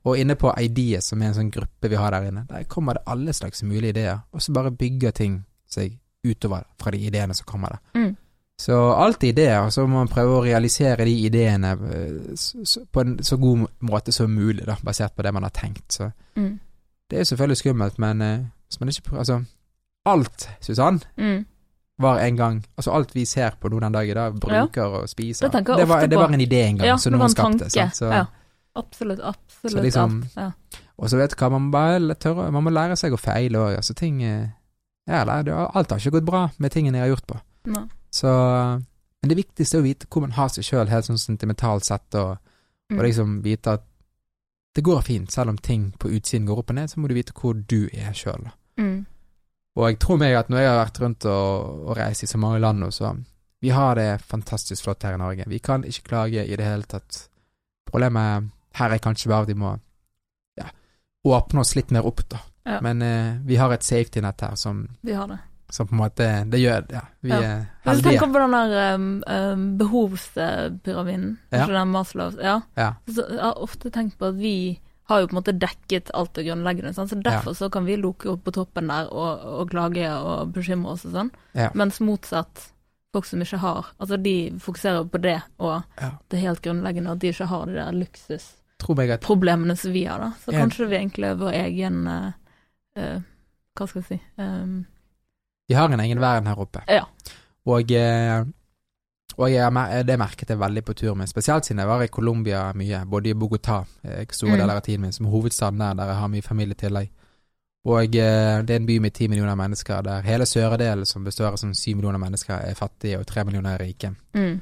Og 0.05 0.17
inne 0.17 0.35
på 0.35 0.49
Ideas, 0.57 1.05
som 1.11 1.21
er 1.21 1.27
en 1.27 1.33
sånn 1.37 1.51
gruppe 1.53 1.89
vi 1.89 1.95
har 1.95 2.11
der 2.11 2.23
inne, 2.31 2.45
der 2.49 2.63
kommer 2.63 2.93
det 2.97 3.03
alle 3.07 3.33
slags 3.33 3.61
mulige 3.63 3.89
ideer, 3.93 4.19
og 4.33 4.41
så 4.41 4.53
bare 4.53 4.71
bygger 4.71 5.11
ting 5.11 5.43
seg 5.69 5.97
utover 6.25 6.63
fra 6.81 6.91
de 6.91 6.97
ideene 6.97 7.33
som 7.37 7.45
kommer 7.45 7.69
der. 7.69 7.79
Mm. 7.99 8.15
Så 8.61 8.75
alt 8.93 9.23
er 9.23 9.27
ideer, 9.27 9.59
og 9.65 9.71
så 9.73 9.85
må 9.87 9.97
man 10.01 10.07
prøve 10.07 10.39
å 10.39 10.43
realisere 10.45 11.05
de 11.05 11.13
ideene 11.25 11.71
eh, 11.71 12.81
på 12.91 13.01
en 13.01 13.15
så 13.23 13.37
god 13.41 13.67
måte 13.81 14.11
som 14.13 14.29
mulig, 14.33 14.65
da, 14.65 14.75
basert 14.85 15.15
på 15.15 15.23
det 15.25 15.33
man 15.33 15.43
har 15.43 15.49
tenkt. 15.51 15.87
Så 15.93 16.11
Mm. 16.35 16.59
det 17.09 17.17
er 17.17 17.21
jo 17.21 17.25
selvfølgelig 17.35 17.57
skummelt, 17.57 17.99
men 17.99 18.21
eh, 18.21 18.39
hvis 18.69 18.79
man 18.79 18.89
ikke 18.89 19.01
prøver 19.03 19.19
Altså, 19.19 19.43
alt, 20.05 20.49
Susann, 20.61 21.01
Mm. 21.17 21.45
var 21.99 22.19
en 22.19 22.35
gang 22.37 22.65
Altså 22.77 22.91
alt 22.91 23.13
vi 23.15 23.25
ser 23.25 23.51
på 23.61 23.69
nå 23.69 23.79
den 23.79 23.91
dag 23.91 24.09
i 24.09 24.13
dag, 24.13 24.33
bruker 24.39 24.83
og 24.83 25.09
spiser, 25.09 25.49
Det 25.49 25.65
det, 25.65 25.87
var, 25.87 26.05
det 26.07 26.17
var 26.17 26.29
en 26.33 26.39
idé 26.41 26.63
en 26.69 26.77
gang 26.77 26.87
Ja, 26.87 26.97
som 26.97 27.13
noen 27.13 27.21
en 27.23 27.29
skapte. 27.29 27.69
Sant? 27.69 27.95
Så, 27.95 28.05
Ja. 28.11 28.25
Absolutt, 28.75 29.19
absolutt 29.19 29.73
Så 29.75 29.81
liksom- 29.83 30.21
alt. 30.23 30.35
Ja. 30.37 30.51
Og 30.97 31.09
så 31.09 31.17
vet 31.17 31.31
du 31.31 31.35
hva, 31.35 31.49
man 31.51 31.61
må 31.67 31.71
bare 31.71 32.15
tørre 32.15 32.51
Man 32.51 32.63
må 32.63 32.69
lære 32.71 32.95
seg 32.95 33.11
å 33.11 33.19
feile 33.19 33.57
òg. 33.59 33.75
Altså 33.77 33.93
ting 33.95 34.21
eh, 34.23 34.47
Ja, 35.07 35.25
det, 35.25 35.45
det, 35.45 35.53
alt 35.53 35.89
har 35.89 35.97
ikke 35.99 36.11
gått 36.19 36.25
bra 36.25 36.51
med 36.59 36.71
tingene 36.71 36.97
jeg 36.99 37.09
har 37.09 37.15
gjort 37.15 37.27
på. 37.27 37.39
Nei. 37.65 37.83
Så 38.11 38.27
Men 39.21 39.29
det 39.29 39.37
viktigste 39.37 39.77
er 39.77 39.81
å 39.81 39.83
vite 39.89 40.07
hvor 40.09 40.21
man 40.21 40.31
har 40.31 40.47
seg 40.49 40.63
sjøl, 40.63 40.87
helt 40.89 41.05
sånn 41.05 41.17
sentimentalt 41.19 41.83
sett, 41.85 42.15
og, 42.15 42.37
Mm. 42.91 42.99
og 42.99 43.05
liksom 43.05 43.41
vite 43.43 43.67
at 43.71 43.83
det 44.75 44.83
går 44.83 45.01
fint, 45.03 45.31
selv 45.31 45.49
om 45.49 45.57
ting 45.57 45.93
på 45.99 46.09
utsiden 46.09 46.45
går 46.47 46.57
opp 46.59 46.69
og 46.69 46.75
ned, 46.75 46.89
så 46.89 46.97
må 46.99 47.07
du 47.07 47.13
vite 47.13 47.31
hvor 47.33 47.53
du 47.53 47.85
er 47.93 48.11
sjøl. 48.13 48.51
Mm. 48.77 49.05
Og 49.77 49.87
jeg 49.89 49.99
tror 49.99 50.17
meg 50.17 50.35
at 50.35 50.49
når 50.49 50.57
jeg 50.59 50.69
har 50.69 50.85
vært 50.85 50.99
rundt 50.99 51.25
og, 51.25 51.87
og 51.87 51.97
reist 51.97 52.23
i 52.23 52.27
så 52.27 52.37
mange 52.37 52.59
land 52.59 52.79
nå, 52.79 52.87
så 52.91 53.15
Vi 53.61 53.69
har 53.69 53.95
det 53.95 54.21
fantastisk 54.21 54.83
flott 54.83 55.03
her 55.03 55.13
i 55.13 55.17
Norge. 55.17 55.43
Vi 55.47 55.59
kan 55.59 55.83
ikke 55.83 56.03
klage 56.09 56.43
i 56.47 56.55
det 56.55 56.65
hele 56.65 56.81
tatt. 56.83 57.27
Problemet 57.89 58.49
her 58.79 58.89
er 58.95 58.99
kanskje 59.03 59.29
bare 59.29 59.45
de 59.45 59.53
må 59.55 59.79
ja, 60.57 60.65
åpne 61.25 61.59
oss 61.63 61.75
litt 61.75 61.91
mer 61.91 62.05
opp, 62.07 62.21
da. 62.29 62.39
Ja. 62.65 62.79
Men 62.81 63.01
eh, 63.01 63.37
vi 63.45 63.55
har 63.57 63.71
et 63.73 63.83
safety-nett 63.83 64.41
her 64.41 64.55
som, 64.55 64.83
Vi 65.01 65.13
har 65.17 65.27
det. 65.27 65.39
som 65.73 65.87
på 65.87 65.95
en 65.95 66.01
måte 66.03 66.25
Det 66.51 66.59
gjør 66.61 66.85
Ja, 66.93 67.01
vi 67.21 67.29
Ja. 67.29 67.39
er 67.41 67.65
heldige. 67.85 68.19
tenker 68.19 68.27
på 68.33 68.39
den 68.43 68.51
der 68.51 68.93
um, 69.53 69.77
behovspyramiden, 69.77 71.37
Ja. 71.51 71.63
ikke 71.63 71.73
den 71.73 71.87
Maslows 71.91 72.35
Ja. 72.41 72.61
Ja. 72.77 72.93
Så 73.07 73.25
jeg 73.29 73.39
har 73.41 73.57
ofte 73.57 73.89
tenkt 73.91 74.17
på 74.17 74.25
at 74.29 74.35
vi 74.35 74.79
har 75.09 75.19
jo 75.21 75.27
på 75.27 75.35
en 75.35 75.41
måte 75.43 75.57
dekket 75.59 76.11
alt 76.13 76.33
det 76.33 76.45
grunnleggende, 76.45 76.93
sånn. 76.93 77.09
så 77.09 77.21
derfor 77.21 77.53
så 77.53 77.69
kan 77.71 77.85
vi 77.85 77.97
loke 77.97 78.29
opp 78.29 78.43
på 78.45 78.51
toppen 78.53 78.87
der 78.87 79.09
og, 79.11 79.41
og 79.43 79.69
klage 79.71 80.07
og 80.07 80.53
bekymre 80.53 80.91
oss 80.93 81.05
og 81.05 81.11
sånn. 81.11 81.31
Mens 81.75 81.99
motsatt, 81.99 82.69
folk 83.11 83.25
som 83.25 83.41
ikke 83.41 83.57
har 83.59 83.85
Altså 83.99 84.21
de 84.21 84.51
fokuserer 84.59 85.03
på 85.09 85.19
det 85.21 85.41
og 85.59 85.83
det 86.29 86.39
helt 86.39 86.61
grunnleggende, 86.61 87.11
at 87.11 87.19
de 87.19 87.27
ikke 87.33 87.45
har 87.47 87.65
det 87.65 87.75
der 87.75 87.91
meg 87.91 88.07
at 89.13 89.21
problemene 89.21 89.75
som 89.77 89.91
vi 89.93 90.05
har, 90.05 90.19
da. 90.19 90.31
Så 90.45 90.51
Ja. 90.53 90.59
kanskje 90.59 90.87
vi 90.89 90.95
egentlig 90.95 91.25
er 91.29 91.35
vår 91.35 91.53
egen 91.53 92.07
uh, 92.07 92.31
uh, 92.97 93.21
Hva 93.77 93.87
skal 93.87 94.01
jeg 94.01 94.07
si 94.07 94.21
um, 94.37 94.85
vi 95.69 95.75
har 95.75 95.87
en 95.89 95.99
egen 95.99 96.19
verden 96.19 96.47
her 96.47 96.59
oppe. 96.59 96.81
Ja. 96.89 97.05
Og, 97.65 97.91
eh, 97.91 98.43
og 99.37 99.51
jeg, 99.51 100.05
det 100.05 100.17
merket 100.19 100.49
jeg 100.49 100.59
veldig 100.59 100.83
på 100.83 100.93
tur 100.93 101.13
min, 101.15 101.27
spesielt 101.27 101.63
siden 101.65 101.79
jeg 101.79 101.87
var 101.87 102.01
i 102.03 102.07
Colombia 102.11 102.73
mye, 102.75 103.05
både 103.07 103.29
i 103.29 103.33
Bogotá, 103.33 103.85
store 104.31 104.51
Mm. 104.51 104.57
deler 104.59 104.75
av 104.75 104.81
tiden 104.81 105.01
min, 105.01 105.11
som 105.13 105.25
hovedstaden 105.31 105.79
der, 105.79 105.93
der 105.93 106.05
jeg 106.05 106.15
har 106.15 106.27
mye 106.27 106.41
familie 106.41 106.75
i 106.75 106.81
tillegg. 106.81 107.09
Og 107.85 108.11
det 108.11 108.69
er 108.69 108.75
en 108.75 108.85
by 108.85 108.97
med 108.99 109.13
ti 109.13 109.27
millioner 109.27 109.55
mennesker, 109.55 110.01
der 110.01 110.21
hele 110.21 110.43
søredelen, 110.45 111.05
som 111.05 111.23
består 111.23 111.45
av 111.53 111.55
sånn 111.55 111.73
syv 111.73 111.95
millioner 111.95 112.19
mennesker, 112.19 112.53
er 112.53 112.73
fattige, 112.75 113.19
og 113.19 113.25
tre 113.27 113.43
millioner 113.45 113.73
er 113.77 113.85
rike. 113.85 114.11
mm, 114.33 114.61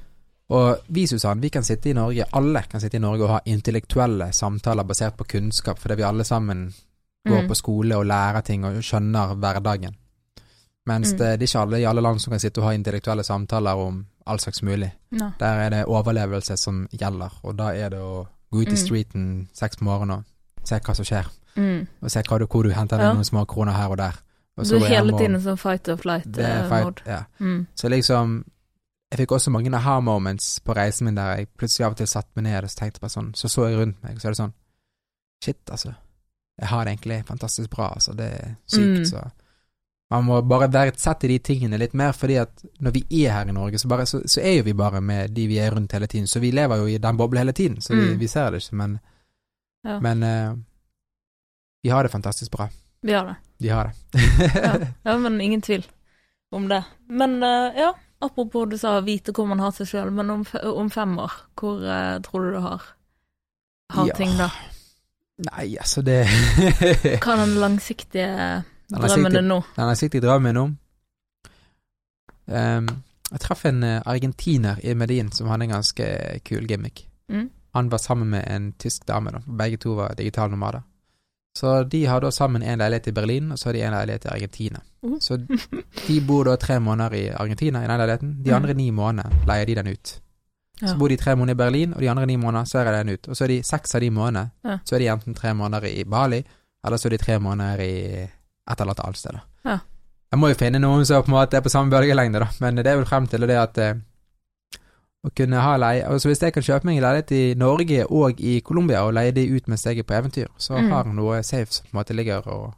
Og 0.49 0.77
vi, 0.87 1.07
Susann, 1.07 1.41
vi 1.41 1.49
kan 1.49 1.63
sitte 1.63 1.89
i 1.89 1.93
Norge, 1.93 2.25
alle 2.33 2.63
kan 2.69 2.81
sitte 2.81 2.97
i 2.97 2.99
Norge 2.99 3.23
og 3.23 3.29
ha 3.29 3.39
intellektuelle 3.45 4.31
samtaler 4.33 4.83
basert 4.83 5.15
på 5.17 5.23
kunnskap, 5.29 5.77
fordi 5.79 5.95
vi 5.95 6.03
alle 6.07 6.23
sammen 6.23 6.73
går 7.27 7.41
mm, 7.43 7.47
på 7.47 7.55
skole 7.55 7.97
og 7.97 8.05
lærer 8.05 8.41
ting 8.41 8.65
og 8.65 8.79
skjønner 8.83 9.35
hverdagen. 9.35 9.95
Mens 10.87 11.11
Mm. 11.13 11.17
det, 11.17 11.39
det 11.39 11.43
er 11.43 11.47
ikke 11.47 11.61
alle 11.61 11.79
i 11.79 11.85
alle 11.85 12.01
land 12.01 12.19
som 12.21 12.31
kan 12.31 12.39
sitte 12.39 12.57
og 12.61 12.63
ha 12.65 12.71
intellektuelle 12.73 13.23
samtaler 13.23 13.75
om 13.77 14.05
all 14.25 14.39
slags 14.39 14.63
mulig. 14.63 14.91
No. 15.11 15.31
Der 15.39 15.45
er 15.65 15.69
det 15.69 15.85
overlevelse 15.85 16.57
som 16.57 16.87
gjelder, 16.91 17.29
og 17.43 17.57
da 17.57 17.63
er 17.75 17.89
det 17.89 17.99
å 17.99 18.25
gå 18.51 18.61
ut 18.61 18.67
i 18.67 18.71
Mm. 18.71 18.77
streeten 18.77 19.47
seks 19.53 19.75
på 19.77 19.83
morgenen 19.85 20.11
og 20.17 20.23
se 20.63 20.75
hva 20.79 20.95
som 20.95 21.05
skjer, 21.05 21.25
Mm. 21.57 21.87
og 22.01 22.11
se 22.11 22.21
du, 22.21 22.45
hvor 22.47 22.63
du 22.63 22.69
henter 22.69 22.97
Ja. 22.99 23.13
noen 23.13 23.23
små 23.23 23.45
kroner 23.45 23.73
her 23.73 23.89
og 23.89 23.97
der. 23.97 24.15
Og 24.57 24.65
Du 24.65 24.75
er 24.75 24.87
hele 24.87 25.11
tiden 25.17 25.39
sånn 25.41 25.57
fight-or-flight-mord. 25.57 26.39
eh, 26.39 26.83
mode. 26.83 27.01
ja. 27.05 27.23
Mm. 27.39 27.67
Så 27.75 27.87
liksom 27.89 28.43
Jeg 29.11 29.17
fikk 29.23 29.31
også 29.31 29.49
mange 29.51 29.71
aha 29.73 29.99
moments 30.05 30.59
på 30.61 30.73
reisen 30.77 31.05
min 31.09 31.15
der 31.17 31.37
jeg 31.39 31.47
plutselig 31.57 31.85
av 31.85 31.91
og 31.95 31.97
til 31.97 32.07
satt 32.07 32.27
meg 32.35 32.43
ned 32.45 32.63
og 32.63 32.69
så 32.69 32.77
tenkte 32.83 33.01
bare 33.01 33.09
sånn, 33.15 33.31
så 33.35 33.49
så 33.49 33.65
jeg 33.69 33.79
rundt 33.79 34.03
meg, 34.03 34.19
så 34.21 34.27
er 34.27 34.31
det 34.35 34.41
sånn 34.43 34.53
Shit, 35.43 35.69
altså. 35.71 35.93
Jeg 36.59 36.67
har 36.67 36.83
det 36.85 36.91
egentlig 36.93 37.17
fantastisk 37.25 37.69
bra, 37.71 37.85
altså. 37.95 38.11
Det 38.13 38.25
er 38.27 38.55
sykt, 38.67 38.97
Mm. 38.99 39.05
så 39.05 39.29
Man 40.11 40.23
må 40.25 40.41
bare 40.41 40.67
verdsette 40.73 41.27
de 41.27 41.37
tingene 41.39 41.77
litt 41.77 41.93
mer, 41.93 42.11
fordi 42.11 42.35
at 42.41 42.63
når 42.81 42.91
vi 42.91 43.03
er 43.25 43.31
her 43.31 43.45
i 43.47 43.51
Norge, 43.53 43.77
så, 43.79 43.87
bare, 43.87 44.05
så, 44.09 44.19
så 44.25 44.41
er 44.41 44.57
jo 44.57 44.63
vi 44.63 44.73
bare 44.73 45.01
med 45.01 45.29
de 45.35 45.47
vi 45.47 45.57
er 45.59 45.69
rundt 45.71 45.91
hele 45.93 46.07
tiden. 46.07 46.27
Så 46.27 46.39
vi 46.39 46.49
lever 46.51 46.77
jo 46.77 46.87
i 46.87 46.97
den 46.97 47.17
bobla 47.17 47.39
hele 47.39 47.51
tiden, 47.53 47.77
så 47.81 47.93
vi, 47.95 48.01
Mm. 48.13 48.19
vi 48.19 48.27
ser 48.27 48.49
det 48.51 48.63
ikke, 48.63 48.75
men 48.75 48.99
Ja. 49.85 49.99
Men 49.99 50.23
uh, 50.23 50.55
vi 51.83 51.89
har 51.89 52.03
det 52.03 52.11
fantastisk 52.11 52.51
bra. 52.51 52.67
Vi 53.03 53.11
har 53.13 53.25
det. 53.25 53.35
Vi 53.59 53.67
har 53.69 53.83
det. 53.83 54.19
Ja. 54.55 54.87
ja, 55.11 55.17
men 55.17 55.41
ingen 55.41 55.61
tvil 55.61 55.85
om 56.51 56.67
det. 56.67 56.83
Men 57.07 57.43
uh, 57.43 57.71
ja, 57.77 57.93
apropos 58.21 58.65
du 58.69 58.77
sa 58.77 58.99
vite 59.05 59.31
hvor 59.35 59.47
man 59.47 59.59
har 59.59 59.71
seg 59.75 59.87
sjøl, 59.87 60.11
men 60.11 60.29
om, 60.29 60.45
om 60.73 60.89
fem 60.91 61.17
år, 61.19 61.31
hvor 61.59 61.79
uh, 61.83 62.17
tror 62.25 62.45
du 62.45 62.51
du 62.57 62.59
har, 62.65 62.87
har 63.93 64.07
Ja. 64.07 64.15
ting 64.17 64.35
da? 64.37 64.49
Nei, 65.39 65.77
altså, 65.79 66.01
det 66.03 66.25
Hva 67.23 67.33
er 67.35 67.45
den 67.45 67.55
langsiktige 67.61 68.63
drømmen 68.91 69.31
din 69.37 69.47
nå? 69.47 69.61
Den 69.77 69.85
langsiktige 69.87 70.21
drømmen 70.25 70.57
nå? 70.57 70.65
Um, 72.49 72.89
Jeg 73.31 73.39
traff 73.43 73.65
en 73.69 73.83
eh, 73.83 74.01
argentiner 74.09 74.79
i 74.83 74.95
Medin 74.97 75.27
som 75.31 75.47
hadde 75.51 75.67
en 75.67 75.75
ganske 75.75 76.05
kul 76.43 76.65
gimmick. 76.67 77.03
Mm? 77.29 77.49
Han 77.77 77.91
var 77.91 77.97
sammen 78.01 78.29
med 78.29 78.47
en 78.49 78.71
tysk 78.73 79.05
dame, 79.07 79.29
da. 79.31 79.39
Begge 79.45 79.77
to 79.77 79.93
var 79.99 80.15
digitale 80.17 80.49
nomader. 80.51 80.81
Så 81.57 81.83
de 81.89 82.05
har 82.05 82.21
da 82.21 82.29
sammen 82.31 82.63
en 82.63 82.79
leilighet 82.79 83.07
i 83.07 83.11
Berlin, 83.11 83.51
og 83.51 83.57
så 83.59 83.69
har 83.69 83.73
de 83.73 83.81
en 83.81 83.93
leilighet 83.93 84.25
i 84.25 84.29
Argentina. 84.29 84.79
Så 85.19 85.37
de 86.07 86.19
bor 86.21 86.43
da 86.45 86.55
tre 86.57 86.79
måneder 86.79 87.13
i 87.15 87.29
Argentina 87.31 87.83
i 87.83 87.87
den 87.87 87.97
leiligheten. 87.99 88.43
De 88.43 88.51
Mm. 88.51 88.55
andre 88.55 88.73
ni 88.73 88.91
månedene 88.91 89.45
leier 89.47 89.65
de 89.65 89.75
den 89.75 89.87
ut. 89.87 90.19
Så 90.79 90.95
bor 90.97 91.09
de 91.09 91.17
tre 91.17 91.35
måneder 91.35 91.51
i 91.51 91.63
Berlin, 91.63 91.93
og 91.93 91.99
de 92.01 92.07
andre 92.09 92.25
ni 92.25 92.35
måneder 92.37 92.63
så 92.65 92.79
er 92.79 92.91
den 93.03 93.09
ut. 93.13 93.27
Og 93.27 93.35
så 93.35 93.43
er 93.43 93.47
de 93.47 93.63
seks 93.63 93.95
av 93.95 94.01
de 94.01 94.09
månedene, 94.09 94.51
så 94.85 94.95
er 94.95 94.99
de 94.99 95.07
enten 95.07 95.33
tre 95.35 95.53
måneder 95.53 95.87
i 95.87 96.03
Bali, 96.03 96.43
eller 96.85 96.97
så 96.97 97.07
er 97.07 97.09
de 97.09 97.17
tre 97.17 97.39
måneder 97.39 97.79
i 97.79 98.23
et 98.71 98.79
eller 98.81 98.93
annet 99.03 99.17
sted. 99.17 99.31
da. 99.33 99.39
Ja. 99.71 99.79
Jeg 100.31 100.39
må 100.39 100.47
jo 100.49 100.55
finne 100.55 100.79
noen 100.79 101.05
som 101.05 101.23
på 101.23 101.27
en 101.27 101.33
måte 101.33 101.57
er 101.57 101.61
på 101.61 101.69
samme 101.69 101.89
bølgelengde, 101.91 102.39
da, 102.39 102.47
men 102.61 102.75
det 102.75 102.87
er 102.87 102.95
vel 102.97 103.05
frem 103.05 103.27
til 103.27 103.41
det 103.41 103.57
at 103.57 103.77
eh, 103.77 103.93
å 105.25 105.29
kunne 105.35 105.59
ha 105.59 105.73
leie 105.77 106.05
Altså 106.07 106.29
Hvis 106.29 106.39
jeg 106.41 106.53
kan 106.55 106.63
kjøpe 106.63 106.85
meg 106.87 106.97
en 106.97 107.03
leilighet 107.03 107.31
i 107.35 107.53
Norge 107.59 108.05
og 108.09 108.39
i 108.39 108.61
Colombia 108.61 109.01
og 109.03 109.13
leie 109.17 109.31
de 109.35 109.43
ut 109.51 109.67
mens 109.67 109.83
jeg 109.83 109.99
er 109.99 110.03
på 110.07 110.13
eventyr, 110.15 110.47
så 110.57 110.77
Mm. 110.79 110.91
har 110.91 111.03
jeg 111.05 111.13
noe 111.15 111.41
safe 111.43 111.71
som 111.73 111.85
på 111.85 111.89
en 111.93 111.99
måte 111.99 112.15
ligger 112.15 112.47
og 112.47 112.73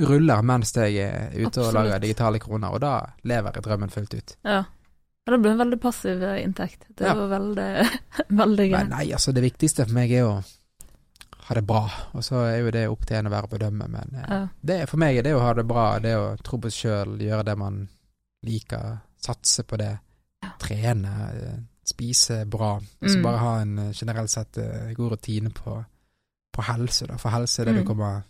ruller 0.00 0.42
mens 0.42 0.72
jeg 0.72 0.96
er 0.96 1.30
ute 1.46 1.60
og 1.60 1.74
lager 1.74 1.98
digitale 2.00 2.38
kroner, 2.40 2.72
og 2.72 2.80
da 2.80 2.94
lever 3.24 3.52
jeg 3.54 3.62
drømmen 3.62 3.90
fullt 3.92 4.14
ut. 4.14 4.36
Ja. 4.44 4.50
ja. 4.50 4.64
Det 5.26 5.38
blir 5.40 5.52
en 5.52 5.58
veldig 5.58 5.80
passiv 5.80 6.22
eh, 6.22 6.42
inntekt. 6.42 6.86
Det 6.96 7.06
Ja. 7.06 7.14
var 7.14 7.28
veldig, 7.28 7.88
veldig 8.42 8.70
gøy. 8.72 8.88
Nei, 8.88 9.12
altså 9.12 9.32
det 9.32 9.42
viktigste 9.44 9.84
for 9.86 9.92
meg 9.94 10.10
er 10.10 10.24
å 10.24 10.42
ha 11.46 11.54
det 11.54 11.62
bra, 11.66 11.84
og 12.14 12.22
så 12.24 12.40
er 12.48 12.56
jo 12.62 12.70
det 12.70 12.88
opp 12.88 13.04
til 13.06 13.16
en 13.18 13.26
å 13.28 13.30
være 13.30 13.46
å 13.46 13.52
bedømme, 13.52 13.86
men 13.88 14.16
eh, 14.16 14.26
Ja. 14.30 14.48
det, 14.62 14.88
for 14.88 14.96
meg 14.96 15.18
er 15.18 15.22
det 15.22 15.34
å 15.36 15.40
ha 15.44 15.52
det 15.54 15.66
bra, 15.68 15.98
det 16.00 16.16
å 16.16 16.36
tro 16.42 16.58
på 16.58 16.70
seg 16.70 16.88
sjøl, 16.88 17.18
gjøre 17.20 17.44
det 17.44 17.58
man 17.58 17.88
liker, 18.46 18.98
satse 19.22 19.62
på 19.62 19.76
det, 19.78 19.98
trene, 20.58 21.12
eh, 21.36 21.58
spise 21.84 22.44
bra, 22.46 22.76
og 22.76 23.08
så 23.08 23.16
Mm. 23.18 23.22
bare 23.22 23.38
ha 23.38 23.60
en 23.62 23.78
eh, 23.78 23.92
generelt 23.92 24.30
sett 24.30 24.58
eh, 24.58 24.92
god 24.94 25.12
rutine 25.12 25.50
på, 25.50 25.84
på 26.52 26.62
helse, 26.62 27.06
da. 27.06 27.16
For 27.16 27.30
helse 27.30 27.60
er 27.62 27.64
det 27.66 27.74
Mm. 27.74 27.80
du 27.82 27.86
kommer 27.88 28.22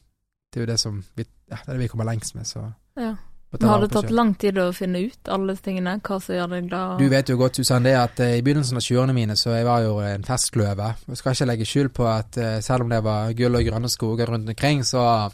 Det 0.52 0.60
er 0.60 0.66
jo 0.66 0.72
det 0.72 0.80
som 0.80 1.04
vi, 1.16 1.24
ja, 1.50 1.56
det 1.56 1.68
er 1.68 1.72
det 1.72 1.80
vi 1.80 1.88
kommer 1.88 2.04
lengst 2.04 2.34
med, 2.34 2.44
så 2.46 2.72
Ja. 2.96 3.16
Men 3.52 3.68
har 3.68 3.80
det 3.80 3.90
tatt 3.90 4.04
selv. 4.04 4.14
lang 4.16 4.34
tid 4.34 4.54
å 4.56 4.72
finne 4.72 4.98
ut 5.06 5.28
alle 5.28 5.54
tingene? 5.56 6.00
Hva 6.00 6.20
som 6.22 6.34
gjør 6.34 6.48
deg 6.50 6.68
glad? 6.68 6.98
Du 6.98 7.08
vet 7.08 7.28
jo 7.28 7.36
godt, 7.36 7.56
Susann, 7.56 7.82
det 7.82 7.94
at 7.96 8.20
eh, 8.20 8.38
i 8.38 8.42
begynnelsen 8.42 8.76
av 8.76 8.82
20-årene 8.82 9.12
mine 9.14 9.32
så 9.36 9.50
jeg 9.56 9.64
var 9.64 9.82
jo 9.82 9.98
en 10.00 10.22
festløve. 10.24 10.94
Jeg 11.08 11.16
skal 11.16 11.32
ikke 11.32 11.46
legge 11.46 11.64
skjul 11.66 11.88
på 11.88 12.06
at 12.06 12.62
selv 12.64 12.82
om 12.82 12.88
det 12.88 13.02
var 13.04 13.32
gull 13.32 13.54
og 13.56 13.64
grønne 13.64 13.88
skoger 13.90 14.26
rundt 14.28 14.48
omkring, 14.48 14.80
så 14.84 15.30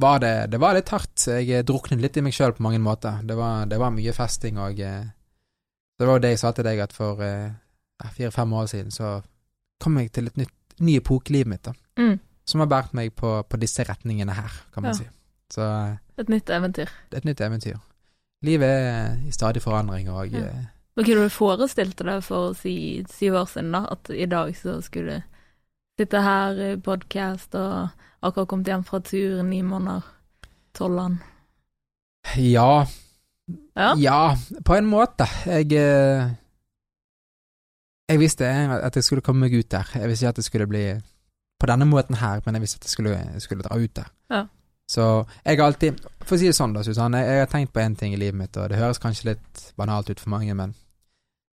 var 0.00 0.18
det, 0.20 0.50
det 0.50 0.60
var 0.60 0.74
litt 0.74 0.88
hardt. 0.88 1.26
Jeg 1.26 1.66
druknet 1.66 2.00
litt 2.00 2.16
i 2.16 2.20
meg 2.22 2.32
sjøl 2.32 2.52
på 2.52 2.60
mange 2.62 2.78
måter. 2.80 3.20
Det 3.26 3.36
var, 3.36 3.66
det 3.66 3.78
var 3.78 3.90
mye 3.90 4.12
festing 4.12 4.56
og 4.58 4.76
Det 6.02 6.08
var 6.10 6.18
jo 6.18 6.22
det 6.24 6.32
jeg 6.34 6.40
sa 6.42 6.50
til 6.56 6.66
deg, 6.66 6.80
at 6.82 6.92
for 6.96 7.20
eh, 7.22 7.52
fire-fem 8.16 8.52
år 8.58 8.66
siden 8.72 8.90
så 8.90 9.20
kom 9.82 9.98
jeg 10.00 10.10
til 10.12 10.26
et 10.30 10.36
nytt, 10.40 10.52
ny 10.82 10.96
epoke 10.98 11.30
i 11.30 11.36
livet 11.36 11.50
mitt, 11.52 11.62
da. 11.68 11.72
Mm. 12.00 12.16
Som 12.48 12.60
har 12.64 12.66
båret 12.72 12.94
meg 12.98 13.12
på, 13.14 13.30
på 13.46 13.58
disse 13.62 13.84
retningene 13.86 14.34
her, 14.34 14.50
kan 14.74 14.82
man 14.82 14.96
Ja. 14.96 14.98
si. 14.98 15.06
Så 15.52 15.62
eh, 15.62 15.96
Et 16.18 16.28
nytt 16.32 16.50
eventyr. 16.50 16.90
et 17.12 17.24
nytt 17.24 17.40
eventyr. 17.40 17.78
Livet 18.42 18.66
er 18.68 19.16
i 19.28 19.30
stadig 19.30 19.62
forandring, 19.62 20.10
og 20.10 20.26
Ja. 20.32 20.38
eh, 20.48 20.64
Men 20.96 21.04
kunne 21.04 21.22
du 21.24 21.28
forestilt 21.32 21.96
deg 22.02 22.22
for 22.24 22.52
si 22.58 23.04
syv 23.08 23.34
år 23.34 23.46
siden, 23.48 23.70
da, 23.72 23.86
at 23.90 24.10
i 24.10 24.26
dag 24.26 24.56
så 24.56 24.80
skulle 24.82 25.20
du 25.20 25.22
sitte 26.02 26.20
her 26.22 26.58
i 26.72 26.76
podkast 26.76 27.54
og 27.54 27.88
akkurat 28.22 28.48
kommet 28.48 28.66
hjem 28.66 28.84
fra 28.84 28.98
tur, 29.00 29.42
ni 29.42 29.62
måneder, 29.62 30.02
tolv 30.74 31.18
Ja, 32.36 32.86
Ja. 33.76 33.94
Ja, 33.98 34.20
på 34.64 34.76
en 34.76 34.86
måte. 34.86 35.26
Jeg 35.46 35.72
eh, 35.72 36.30
Jeg 38.08 38.20
visste 38.20 38.46
at 38.46 38.96
jeg 38.96 39.04
skulle 39.04 39.24
komme 39.24 39.46
meg 39.46 39.54
ut 39.56 39.70
der. 39.70 39.88
Jeg 39.94 40.08
visste 40.08 40.24
ikke 40.24 40.28
at 40.28 40.36
det 40.36 40.44
skulle 40.44 40.66
bli 40.68 40.84
på 41.60 41.66
denne 41.70 41.86
måten 41.86 42.18
her, 42.18 42.42
men 42.44 42.54
jeg 42.54 42.64
visste 42.64 42.80
at 42.80 42.84
jeg 42.84 42.90
skulle, 42.90 43.40
skulle 43.40 43.62
dra 43.62 43.78
ut 43.78 43.96
der. 43.96 44.10
Ja. 44.30 44.42
Så 44.88 45.24
jeg 45.44 45.58
har 45.58 45.66
alltid 45.66 46.00
For 46.26 46.36
å 46.36 46.38
si 46.38 46.50
det 46.50 46.56
sånn, 46.56 46.74
da, 46.74 46.82
Susanne. 46.84 47.22
Jeg 47.24 47.44
har 47.44 47.50
tenkt 47.50 47.72
på 47.72 47.80
én 47.80 47.96
ting 47.98 48.14
i 48.14 48.20
livet 48.20 48.38
mitt, 48.38 48.56
og 48.56 48.68
det 48.70 48.78
høres 48.80 49.00
kanskje 49.02 49.32
litt 49.32 49.62
banalt 49.78 50.10
ut 50.10 50.20
for 50.20 50.34
mange, 50.34 50.54
men 50.58 50.74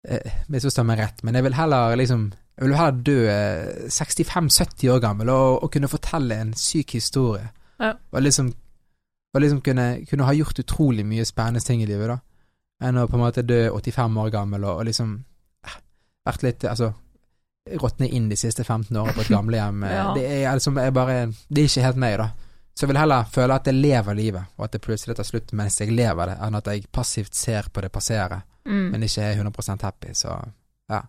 eh, 0.07 0.43
Misforstå 0.51 0.85
meg 0.87 1.01
rett, 1.01 1.23
men 1.23 1.35
jeg 1.35 1.47
vil 1.47 1.57
heller 1.57 1.95
liksom 1.99 2.31
Jeg 2.31 2.67
vil 2.67 2.75
heller 2.77 2.99
dø 3.07 3.17
eh, 3.31 3.87
65-70 3.89 4.91
år 4.93 4.99
gammel 5.01 5.31
og, 5.33 5.63
og 5.63 5.71
kunne 5.73 5.89
fortelle 5.89 6.37
en 6.37 6.53
syk 6.53 6.93
historie. 6.99 7.47
Ja. 7.81 7.95
Og 8.11 8.21
liksom 8.21 8.53
og 9.33 9.41
liksom 9.41 9.61
kunne, 9.65 10.05
kunne 10.09 10.25
ha 10.27 10.33
gjort 10.37 10.59
utrolig 10.61 11.05
mye 11.05 11.25
spennende 11.25 11.59
ting 11.65 11.81
i 11.81 11.87
livet, 11.89 12.07
da. 12.07 12.19
Enn 12.87 12.97
å 12.99 13.07
på 13.07 13.15
en 13.17 13.23
måte 13.23 13.41
dø 13.47 13.69
85 13.71 14.17
år 14.25 14.29
gammel 14.33 14.63
og, 14.65 14.79
og 14.81 14.85
liksom 14.85 15.13
eh, 15.65 15.77
vært 16.27 16.43
litt 16.43 16.63
Altså 16.67 16.91
råtne 17.79 18.09
inn 18.11 18.25
de 18.29 18.35
siste 18.35 18.63
15 18.65 18.97
årene 18.99 19.13
på 19.15 19.21
et 19.23 19.29
gamlehjem. 19.31 19.83
eh, 19.87 19.93
Ja. 19.99 20.13
Det 20.17 20.25
er 20.43 20.53
liksom 20.57 20.77
jeg 20.81 20.93
bare 20.93 21.15
Det 21.49 21.61
er 21.63 21.69
ikke 21.69 21.85
helt 21.85 22.01
meg, 22.03 22.17
da. 22.19 22.27
Så 22.75 22.83
jeg 22.83 22.89
vil 22.91 22.97
heller 22.99 23.23
føle 23.31 23.53
at 23.55 23.67
jeg 23.69 23.75
lever 23.77 24.15
livet, 24.17 24.43
og 24.57 24.65
at 24.65 24.71
det 24.73 24.81
plutselig 24.81 25.15
tar 25.15 25.23
slutt 25.27 25.51
mens 25.53 25.77
jeg 25.79 25.91
lever 25.93 26.31
det, 26.31 26.37
enn 26.41 26.55
at 26.57 26.67
jeg 26.73 26.87
passivt 26.91 27.35
ser 27.37 27.69
på 27.73 27.81
det 27.85 27.91
passere, 27.93 28.41
Mm. 28.65 28.91
men 28.93 29.03
ikke 29.03 29.21
er 29.27 29.35
100% 29.43 29.81
happy. 29.83 30.13
Så 30.15 30.31
ja. 30.89 31.01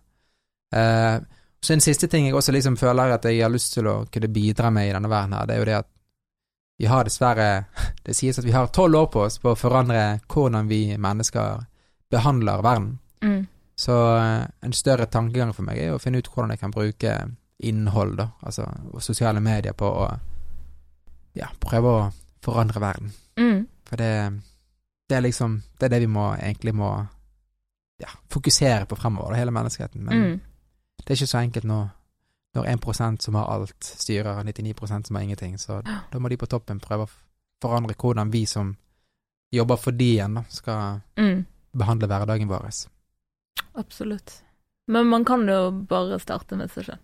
Eh, 0.75 1.19
så 1.63 1.73
en 1.73 1.81
siste 1.81 2.07
ting 2.11 2.25
jeg 2.27 2.35
også 2.35 2.51
liksom 2.51 2.75
føler 2.77 3.13
at 3.15 3.23
jeg 3.25 3.39
har 3.41 3.49
lyst 3.53 3.73
til 3.77 3.87
å 3.87 3.93
kunne 4.11 4.27
bidra 4.27 4.69
med 4.75 4.89
i 4.89 4.93
denne 4.93 5.09
verden 5.09 5.33
her, 5.37 5.45
det 5.47 5.55
er 5.55 5.61
jo 5.61 5.65
det 5.69 5.77
at 5.79 5.87
vi 6.77 6.85
har 6.85 7.03
dessverre 7.07 7.65
Det 8.05 8.13
sies 8.15 8.37
at 8.39 8.45
vi 8.45 8.51
har 8.51 8.67
tolv 8.67 8.95
år 8.99 9.07
på 9.13 9.21
oss 9.25 9.39
på 9.41 9.53
å 9.53 9.57
forandre 9.57 10.19
hvordan 10.29 10.67
vi 10.67 10.97
mennesker 10.97 11.63
behandler 12.11 12.61
verden. 12.61 12.99
Mm. 13.23 13.45
Så 13.75 13.95
eh, 14.17 14.43
en 14.61 14.73
større 14.73 15.05
tankegang 15.11 15.53
for 15.53 15.65
meg 15.65 15.79
er 15.81 15.95
å 15.95 15.99
finne 15.99 16.21
ut 16.21 16.29
hvordan 16.29 16.53
jeg 16.53 16.61
kan 16.61 16.71
bruke 16.75 17.15
innhold, 17.65 18.17
da, 18.19 18.27
altså 18.45 18.67
sosiale 19.01 19.39
medier, 19.41 19.73
på 19.73 19.87
å 19.87 20.05
ja, 21.35 21.47
prøve 21.59 21.91
å 21.95 22.03
forandre 22.45 22.83
verden. 22.83 23.11
Mm. 23.39 23.65
For 23.89 23.99
det, 23.99 24.11
det 25.09 25.17
er 25.17 25.21
liksom 25.25 25.57
Det 25.79 25.87
er 25.87 25.95
det 25.95 25.99
vi 26.05 26.11
må 26.11 26.29
egentlig 26.35 26.73
må 26.75 26.91
ja, 28.01 28.11
fokusere 28.31 28.85
på 28.85 28.95
fremover, 28.99 29.33
da, 29.33 29.39
hele 29.39 29.51
menneskeheten. 29.55 30.03
Men 30.03 30.21
Mm. 30.21 30.39
det 30.97 31.09
er 31.09 31.15
ikke 31.15 31.33
så 31.33 31.41
enkelt 31.41 31.65
når, 31.65 31.89
når 32.55 32.65
1% 32.77 33.21
som 33.21 33.35
har 33.35 33.45
alt, 33.51 33.83
styrer 33.83 34.43
99 34.43 35.05
som 35.07 35.15
har 35.15 35.23
ingenting. 35.23 35.57
Så 35.59 35.81
da 36.11 36.19
må 36.19 36.29
de 36.29 36.37
på 36.37 36.47
toppen 36.47 36.79
prøve 36.79 37.05
å 37.07 37.11
forandre 37.61 37.95
hvordan 37.95 38.31
vi 38.31 38.45
som 38.45 38.75
jobber 39.53 39.77
for 39.79 39.91
de 39.91 40.13
igjen, 40.17 40.41
skal 40.49 41.01
Mm. 41.17 41.45
behandle 41.75 42.07
hverdagen 42.07 42.47
vår. 42.47 42.69
Absolutt. 43.75 44.41
Men 44.87 45.07
man 45.07 45.25
kan 45.25 45.47
jo 45.47 45.71
bare 45.71 46.19
starte 46.19 46.55
med 46.59 46.71
seg 46.71 46.85
sjøl. 46.89 46.99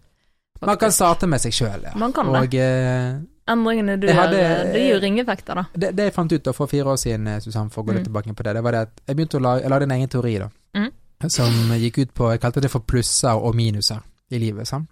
Man 0.62 0.78
kan 0.78 0.92
starte 0.94 1.28
med 1.28 1.42
seg 1.42 1.54
sjøl, 1.56 1.84
ja. 1.88 1.94
Man 1.98 2.14
kan 2.14 2.28
det. 2.30 2.42
Og 2.44 2.54
eh, 2.62 3.20
Endringene 3.52 3.96
du 4.00 4.06
gjør, 4.08 4.30
det 4.32 4.78
gir 4.78 4.92
jo 4.94 5.00
ringeffekter, 5.02 5.58
da. 5.58 5.64
det, 5.74 5.90
det 5.98 6.04
jeg 6.06 6.14
fant 6.14 6.32
ut 6.32 6.44
da 6.46 6.52
for 6.54 6.70
fire 6.70 6.92
år 6.94 7.00
siden, 7.02 7.26
Susanne, 7.26 7.42
Susann, 7.42 7.72
for 7.74 7.82
å 7.82 7.88
gå 7.88 7.96
litt 7.96 8.04
Mm. 8.06 8.10
tilbake 8.12 8.36
på 8.38 8.44
det, 8.46 8.54
det 8.54 8.64
var 8.64 8.72
det 8.72 8.82
at 8.86 9.02
jeg 9.08 9.16
begynte 9.18 9.40
å 9.40 9.42
lage, 9.42 9.62
jeg 9.64 9.70
lagde 9.74 9.88
en 9.90 9.96
egen 9.98 10.10
teori, 10.14 10.36
da. 10.40 10.50
Mm. 10.78 10.92
Som 11.30 11.54
gikk 11.82 11.98
ut 12.02 12.14
på 12.14 12.30
Jeg 12.32 12.40
kalte 12.42 12.62
det 12.62 12.72
for 12.72 12.80
plusser 12.82 13.34
og 13.36 13.56
minuser 13.56 14.00
i 14.32 14.38
livet, 14.40 14.68
sant. 14.68 14.88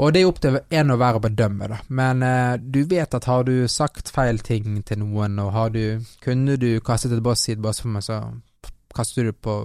Og 0.00 0.14
det 0.14 0.22
er 0.22 0.30
opp 0.30 0.38
til 0.40 0.56
en 0.56 0.92
og 0.94 1.00
hver 1.00 1.18
å 1.18 1.22
bedømme, 1.24 1.68
da. 1.68 1.80
Men 1.92 2.22
eh, 2.24 2.54
du 2.60 2.80
vet 2.88 3.14
at 3.16 3.28
har 3.28 3.44
du 3.44 3.68
sagt 3.68 4.12
feil 4.14 4.40
ting 4.44 4.80
til 4.86 5.02
noen, 5.02 5.36
og 5.42 5.52
har 5.52 5.74
du 5.74 6.00
Kunne 6.24 6.56
du 6.60 6.70
kastet 6.84 7.12
et 7.12 7.22
boss 7.24 7.48
i 7.48 7.56
et 7.56 7.62
boss 7.62 7.82
for 7.82 7.92
meg, 7.92 8.04
så 8.06 8.22
kaster 8.96 9.22
du 9.26 9.30
det 9.30 9.40
på, 9.44 9.62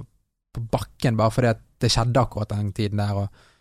på 0.54 0.64
bakken 0.72 1.18
bare 1.18 1.34
fordi 1.34 1.54
at 1.54 1.62
det 1.82 1.92
skjedde 1.92 2.22
akkurat 2.22 2.52
den 2.52 2.74
tiden 2.76 3.02
der, 3.02 3.26
og 3.26 3.52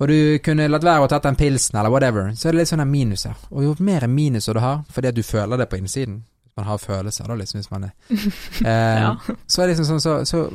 og 0.00 0.08
du 0.08 0.38
kunne 0.40 0.64
latt 0.70 0.84
være 0.84 1.04
å 1.04 1.08
tatt 1.12 1.26
den 1.28 1.36
pilsen, 1.36 1.76
eller 1.76 1.92
whatever, 1.92 2.30
så 2.32 2.48
er 2.48 2.54
det 2.54 2.62
litt 2.62 2.70
sånne 2.70 2.86
minuser. 2.88 3.36
Og 3.52 3.66
jo 3.66 3.74
mer 3.84 4.06
minuser 4.08 4.56
du 4.56 4.62
har, 4.64 4.78
fordi 4.88 5.10
at 5.10 5.16
du 5.18 5.20
føler 5.20 5.60
det 5.60 5.66
på 5.68 5.76
innsiden, 5.76 6.22
man 6.56 6.66
har 6.66 6.80
følelser, 6.80 7.28
da, 7.28 7.36
liksom, 7.36 7.60
hvis 7.60 7.70
man 7.70 7.84
er 7.84 7.92
eh, 8.70 9.02
Ja. 9.04 9.10
Så 9.46 9.60
er 9.60 9.68
det 9.68 9.74
liksom 9.74 9.90
sånn, 9.90 10.00
så, 10.00 10.14
så 10.24 10.46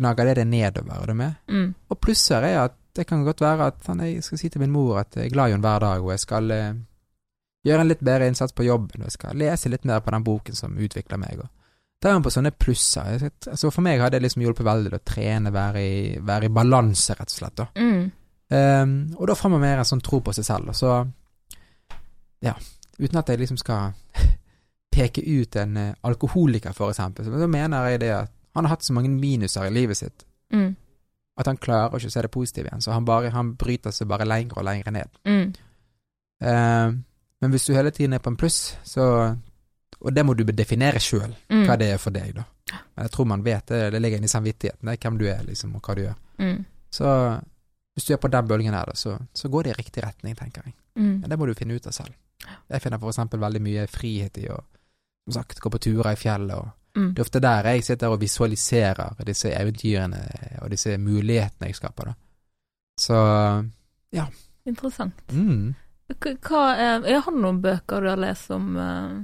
gnager 0.00 0.30
det 0.30 0.38
det 0.40 0.46
nedover, 0.48 0.96
er 0.96 1.12
du 1.12 1.18
med? 1.18 1.36
Mm. 1.52 1.68
Og 1.92 2.00
plusser 2.00 2.46
er 2.48 2.56
at 2.64 2.79
det 2.96 3.06
kan 3.08 3.24
godt 3.24 3.42
være 3.44 3.70
at 3.70 3.84
sånn, 3.86 4.02
jeg 4.06 4.24
skal 4.26 4.40
si 4.40 4.50
til 4.50 4.62
min 4.62 4.72
mor 4.74 4.98
at 5.00 5.16
jeg 5.16 5.28
er 5.28 5.34
glad 5.34 5.50
i 5.50 5.54
henne 5.54 5.66
hver 5.66 5.82
dag, 5.84 6.02
og 6.04 6.12
jeg 6.14 6.22
skal 6.24 6.50
eh, 6.54 6.78
gjøre 7.66 7.84
en 7.84 7.90
litt 7.90 8.04
bedre 8.04 8.28
innsats 8.30 8.56
på 8.56 8.66
jobben, 8.66 9.02
og 9.02 9.10
jeg 9.10 9.16
skal 9.18 9.40
lese 9.40 9.72
litt 9.72 9.86
mer 9.88 10.02
på 10.04 10.14
den 10.14 10.26
boken 10.26 10.58
som 10.58 10.78
utvikler 10.80 11.20
meg. 11.20 11.42
Og 11.44 11.48
da 12.00 12.10
er 12.10 12.16
man 12.16 12.24
på 12.24 12.32
sånne 12.32 12.54
plusser. 12.56 13.28
Altså 13.52 13.70
for 13.70 13.84
meg 13.84 14.00
har 14.00 14.12
det 14.12 14.22
liksom 14.24 14.42
hjulpet 14.44 14.66
veldig 14.66 14.94
å 14.96 15.02
trene, 15.04 15.52
være 15.52 15.84
i, 15.84 16.02
være 16.24 16.48
i 16.48 16.54
balanse, 16.56 17.16
rett 17.18 17.28
og 17.28 17.36
slett. 17.36 17.56
da. 17.60 17.68
Mm. 17.76 18.10
Um, 18.50 18.94
og 19.20 19.28
da 19.30 19.36
får 19.38 19.52
man 19.52 19.62
mer 19.62 19.82
en 19.82 19.86
sånn 19.86 20.02
tro 20.02 20.22
på 20.24 20.32
seg 20.34 20.46
selv. 20.48 20.72
Og 20.72 20.78
så, 20.78 20.94
ja, 22.42 22.56
uten 22.98 23.20
at 23.20 23.30
jeg 23.30 23.42
liksom 23.42 23.60
skal 23.60 23.92
peke 24.96 25.22
ut 25.22 25.60
en 25.60 25.76
eh, 25.78 25.92
alkoholiker, 26.08 26.72
for 26.74 26.90
eksempel, 26.90 27.28
så 27.28 27.50
mener 27.52 27.92
jeg 27.92 28.02
det 28.02 28.14
at 28.16 28.32
han 28.56 28.66
har 28.66 28.74
hatt 28.74 28.88
så 28.88 28.96
mange 28.96 29.12
minuser 29.12 29.68
i 29.68 29.74
livet 29.74 30.00
sitt 30.00 30.26
Mm. 30.50 30.72
At 31.40 31.48
han 31.48 31.56
klarer 31.56 31.96
ikke 31.96 32.10
å 32.10 32.12
se 32.12 32.22
det 32.26 32.30
positive 32.34 32.68
igjen. 32.68 32.82
Så 32.84 32.92
han, 32.92 33.04
bare, 33.08 33.30
han 33.32 33.54
bryter 33.58 33.94
seg 33.96 34.08
bare 34.10 34.26
lenger 34.28 34.58
og 34.60 34.66
lenger 34.68 34.92
ned. 34.92 35.14
Mm. 35.24 35.46
Ehm, 36.42 36.98
men 37.40 37.50
hvis 37.54 37.66
du 37.66 37.74
hele 37.74 37.90
tiden 37.90 38.12
er 38.16 38.18
på 38.24 38.30
en 38.32 38.36
pluss, 38.40 38.76
så 38.84 39.36
Og 40.00 40.14
det 40.16 40.22
må 40.24 40.32
du 40.32 40.44
definere 40.44 40.96
sjøl, 40.96 41.34
Mm. 41.50 41.66
hva 41.66 41.74
det 41.76 41.90
er 41.92 41.98
for 41.98 42.10
deg, 42.10 42.30
da. 42.34 42.44
Men 42.96 43.04
jeg 43.04 43.10
tror 43.12 43.26
man 43.26 43.42
vet 43.44 43.66
det, 43.66 43.90
det 43.92 44.00
ligger 44.00 44.22
i 44.24 44.28
samvittigheten, 44.28 44.80
det 44.88 44.92
er 44.94 44.96
hvem 45.10 45.18
du 45.18 45.26
er, 45.28 45.42
liksom, 45.44 45.74
og 45.76 45.82
hva 45.82 45.94
du 45.94 46.00
gjør. 46.02 46.14
Mm. 46.38 46.64
Så 46.90 47.04
hvis 47.94 48.04
du 48.06 48.14
er 48.14 48.16
på 48.16 48.30
den 48.30 48.46
bølgen 48.48 48.72
her, 48.72 48.86
da, 48.86 48.94
så, 48.94 49.18
så 49.34 49.48
går 49.48 49.62
det 49.64 49.70
i 49.74 49.82
riktig 49.82 50.02
retning, 50.02 50.34
tenker 50.36 50.62
jeg. 50.64 50.72
Mm. 50.96 51.20
Men 51.20 51.28
det 51.30 51.38
må 51.38 51.46
du 51.46 51.52
finne 51.54 51.74
ut 51.76 51.86
av 51.86 51.92
selv. 51.92 52.14
Jeg 52.70 52.80
finner 52.80 52.98
for 52.98 53.10
eksempel 53.12 53.40
veldig 53.40 53.60
mye 53.60 53.86
frihet 53.86 54.38
i 54.38 54.48
å 54.48 54.56
som 55.28 55.42
sagt, 55.42 55.60
gå 55.60 55.68
på 55.70 55.78
turer 55.78 56.12
i 56.12 56.16
fjellet. 56.16 56.56
og 56.56 56.70
Mm. 56.96 57.12
Det 57.14 57.22
er 57.22 57.26
ofte 57.26 57.40
der 57.42 57.68
jeg 57.70 57.84
sitter 57.86 58.10
og 58.10 58.20
visualiserer 58.20 59.20
disse 59.26 59.52
eventyrene 59.54 60.22
og 60.62 60.70
disse 60.72 60.96
mulighetene 60.98 61.70
jeg 61.70 61.78
skaper. 61.78 62.10
da. 62.10 62.16
Så 63.00 63.20
Interessant. 64.66 65.14
mm. 65.32 65.74
Hva 66.18 66.62
Jeg 67.06 67.22
har 67.22 67.36
noen 67.36 67.60
bøker 67.62 68.02
du 68.02 68.08
har 68.10 68.18
lest 68.18 68.50
som 68.50 68.74
eh, 68.76 69.20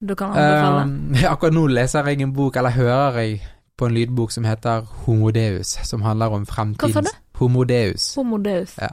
du 0.00 0.14
kan 0.14 0.30
anbefale? 0.30 0.84
Um, 0.86 1.16
akkurat 1.32 1.56
nå 1.56 1.66
leser 1.66 2.06
jeg 2.10 2.22
en 2.22 2.34
bok, 2.36 2.56
eller 2.56 2.70
hører 2.70 3.18
jeg 3.20 3.40
på 3.76 3.88
en 3.88 3.94
lydbok 3.96 4.30
som 4.30 4.46
heter 4.46 4.86
Homodeus, 5.04 5.74
som 5.88 6.04
handler 6.06 6.36
om 6.36 6.44
Hva 6.44 6.46
sa 6.46 6.54
fremtidens 6.54 7.10
du? 7.10 7.22
Homodeus. 7.40 8.14
Homodeus. 8.14 8.76
Ja. 8.78 8.92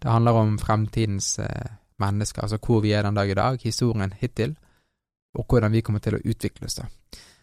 Det 0.00 0.08
handler 0.10 0.38
om 0.38 0.58
fremtidens 0.58 1.38
eh, 1.42 1.72
mennesker, 2.00 2.42
altså 2.42 2.60
hvor 2.62 2.80
vi 2.80 2.92
er 2.92 3.02
den 3.02 3.18
dag 3.18 3.30
i 3.30 3.34
dag, 3.34 3.58
historien 3.62 4.14
hittil, 4.20 4.54
og 5.34 5.46
hvordan 5.48 5.72
vi 5.72 5.82
kommer 5.82 6.00
til 6.00 6.16
å 6.16 6.22
utvikle 6.24 6.70
oss. 6.70 6.78
da. 6.78 6.86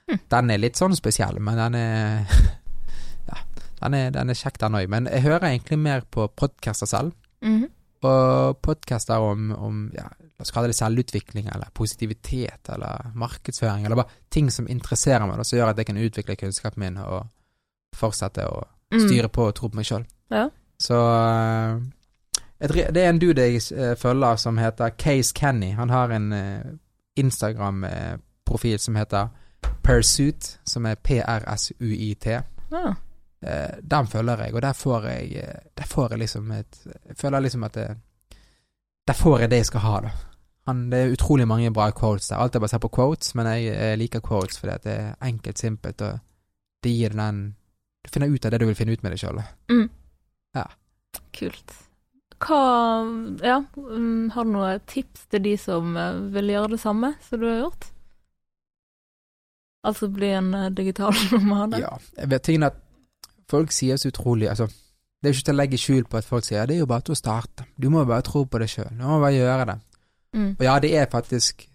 Hm. 0.10 0.20
Den 0.32 0.50
er 0.52 0.58
litt 0.62 0.76
sånn 0.80 0.96
spesiell, 0.96 1.40
men 1.44 1.58
den 1.58 1.76
er 1.76 2.28
Ja, 3.28 3.42
den 3.82 3.94
er, 3.94 4.12
den 4.16 4.30
er 4.30 4.38
kjekk, 4.40 4.58
den 4.62 4.78
òg. 4.80 4.88
Men 4.90 5.06
jeg 5.12 5.22
hører 5.26 5.50
egentlig 5.50 5.80
mer 5.80 6.02
på 6.12 6.28
podcaster 6.36 6.88
selv, 6.88 7.12
Mhm. 7.44 7.68
og 8.04 8.62
podcaster 8.62 9.20
om, 9.20 9.52
om 9.52 9.92
ja, 9.94 10.04
la 10.08 10.42
oss 10.46 10.52
kalle 10.54 10.68
det 10.72 10.76
selvutvikling, 10.78 11.48
eller 11.54 11.68
positivitet, 11.74 12.70
eller 12.70 13.12
markedsføring, 13.16 13.86
eller 13.86 13.96
bare 14.00 14.10
ting 14.32 14.50
som 14.54 14.68
interesserer 14.68 15.26
meg, 15.28 15.40
og 15.40 15.46
som 15.46 15.58
gjør 15.60 15.70
at 15.74 15.78
jeg 15.78 15.86
kan 15.90 15.98
utvikle 15.98 16.36
kunnskapen 16.38 16.80
min 16.86 16.98
og 17.04 17.28
fortsette 17.96 18.46
å 18.48 18.64
Mm. 18.94 19.02
styre 19.10 19.28
på 19.28 19.44
og 19.50 19.56
tro 19.56 19.68
på 19.68 19.76
meg 19.76 19.86
sjøl. 19.86 20.06
Ja. 20.32 20.46
Så 20.80 20.96
eh, 20.96 22.68
Det 22.68 22.98
er 23.04 23.10
en 23.10 23.20
dude 23.20 23.42
jeg 23.42 23.60
eh, 23.76 23.96
følger 24.00 24.38
som 24.40 24.58
heter 24.58 24.90
Case 24.98 25.34
Kenny. 25.36 25.74
Han 25.76 25.90
har 25.90 26.10
en 26.16 26.32
eh, 26.34 26.64
Instagram-profil 27.18 28.80
som 28.80 28.96
heter 28.96 29.28
Pursuit, 29.84 30.60
som 30.66 30.86
er 30.86 30.96
P-R-S-U-I-T. 30.96 32.28
Eh, 33.42 33.78
den 33.82 34.08
følger 34.08 34.44
jeg, 34.44 34.54
og 34.54 34.62
der 34.62 34.74
får 34.74 35.04
jeg 35.06 35.36
eh, 35.38 35.60
Der 35.78 35.86
får 35.86 36.08
jeg 36.10 36.20
liksom 36.20 36.52
et 36.52 36.80
Jeg 36.88 37.18
føler 37.18 37.40
liksom 37.40 37.64
at 37.64 37.74
det, 37.76 37.98
Der 39.08 39.14
får 39.14 39.40
jeg 39.40 39.52
det 39.52 39.58
jeg 39.58 39.66
skal 39.66 39.80
ha, 39.80 40.00
da. 40.02 40.10
Han, 40.68 40.90
det 40.92 41.00
er 41.00 41.14
utrolig 41.14 41.48
mange 41.48 41.72
bra 41.72 41.92
quotes 41.92 42.28
der. 42.28 42.38
Alt 42.38 42.56
er 42.56 42.60
basert 42.60 42.82
på 42.82 42.90
quotes, 42.92 43.36
men 43.36 43.48
jeg, 43.48 43.70
jeg 43.72 43.98
liker 43.98 44.20
quotes 44.20 44.60
fordi 44.60 44.74
det 44.84 44.96
er 45.00 45.14
enkelt, 45.24 45.60
simpelt, 45.60 46.02
og 46.02 46.20
det 46.84 46.92
gir 46.92 47.16
den 47.16 47.56
Du 48.04 48.10
finner 48.12 48.28
ut 48.28 48.46
av 48.46 48.52
det 48.52 48.60
du 48.60 48.66
vil 48.66 48.76
finne 48.76 48.92
ut 48.92 49.04
med 49.04 49.12
deg 49.12 49.22
sjøl. 49.22 49.40
Mm. 49.72 49.90
Ja. 50.56 50.66
Kult. 51.34 51.76
Hva 52.44 52.62
Ja, 53.44 53.62
mm, 53.78 54.30
har 54.36 54.44
du 54.44 54.52
noen 54.52 54.84
tips 54.88 55.28
til 55.32 55.44
de 55.44 55.56
som 55.58 55.96
eh, 55.98 56.20
vil 56.34 56.52
gjøre 56.54 56.76
det 56.76 56.82
samme 56.82 57.14
som 57.22 57.40
du 57.40 57.48
har 57.48 57.62
gjort? 57.62 57.88
Altså 59.86 60.08
bli 60.10 60.30
en 60.34 60.54
eh, 60.54 60.70
digital 60.72 61.14
nomade? 61.32 61.80
Ja. 61.80 61.98
Jeg 62.18 62.30
vet 62.30 62.44
tingen 62.44 62.64
at 62.64 62.76
folk 63.50 63.72
sier 63.72 63.98
så 63.98 64.10
utrolig 64.10 64.50
Altså, 64.50 64.68
det 64.68 65.30
er 65.30 65.34
jo 65.34 65.38
ikke 65.38 65.46
til 65.50 65.56
å 65.56 65.62
legge 65.62 65.78
skjul 65.78 66.04
på 66.06 66.18
at 66.18 66.26
folk 66.26 66.46
sier 66.46 66.66
det 66.68 66.76
er 66.76 66.80
jo 66.84 66.86
bare 66.90 67.02
til 67.08 67.14
å 67.16 67.20
starte. 67.22 67.66
Du 67.78 67.90
må 67.90 68.00
jo 68.04 68.10
bare 68.10 68.22
tro 68.26 68.46
på 68.46 68.60
det 68.60 68.70
sjøl. 68.70 68.90
Du 68.98 69.04
må 69.06 69.20
bare 69.22 69.34
gjøre 69.38 69.66
det. 69.72 69.78
Mm. 70.36 70.50
Og 70.60 70.64
ja, 70.66 70.80
det 70.80 70.92
er 71.00 71.08
faktisk 71.12 71.68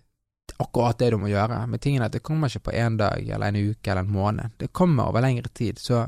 akkurat 0.62 0.98
det 0.98 1.10
du 1.10 1.16
må 1.18 1.30
gjøre, 1.30 1.62
men 1.66 1.80
tingen 1.80 2.02
er 2.02 2.06
at 2.10 2.14
det 2.14 2.22
kommer 2.22 2.48
ikke 2.52 2.68
på 2.68 2.74
én 2.76 2.98
dag 3.00 3.24
eller 3.28 3.48
en 3.48 3.56
uke 3.72 3.90
eller 3.90 4.04
en 4.04 4.12
måned. 4.12 4.52
Det 4.60 4.68
kommer 4.72 5.08
over 5.10 5.24
lengre 5.24 5.48
tid, 5.54 5.78
så 5.80 6.04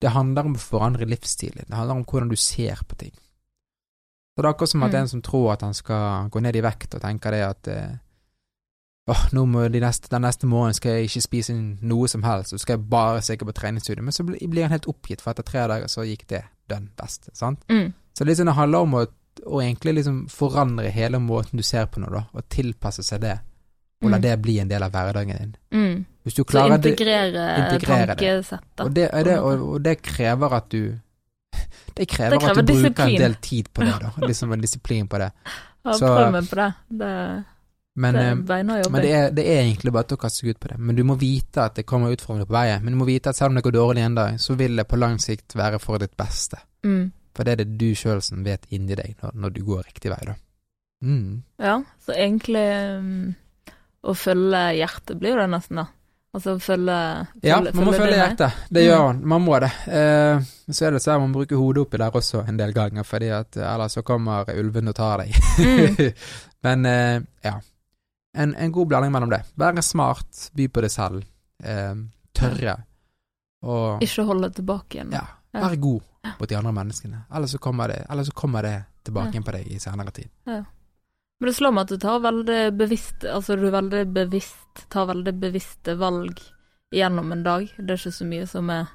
det 0.00 0.12
handler 0.14 0.46
om 0.48 0.54
å 0.56 0.62
forandre 0.62 1.06
livsstilen. 1.06 1.66
Det 1.68 1.76
handler 1.76 1.98
om 2.00 2.04
hvordan 2.08 2.30
du 2.32 2.36
ser 2.36 2.80
på 2.88 2.96
ting. 3.02 3.12
Så 4.32 4.40
det 4.40 4.46
er 4.48 4.52
akkurat 4.54 4.70
som 4.72 4.82
at 4.86 4.92
Mm. 4.94 5.00
en 5.02 5.08
som 5.08 5.22
tror 5.22 5.52
at 5.52 5.60
han 5.62 5.74
skal 5.74 6.30
gå 6.30 6.40
ned 6.40 6.56
i 6.56 6.62
vekt 6.64 6.94
og 6.94 7.02
tenker 7.02 7.30
det 7.30 7.42
at 7.44 7.68
eh, 7.68 7.98
åh, 9.10 9.22
nå 9.34 9.46
må 9.50 9.64
de 9.72 9.80
neste, 9.82 10.08
den 10.12 10.22
neste 10.22 10.46
morgenen 10.46 10.74
skal 10.78 10.92
jeg 10.98 11.08
ikke 11.10 11.22
spise 11.24 11.54
noe 11.82 12.08
som 12.08 12.22
helst, 12.22 12.52
så 12.54 12.58
skal 12.62 12.76
jeg 12.78 12.88
bare 12.92 13.22
stikke 13.24 13.48
på 13.48 13.54
treningsstudio, 13.56 14.02
men 14.06 14.12
så 14.14 14.22
blir 14.26 14.62
han 14.62 14.70
helt 14.74 14.86
oppgitt, 14.90 15.20
for 15.24 15.32
etter 15.34 15.42
tre 15.48 15.64
dager 15.70 15.90
så 15.90 16.04
gikk 16.06 16.26
det 16.30 16.44
dønn 16.70 16.88
best, 16.96 17.28
sant? 17.36 17.64
Mm. 17.68 17.92
Så 18.14 18.24
liksom 18.28 18.46
det 18.46 18.54
handler 18.54 18.78
om 18.86 18.94
å, 19.00 19.06
å 19.46 19.60
egentlig 19.62 19.94
liksom 19.98 20.26
forandre 20.30 20.90
hele 20.94 21.18
måten 21.18 21.56
du 21.58 21.62
ser 21.66 21.86
på 21.90 22.00
noe, 22.04 22.10
da, 22.14 22.24
og 22.32 22.46
tilpasse 22.52 23.02
seg 23.02 23.20
det, 23.24 23.38
og 24.02 24.10
la 24.10 24.16
Mm. 24.18 24.22
det 24.22 24.36
bli 24.42 24.58
en 24.58 24.68
del 24.68 24.82
av 24.82 24.90
hverdagen 24.90 25.38
din. 25.38 25.56
Mm. 25.70 26.04
Hvis 26.24 26.34
du 26.34 26.42
Så 26.42 26.44
klarer 26.50 26.78
det, 26.78 26.90
integrere, 26.92 27.44
integrere 27.64 28.06
det. 28.06 28.16
tankesett, 28.18 28.64
da. 28.76 28.84
og 28.84 28.94
det, 28.94 29.10
det, 29.24 29.38
og, 29.38 29.62
og 29.74 29.82
det 29.82 29.96
krever 30.02 30.52
at 30.56 30.68
du 30.70 30.98
Det 31.96 32.06
krever, 32.08 32.30
Det 32.30 32.40
krever 32.40 32.60
at 32.60 32.66
du 32.66 32.72
bruker 32.72 33.04
en 33.04 33.16
del 33.20 33.34
tid 33.42 33.68
på 33.74 33.82
det, 33.84 33.94
da. 34.00 34.10
Liksom 34.28 34.52
en 34.52 34.60
disiplin 34.60 35.08
på 35.08 35.18
det. 35.18 35.30
Ja, 35.84 35.92
så- 35.98 36.06
prøv 36.16 36.32
meg 36.32 36.48
på 36.50 36.56
det. 36.56 36.68
Det, 36.88 37.44
Men, 37.94 38.14
det 38.16 38.22
eh, 38.22 38.30
er 38.32 38.90
men 38.90 39.02
det, 39.04 39.10
er, 39.12 39.30
det 39.36 39.42
er 39.44 39.58
egentlig 39.66 39.92
bare 39.92 40.08
til 40.08 40.16
å 40.16 40.20
kaste 40.22 40.40
seg 40.40 40.54
ut 40.54 40.60
på 40.62 40.70
det. 40.72 40.78
Men 40.80 40.96
du 40.96 41.02
må 41.04 41.16
vite 41.20 41.66
at 41.66 41.76
det 41.76 41.84
kommer 41.88 42.14
utfordringer 42.14 42.48
på 42.48 42.56
veien. 42.56 42.84
Men 42.84 42.94
du 42.94 43.00
må 43.02 43.08
vite 43.08 43.32
at 43.32 43.36
selv 43.36 43.52
om 43.52 43.58
det 43.58 43.64
går 43.66 43.76
dårlig 43.76 44.04
en 44.06 44.16
dag, 44.16 44.38
så 44.40 44.56
vil 44.56 44.80
det 44.80 44.86
på 44.88 45.00
lang 45.00 45.18
sikt 45.20 45.56
være 45.58 45.80
for 45.82 46.00
ditt 46.00 46.16
beste. 46.16 46.62
Mm. 46.86 47.10
For 47.36 47.44
det 47.44 47.52
er 47.52 47.62
det 47.62 47.78
du 47.80 47.90
sjøl 47.96 48.22
som 48.24 48.44
vet 48.44 48.64
inni 48.72 48.96
deg 48.96 49.14
når, 49.22 49.36
når 49.44 49.54
du 49.56 49.60
går 49.68 49.84
riktig 49.90 50.12
vei, 50.12 50.20
da. 50.30 50.36
Mm. 51.02 51.42
Ja, 51.60 51.80
så 52.04 52.14
egentlig 52.14 52.62
um, 53.02 53.34
å 54.06 54.14
følge 54.16 54.60
hjertet 54.78 55.18
blir 55.20 55.36
det 55.40 55.48
nesten, 55.52 55.82
da. 55.82 55.88
Altså 56.32 56.54
følge, 56.64 56.96
følge 57.34 57.48
Ja, 57.50 57.58
man 57.60 57.74
må 57.84 57.92
følge 57.92 58.06
følge 58.06 58.20
hjertet. 58.22 58.60
Det 58.72 58.82
Mm. 58.82 58.86
gjør 58.88 59.02
man. 59.04 59.18
Man 59.28 59.42
må 59.44 59.58
det. 59.60 59.68
Eh, 59.92 60.46
så 60.72 60.86
er 60.86 60.94
det 60.94 61.02
sånn 61.04 61.18
at 61.18 61.20
man 61.26 61.34
bruker 61.34 61.60
hodet 61.60 61.82
oppi 61.84 61.98
der 62.00 62.16
også 62.22 62.40
en 62.48 62.56
del 62.56 62.72
ganger, 62.72 63.04
fordi 63.04 63.28
at 63.36 63.56
eh, 63.60 63.66
ellers 63.68 63.98
så 63.98 64.02
kommer 64.02 64.48
ulven 64.48 64.88
og 64.88 64.96
tar 64.96 65.20
deg. 65.26 65.36
Mm. 65.60 66.12
Men 66.64 66.86
eh, 66.88 67.20
ja. 67.44 67.58
En, 68.34 68.54
en 68.56 68.72
god 68.72 68.88
blanding 68.88 69.12
mellom 69.12 69.30
det. 69.30 69.42
Være 69.60 69.82
smart, 69.84 70.50
by 70.56 70.68
på 70.72 70.80
det 70.80 70.90
selv. 70.92 71.24
Eh, 71.62 71.94
tørre. 72.34 72.76
Og 73.62 74.02
Ikke 74.02 74.24
holde 74.26 74.50
tilbake 74.50 74.98
igjen. 74.98 75.12
ja, 75.12 75.26
Ja. 75.52 75.60
være 75.68 75.76
god 75.80 76.00
mot 76.40 76.48
de 76.48 76.56
andre 76.56 76.72
menneskene. 76.72 77.24
Ellers 77.34 77.50
så 77.50 77.58
kommer 77.58 77.88
det, 77.88 78.06
så 78.26 78.32
kommer 78.32 78.62
det 78.62 78.84
tilbake 79.04 79.30
igjen 79.34 79.44
på 79.44 79.52
deg 79.52 79.66
i 79.66 79.78
senere 79.78 80.10
tid. 80.10 80.30
Men 80.46 81.48
det 81.50 81.56
slår 81.56 81.72
meg 81.74 81.82
at 81.82 81.88
du 81.88 81.98
tar 81.98 82.20
veldig 82.22 82.58
bevisst 82.78 83.24
Altså 83.26 83.56
du 83.58 83.66
er 83.66 83.72
veldig 83.74 84.02
bevisst 84.14 84.84
tar 84.88 85.08
veldig 85.10 85.32
bevisste 85.40 85.96
valg 85.98 86.38
gjennom 86.94 87.32
en 87.32 87.42
dag. 87.42 87.66
Det 87.78 87.90
er 87.90 87.98
ikke 87.98 88.12
så 88.14 88.26
mye 88.28 88.46
som 88.46 88.70
er 88.70 88.86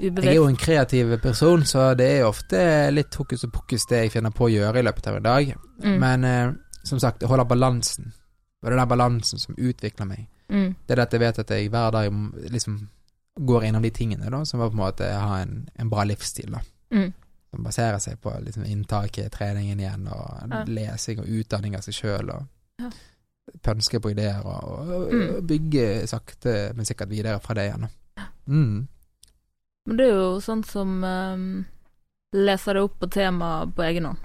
ubevisst. 0.00 0.24
Jeg 0.24 0.32
er 0.32 0.38
jo 0.38 0.46
en 0.48 0.56
kreativ 0.56 1.12
person, 1.20 1.64
så 1.66 1.94
det 1.98 2.06
er 2.18 2.24
ofte 2.28 2.60
litt 2.94 3.14
hokus 3.18 3.44
og 3.44 3.52
pokus 3.52 3.84
det 3.90 4.04
jeg 4.04 4.14
finner 4.14 4.30
på 4.30 4.46
å 4.46 4.52
gjøre 4.52 4.80
i 4.80 4.86
løpet 4.86 5.10
av 5.10 5.18
en 5.18 5.26
dag. 5.26 5.52
Mm. 5.84 5.98
Men 6.00 6.24
eh, 6.24 6.52
som 6.88 7.00
sagt, 7.02 7.22
jeg 7.22 7.28
holder 7.30 7.44
balansen. 7.48 8.12
Og 8.62 8.66
det 8.68 8.74
er 8.74 8.80
den 8.80 8.88
balansen 8.90 9.38
som 9.38 9.54
utvikler 9.58 10.06
meg. 10.08 10.26
Mm. 10.48 10.74
Det 10.86 10.94
er 10.94 11.02
dette 11.02 11.16
jeg 11.18 11.20
vet 11.20 11.38
at 11.38 11.50
jeg 11.54 11.70
hver 11.70 11.90
dag 11.94 12.12
liksom 12.50 12.78
går 13.38 13.68
innom 13.68 13.82
de 13.84 13.90
tingene 13.94 14.30
da, 14.32 14.40
som 14.48 14.58
var 14.60 14.70
på 14.72 14.74
en 14.78 14.82
måte 14.82 15.06
å 15.14 15.20
ha 15.28 15.36
en, 15.44 15.68
en 15.78 15.90
bra 15.92 16.02
livsstil. 16.08 16.50
da. 16.56 16.60
Mm. 16.90 17.12
Som 17.52 17.62
baserer 17.64 17.98
seg 18.02 18.18
på 18.20 18.32
liksom, 18.44 18.64
inntaket, 18.66 19.30
treningen 19.32 19.78
igjen, 19.80 20.08
og 20.08 20.50
Ja. 20.50 20.64
lesing 20.66 21.20
og 21.22 21.26
utdanning 21.28 21.76
av 21.76 21.82
seg 21.86 21.94
sjøl, 21.94 22.30
og 22.34 22.46
Ja. 22.82 22.90
pønske 23.62 24.00
på 24.00 24.10
ideer, 24.10 24.42
og, 24.44 24.64
og, 24.90 25.12
Mm. 25.12 25.36
og 25.36 25.46
bygge 25.46 26.06
sakte, 26.08 26.72
men 26.74 26.84
sikkert 26.84 27.08
videre 27.08 27.38
fra 27.40 27.54
det 27.54 27.68
igjen. 27.70 27.86
da. 28.16 28.24
Mm. 28.48 28.88
Men 29.86 29.96
det 29.96 30.06
er 30.06 30.14
jo 30.18 30.40
sånn 30.40 30.64
som 30.66 31.04
um, 31.04 31.64
leser 32.34 32.74
det 32.74 32.82
opp 32.82 32.98
på 33.00 33.08
tema 33.10 33.66
på 33.72 33.82
egen 33.86 34.04
hånd, 34.04 34.18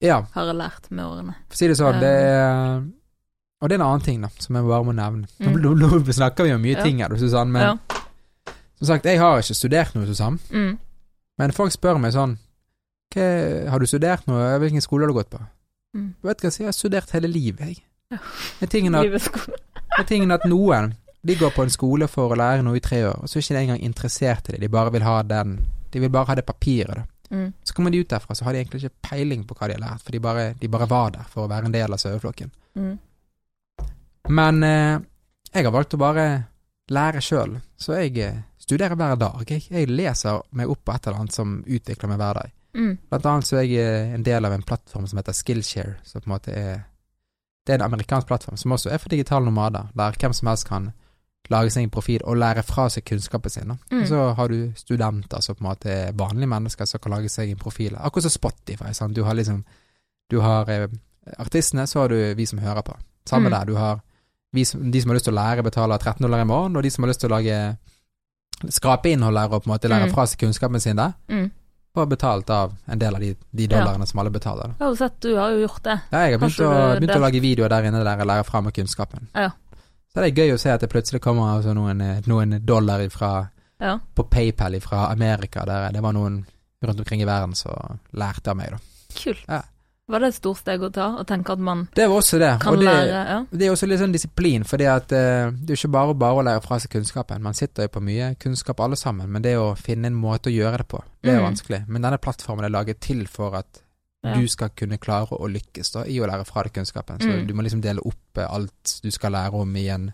Ja, 0.00 0.22
har 0.32 0.46
jeg 0.48 0.56
lært 0.56 0.90
med 0.90 1.04
årene. 1.04 1.34
for 1.48 1.54
å 1.54 1.58
si 1.58 1.66
det 1.68 1.76
sånn, 1.76 2.00
det 2.00 2.08
er 2.08 2.82
Og 3.62 3.68
det 3.68 3.74
er 3.76 3.80
en 3.82 3.86
annen 3.86 4.00
ting, 4.04 4.20
da, 4.22 4.28
som 4.40 4.56
jeg 4.56 4.64
bare 4.64 4.84
må 4.84 4.94
nevne. 4.96 5.26
Nå, 5.38 5.50
Mm. 5.50 5.60
nå, 5.60 5.74
nå 6.06 6.12
snakker 6.16 6.44
vi 6.44 6.52
om 6.54 6.62
mye 6.62 6.76
Ja. 6.78 6.82
ting 6.82 6.98
her, 7.00 7.08
Susann, 7.20 7.52
men 7.52 7.62
ja. 7.62 7.76
som 8.78 8.86
sagt, 8.86 9.04
jeg 9.04 9.18
har 9.18 9.38
ikke 9.42 9.54
studert 9.54 9.94
noe, 9.94 10.06
Susann. 10.06 10.38
Mm. 10.50 10.78
Men 11.38 11.52
folk 11.52 11.70
spør 11.72 12.00
meg 12.00 12.12
sånn 12.12 12.38
Har 13.14 13.78
du 13.78 13.86
studert 13.86 14.26
noe? 14.28 14.58
Hvilken 14.62 14.80
skole 14.80 15.02
har 15.02 15.08
du 15.08 15.14
gått 15.18 15.30
på? 15.30 15.40
Mm. 15.96 16.14
Vet 16.22 16.38
du 16.38 16.46
hva 16.46 16.50
jeg 16.50 16.52
sier? 16.52 16.64
Jeg 16.64 16.68
har 16.68 16.78
studert 16.78 17.10
hele 17.10 17.28
livet, 17.28 17.60
jeg. 17.66 17.82
Ja. 18.12 18.18
Men 18.60 20.06
tingen 20.06 20.30
at 20.32 20.44
noen 20.48 20.94
De 21.26 21.34
går 21.36 21.50
på 21.52 21.62
en 21.66 21.70
skole 21.70 22.06
for 22.08 22.32
å 22.32 22.36
lære 22.38 22.62
noe 22.64 22.76
i 22.78 22.80
tre 22.80 23.02
år, 23.04 23.18
og 23.20 23.28
så 23.28 23.36
er 23.36 23.42
ikke 23.42 23.56
de 23.58 23.62
engang 23.66 23.82
interessert 23.84 24.48
i 24.48 24.52
det. 24.52 24.60
De 24.62 24.68
bare 24.72 24.90
vil 24.94 25.02
ha 25.04 25.20
den 25.22 25.58
De 25.92 26.00
vil 26.00 26.08
bare 26.08 26.26
ha 26.30 26.34
det 26.38 26.46
papiret, 26.46 26.94
da. 26.96 27.02
Mm. 27.30 27.52
Så 27.62 27.74
kommer 27.74 27.90
de 27.90 28.02
ut 28.02 28.10
derfra, 28.10 28.34
så 28.34 28.44
har 28.44 28.52
de 28.52 28.62
egentlig 28.62 28.84
ikke 28.84 29.08
peiling 29.10 29.44
på 29.46 29.54
hva 29.54 29.68
de 29.70 29.76
har 29.76 29.84
lært, 29.84 30.02
for 30.04 30.14
de 30.14 30.20
bare, 30.22 30.46
de 30.58 30.68
bare 30.68 30.88
var 30.90 31.14
der 31.14 31.30
for 31.30 31.44
å 31.44 31.50
være 31.50 31.70
en 31.70 31.74
del 31.74 31.94
av 31.94 32.02
saueflokken. 32.02 32.50
Mm. 32.78 32.94
Men 34.28 34.62
eh, 34.66 34.96
jeg 35.52 35.66
har 35.66 35.74
valgt 35.74 35.96
å 35.96 36.00
bare 36.02 36.26
lære 36.90 37.22
sjøl, 37.22 37.56
så 37.78 37.98
jeg 38.00 38.18
eh, 38.22 38.40
studerer 38.58 38.98
hver 38.98 39.18
dag. 39.18 39.44
Jeg, 39.48 39.66
jeg 39.70 39.90
leser 39.90 40.42
meg 40.58 40.70
opp 40.70 40.82
på 40.84 40.94
et 40.94 41.06
eller 41.06 41.22
annet 41.22 41.36
som 41.36 41.60
utvikler 41.66 42.12
meg 42.12 42.20
hver 42.22 42.42
dag. 42.42 42.56
Mm. 42.76 42.92
Blant 43.10 43.26
annet 43.26 43.48
så 43.48 43.58
er 43.58 43.66
jeg 43.66 43.82
eh, 43.82 44.14
en 44.14 44.26
del 44.26 44.46
av 44.46 44.54
en 44.54 44.66
plattform 44.66 45.06
som 45.10 45.18
heter 45.18 45.36
Skillshare, 45.36 45.98
som 46.06 46.22
på 46.22 46.30
en 46.30 46.36
måte 46.36 46.54
er 46.54 46.86
Det 47.66 47.74
er 47.74 47.82
en 47.82 47.90
amerikansk 47.90 48.26
plattform 48.26 48.56
som 48.56 48.72
også 48.72 48.88
er 48.90 48.98
for 48.98 49.12
digitale 49.12 49.44
nomader, 49.44 49.90
der 49.94 50.16
hvem 50.18 50.32
som 50.32 50.48
helst 50.48 50.66
kan 50.66 50.92
lage 51.50 51.70
seg 51.74 51.82
en 51.84 51.90
profil 51.90 52.20
og 52.24 52.36
lære 52.36 52.62
fra 52.62 52.88
seg 52.88 53.04
kunnskapen 53.04 53.50
sin. 53.50 53.72
Mm. 53.90 54.00
Og 54.02 54.06
så 54.08 54.34
har 54.36 54.48
du 54.48 54.72
studenter 54.76 55.40
som 55.42 55.54
på 55.56 55.64
en 55.64 55.68
måte 55.70 55.90
er 55.90 56.12
vanlige 56.12 56.48
mennesker 56.48 56.86
som 56.86 57.00
kan 57.00 57.12
lage 57.12 57.28
seg 57.28 57.50
en 57.50 57.56
profil. 57.58 57.96
Akkurat 57.98 58.22
som 58.22 58.30
Spotify. 58.30 58.92
Sant? 58.92 59.14
Du 59.16 59.24
har 59.24 59.34
liksom 59.34 59.64
Du 60.30 60.38
har 60.40 60.68
eh, 60.70 60.86
artistene, 61.38 61.86
så 61.86 62.00
har 62.04 62.08
du 62.08 62.34
vi 62.34 62.46
som 62.46 62.58
hører 62.58 62.82
på. 62.82 62.94
Samme 63.26 63.48
Mm. 63.48 63.58
der. 63.58 63.64
Du 63.66 63.74
har 63.74 64.00
vi 64.52 64.64
som, 64.64 64.90
de 64.90 65.00
som 65.00 65.10
har 65.10 65.14
lyst 65.16 65.24
til 65.24 65.34
å 65.34 65.36
lære, 65.42 65.62
betaler 65.62 65.98
13 65.98 66.22
dollar 66.22 66.40
i 66.40 66.44
måneden, 66.44 66.76
og 66.76 66.82
de 66.82 66.90
som 66.90 67.02
har 67.04 67.08
lyst 67.10 67.20
til 67.20 67.28
å 67.30 67.34
lage 67.36 67.76
skrape 68.68 69.10
innhold 69.10 69.34
der 69.36 69.48
og 69.54 69.62
på 69.64 69.70
en 69.70 69.74
måte 69.74 69.88
lære 69.90 70.06
Mm. 70.06 70.14
fra 70.14 70.26
seg 70.26 70.38
kunnskapen 70.38 70.80
sin 70.80 70.96
der, 70.96 71.12
Mm. 71.28 71.50
får 71.96 72.06
betalt 72.08 72.50
av 72.50 72.72
en 72.88 72.98
del 72.98 73.14
av 73.14 73.20
de, 73.20 73.34
de 73.54 73.66
dollarene 73.66 74.06
som 74.06 74.18
alle 74.20 74.30
betaler. 74.30 74.62
Da. 74.62 74.74
Jeg 74.78 74.86
har 74.86 74.88
jo 74.90 74.96
sett 74.96 75.20
du 75.20 75.36
har 75.36 75.50
jo 75.50 75.66
gjort 75.66 75.82
det. 75.82 76.00
Ja, 76.12 76.18
jeg 76.18 76.38
har 76.38 76.38
begynt, 76.38 76.60
å, 76.60 77.00
begynt 77.00 77.16
å 77.16 77.20
lage 77.20 77.40
videoer 77.40 77.68
der 77.68 77.82
inne 77.88 78.04
der 78.04 78.16
jeg 78.18 78.26
lærer 78.26 78.44
fra 78.44 78.60
meg 78.60 78.72
kunnskapen. 78.74 79.26
Ja. 79.34 79.50
Så 80.12 80.20
det 80.24 80.30
er 80.32 80.42
gøy 80.44 80.54
å 80.54 80.58
se 80.58 80.70
at 80.74 80.80
det 80.80 80.90
plutselig 80.90 81.20
kommer 81.22 81.52
altså 81.56 81.72
noen, 81.74 82.00
eh, 82.02 82.20
noen 82.26 82.58
dollar 82.66 82.98
ifra, 83.00 83.48
Ja. 83.80 83.98
på 84.14 84.24
PayPal 84.28 84.80
fra 84.80 85.06
Amerika. 85.12 85.64
Der 85.64 85.92
det 85.92 86.02
var 86.02 86.12
noen 86.12 86.44
rundt 86.82 86.98
omkring 87.00 87.22
i 87.22 87.24
verden 87.26 87.54
som 87.54 87.98
lærte 88.12 88.48
av 88.50 88.56
meg, 88.56 88.70
da. 88.70 88.78
Kult. 89.14 89.44
Ja. 89.48 89.62
Var 90.10 90.18
det 90.18 90.28
et 90.28 90.34
stort 90.34 90.58
steg 90.58 90.80
å 90.82 90.92
ta, 90.92 91.04
å 91.20 91.24
tenke 91.24 91.52
at 91.52 91.58
man 91.60 91.88
Det 91.94 92.08
var 92.08 92.16
også 92.18 92.38
det. 92.40 92.60
kan 92.60 92.72
og 92.72 92.78
det, 92.80 92.84
lære? 92.86 93.28
Ja. 93.28 93.44
det 93.52 93.62
er 93.66 93.70
også 93.70 93.86
litt 93.86 94.00
sånn 94.00 94.12
disiplin, 94.12 94.64
fordi 94.64 94.84
at 94.90 95.12
eh, 95.12 95.50
det 95.52 95.70
er 95.70 95.76
ikke 95.76 95.92
bare 95.92 96.14
bare 96.14 96.34
å 96.34 96.44
lære 96.44 96.62
fra 96.64 96.78
seg 96.80 96.90
kunnskapen. 96.90 97.40
Man 97.40 97.54
sitter 97.54 97.82
jo 97.84 97.88
på 97.88 98.02
mye 98.02 98.34
kunnskap 98.36 98.80
alle 98.80 98.96
sammen, 98.96 99.28
men 99.30 99.40
det 99.42 99.54
å 99.56 99.76
finne 99.78 100.06
en 100.06 100.14
måte 100.20 100.50
å 100.50 100.56
gjøre 100.56 100.78
det 100.78 100.88
på, 100.88 101.00
det 101.22 101.30
er 101.34 101.38
Mm. 101.40 101.54
vanskelig. 101.54 101.88
Men 101.88 102.02
denne 102.02 102.18
plattformen 102.18 102.64
er 102.64 102.70
laget 102.70 102.98
til 103.00 103.26
for 103.28 103.54
at 103.54 103.80
Ja. 104.22 104.34
du 104.36 104.46
skal 104.48 104.68
kunne 104.76 104.98
klare 104.98 105.32
å 105.32 105.48
lykkes 105.48 105.92
da, 105.94 106.02
i 106.04 106.18
å 106.20 106.26
lære 106.28 106.44
fra 106.44 106.62
deg 106.62 106.72
kunnskapen. 106.74 107.18
Så 107.22 107.28
Mm. 107.40 107.46
du 107.46 107.54
må 107.54 107.62
liksom 107.64 107.80
dele 107.80 108.00
opp 108.04 108.36
eh, 108.38 108.44
alt 108.50 109.00
du 109.02 109.10
skal 109.10 109.32
lære 109.32 109.54
om 109.54 109.76
i 109.76 109.86
en 109.88 110.12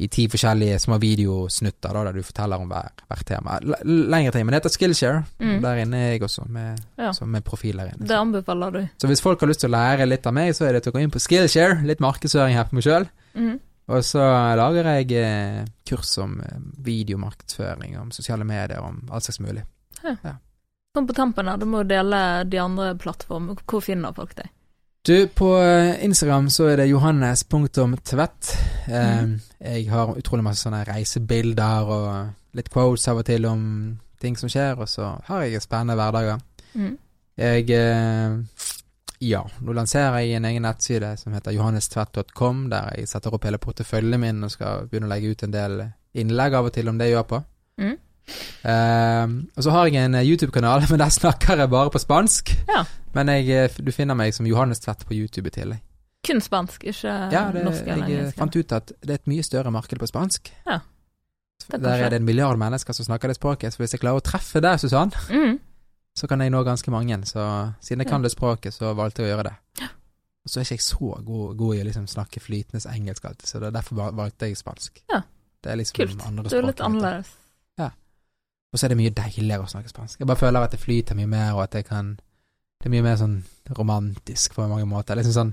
i 0.00 0.06
ti 0.08 0.26
forskjellige 0.28 0.78
små 0.80 0.98
videosnutter 0.98 1.92
da, 1.92 2.04
der 2.04 2.12
du 2.12 2.22
forteller 2.22 2.56
om 2.60 2.68
hver, 2.68 2.90
hvert 3.08 3.24
tema. 3.28 3.58
L 3.60 4.08
lengre 4.08 4.32
ting, 4.32 4.46
men 4.46 4.52
det 4.54 4.62
heter 4.62 4.72
Skillshare. 4.72 5.24
Mm. 5.38 5.60
Der 5.60 5.76
inne 5.82 5.96
er 5.96 6.12
jeg 6.14 6.22
også, 6.22 6.46
med, 6.48 6.80
Ja. 6.98 7.10
så 7.12 7.26
med 7.26 7.44
profiler 7.44 7.84
inne. 7.92 8.06
Det 8.08 8.16
anbefaler 8.16 8.70
du. 8.72 8.88
Så 8.98 9.06
hvis 9.08 9.20
folk 9.20 9.40
har 9.40 9.48
lyst 9.48 9.60
til 9.60 9.68
å 9.68 9.76
lære 9.76 10.08
litt 10.08 10.26
av 10.26 10.32
meg, 10.32 10.52
så 10.54 10.66
er 10.68 10.72
det 10.72 10.82
til 10.84 10.92
å 10.92 10.94
gå 10.96 11.02
inn 11.02 11.10
på 11.10 11.20
Skillshare, 11.20 11.82
litt 11.84 12.00
markedsføring 12.00 12.54
her 12.54 12.64
på 12.64 12.74
meg 12.74 12.82
sjøl. 12.84 13.08
Mhm. 13.34 13.60
Og 13.88 14.02
så 14.04 14.20
lager 14.56 14.84
jeg 14.84 15.12
eh, 15.12 15.64
kurs 15.86 16.16
om 16.18 16.40
eh, 16.40 16.58
videomarkedsføring, 16.78 17.98
om 18.00 18.10
sosiale 18.10 18.44
medier, 18.44 18.80
om 18.80 19.02
alt 19.10 19.24
slags 19.24 19.40
mulig. 19.40 19.64
Sånn 20.96 21.06
på 21.06 21.14
tampen 21.14 21.46
her, 21.46 21.58
du 21.60 21.68
må 21.70 21.84
dele 21.86 22.18
de 22.50 22.58
andre 22.58 22.94
plattformene. 22.98 23.60
Hvor 23.70 23.82
finner 23.84 24.14
folk 24.16 24.32
deg? 24.38 24.48
Du, 25.06 25.14
på 25.32 25.52
eh, 25.62 26.02
Instagram 26.04 26.48
så 26.52 26.66
er 26.72 26.82
det 26.82 26.88
johannes.tvedt. 26.90 28.50
Eh, 28.88 29.22
Mhm. 29.22 29.40
Jeg 29.60 29.86
har 29.90 30.16
utrolig 30.16 30.42
masse 30.44 30.64
sånne 30.66 30.84
reisebilder 30.88 31.88
og 31.94 32.56
litt 32.56 32.70
quotes 32.72 33.06
av 33.08 33.18
og 33.20 33.24
til 33.28 33.46
om 33.46 33.62
ting 34.20 34.36
som 34.36 34.48
skjer, 34.48 34.78
og 34.80 34.88
så 34.88 35.20
har 35.28 35.42
jeg 35.44 35.62
spennende 35.62 35.94
hverdager. 35.96 36.40
Mm. 36.74 36.98
Jeg 37.38 37.70
eh, 37.70 38.38
Ja, 39.20 39.42
nå 39.60 39.72
lanserer 39.76 40.18
jeg 40.24 40.36
en 40.38 40.44
egen 40.48 40.62
nettside 40.64 41.16
som 41.20 41.32
heter 41.36 41.52
johannestvedt.com, 41.52 42.70
der 42.70 42.94
jeg 42.96 43.08
setter 43.08 43.34
opp 43.36 43.44
hele 43.44 43.58
porteføljen 43.58 44.20
min 44.20 44.44
og 44.44 44.50
skal 44.50 44.86
begynne 44.88 45.06
å 45.06 45.12
legge 45.12 45.30
ut 45.34 45.42
en 45.44 45.52
del 45.52 45.82
innlegg 46.14 46.54
av 46.56 46.64
og 46.70 46.72
til 46.72 46.88
om 46.88 46.96
det 46.98 47.10
jeg 47.10 47.18
gjør 47.18 47.26
på. 47.28 47.42
Mm. 47.80 47.98
Eh, 48.64 49.26
og 49.56 49.64
så 49.64 49.70
har 49.74 49.86
jeg 49.88 50.04
en 50.04 50.14
eh, 50.14 50.26
YouTube-kanal, 50.28 50.84
men 50.90 50.98
der 51.02 51.12
snakker 51.14 51.56
jeg 51.64 51.70
bare 51.72 51.90
på 51.94 51.98
spansk. 52.02 52.52
Ja. 52.68 52.84
Men 53.16 53.28
jeg, 53.34 53.48
eh, 53.50 53.78
du 53.84 53.92
finner 53.92 54.14
meg 54.18 54.34
som 54.36 54.46
Johannes 54.46 54.80
Tvedt 54.84 55.06
på 55.08 55.16
YouTube 55.16 55.48
i 55.50 55.54
tillegg. 55.60 55.80
Kun 56.26 56.40
spansk, 56.44 56.82
ikke 56.84 57.12
Ja, 57.32 57.46
det, 57.54 57.62
norsk 57.64 57.86
eller 57.86 58.04
jeg 58.06 58.12
eh, 58.12 58.18
engelsk. 58.20 58.36
fant 58.36 58.56
ut 58.60 58.72
at 58.76 58.92
det 59.00 59.14
er 59.14 59.20
et 59.22 59.30
mye 59.32 59.42
større 59.46 59.70
marked 59.72 59.98
på 60.02 60.06
spansk. 60.10 60.50
Ja. 60.66 60.80
Er 61.72 61.78
Der 61.78 62.04
er 62.04 62.10
det 62.10 62.18
en 62.20 62.24
milliard 62.26 62.58
mennesker 62.58 62.92
som 62.96 63.04
snakker 63.06 63.28
det 63.30 63.36
språket, 63.36 63.72
så 63.72 63.80
hvis 63.82 63.92
jeg 63.94 64.00
klarer 64.02 64.20
å 64.20 64.24
treffe 64.24 64.60
deg, 64.60 64.78
Susann, 64.80 65.12
Mm. 65.30 65.58
så 66.18 66.26
kan 66.28 66.40
jeg 66.42 66.50
nå 66.52 66.60
ganske 66.66 66.90
mange. 66.90 67.16
Så 67.24 67.40
siden 67.80 68.02
jeg 68.04 68.08
kan 68.10 68.22
det 68.22 68.32
språket, 68.32 68.74
så 68.74 68.92
valgte 68.98 69.22
jeg 69.22 69.30
å 69.30 69.36
gjøre 69.36 69.48
det. 69.48 69.88
Og 70.40 70.48
så 70.50 70.60
er 70.60 70.64
ikke 70.64 70.74
jeg 70.78 70.82
så 70.84 71.10
god, 71.24 71.56
god 71.56 71.74
i 71.76 71.80
å 71.82 71.84
liksom 71.84 72.06
snakke 72.08 72.40
flytende 72.40 72.80
engelsk 72.94 73.24
alltid, 73.28 73.46
så 73.46 73.58
er 73.60 73.70
derfor 73.74 74.12
valgte 74.16 74.48
jeg 74.48 74.56
spansk. 74.56 75.02
Ja. 75.12 75.20
Det 75.60 75.72
er 75.72 75.76
liksom 75.76 75.96
Kult. 76.00 76.22
andre 76.26 76.48
Du 76.48 76.56
er 76.56 76.62
litt 76.64 76.80
annerledes. 76.80 77.32
Og 78.72 78.78
så 78.78 78.86
er 78.86 78.92
det 78.92 78.98
mye 79.00 79.10
deiligere 79.10 79.64
å 79.64 79.70
snakke 79.70 79.88
spansk. 79.90 80.20
Jeg 80.20 80.26
bare 80.30 80.38
føler 80.38 80.62
at 80.62 80.70
det 80.76 80.80
flyter 80.80 81.16
mye 81.18 81.26
mer, 81.26 81.52
og 81.56 81.62
at 81.64 81.74
jeg 81.74 81.84
kan 81.88 82.16
Det 82.80 82.86
er 82.86 82.90
mye 82.94 83.02
mer 83.02 83.16
sånn 83.20 83.42
romantisk 83.76 84.54
på 84.56 84.64
mange 84.70 84.86
måter. 84.88 85.16
Liksom 85.18 85.32
sånn 85.34 85.50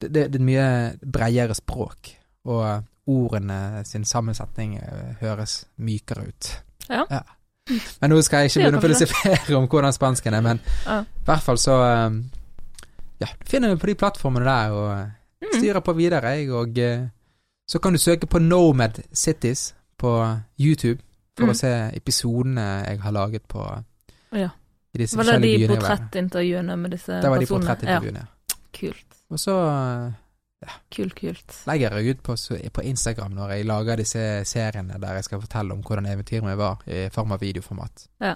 Det, 0.00 0.08
det, 0.14 0.26
det 0.32 0.38
er 0.40 0.44
mye 0.44 0.66
bredere 1.02 1.54
språk, 1.54 2.12
og 2.44 2.84
ordene 3.10 3.82
sin 3.84 4.04
sammensetning 4.04 4.76
eh, 4.78 5.16
høres 5.20 5.66
mykere 5.76 6.28
ut. 6.28 6.50
Ja. 6.88 7.04
Men 8.00 8.10
nå 8.10 8.20
skal 8.22 8.44
jeg 8.46 8.50
ikke 8.50 8.60
begynne 8.62 8.78
å 8.78 8.84
filosofere 8.84 9.56
om 9.58 9.66
hvordan 9.68 9.92
spansken 9.92 10.34
er, 10.34 10.40
men 10.46 10.60
Ja. 10.86 11.00
i 11.02 11.24
hvert 11.26 11.42
fall 11.42 11.58
så 11.58 11.76
eh, 11.84 12.20
Ja, 13.20 13.26
du 13.26 13.44
finner 13.50 13.74
vi 13.74 13.80
på 13.82 13.86
de 13.90 13.94
plattformene 13.94 14.44
der, 14.46 14.70
og 14.72 14.92
eh, 14.98 15.08
Mm. 15.40 15.54
styrer 15.56 15.80
på 15.80 15.92
videre, 15.96 16.34
jeg, 16.36 16.50
og 16.52 16.76
så 17.66 17.78
kan 17.80 17.92
du 17.92 17.98
søke 17.98 18.26
på 18.28 18.38
Nomad 18.38 18.98
Cities 19.12 19.74
på 19.98 20.10
YouTube 20.60 21.00
for 21.40 21.46
Mm. 21.46 21.54
å 21.54 21.60
se 21.60 21.72
episodene 21.96 22.66
jeg 22.86 23.00
har 23.00 23.12
laget 23.12 23.48
på 23.48 23.64
Ja. 24.32 24.50
i 24.94 24.98
disse 24.98 25.16
Var 25.16 25.24
forskjellige 25.24 25.40
de 25.40 25.58
byene. 25.58 25.68
Var 25.68 25.80
var 25.80 25.96
de 25.96 26.02
portrettintervjuene 26.04 26.76
med 26.78 26.90
disse 26.90 27.20
Det 27.22 27.30
var 27.30 27.38
de 27.38 27.46
personene? 27.46 27.66
portrettintervjuene, 27.66 28.26
ja. 28.26 28.56
Kult. 28.72 29.06
Og 29.30 29.38
så 29.38 29.54
ja. 30.62 30.68
Kult, 30.90 31.14
kult. 31.16 31.54
legger 31.66 31.90
jeg 31.96 32.16
ut 32.16 32.22
på, 32.22 32.34
på 32.72 32.82
Instagram 32.84 33.32
når 33.34 33.48
jeg 33.56 33.66
lager 33.66 33.96
disse 33.96 34.44
seriene 34.44 35.00
der 35.00 35.14
jeg 35.14 35.24
skal 35.24 35.40
fortelle 35.40 35.72
om 35.72 35.82
hvordan 35.82 36.06
eventyret 36.06 36.44
mitt 36.44 36.58
var, 36.58 36.78
i 36.86 37.08
form 37.08 37.32
av 37.32 37.40
videoformat. 37.40 38.08
Ja. 38.20 38.34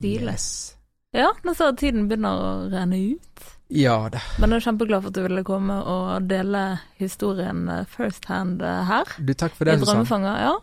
Stilig. 0.00 0.32
Yes. 0.32 0.74
Ja, 1.16 1.30
nå 1.42 1.54
ser 1.56 1.72
jeg 1.72 1.78
tiden 1.80 2.08
begynner 2.08 2.38
å 2.38 2.50
renne 2.70 2.98
ut. 3.16 3.44
Ja 3.72 4.08
det. 4.12 4.20
Men 4.38 4.50
jeg 4.54 4.62
er 4.62 4.66
kjempeglad 4.70 5.02
for 5.02 5.08
at 5.10 5.16
du 5.18 5.22
ville 5.26 5.42
komme 5.44 5.74
og 5.84 6.28
dele 6.28 6.62
historien 7.00 7.66
eh, 7.68 7.84
first 7.90 8.24
hand 8.30 8.62
eh, 8.62 8.84
her. 8.88 9.04
Du, 9.18 9.32
takk 9.34 9.56
for 9.56 9.64
det, 9.68 9.74
I 9.80 9.84
Drømmefanger, 9.84 10.38
ja. 10.44 10.54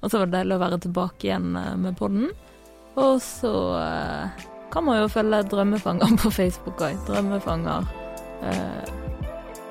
Og 0.00 0.06
så 0.10 0.20
var 0.22 0.30
det 0.30 0.38
deilig 0.38 0.56
å 0.56 0.62
være 0.62 0.78
tilbake 0.86 1.28
igjen 1.28 1.50
eh, 1.60 1.74
med 1.80 1.98
podden. 1.98 2.30
Og 3.00 3.18
så 3.22 3.52
eh, 3.80 4.46
kan 4.72 4.86
man 4.86 5.00
jo 5.02 5.10
følge 5.12 5.42
Drømmefanger 5.50 6.16
på 6.22 6.32
Facebook 6.34 6.80
òg. 6.86 6.96
Drømmefanger 7.08 7.90
eh, 8.46 8.96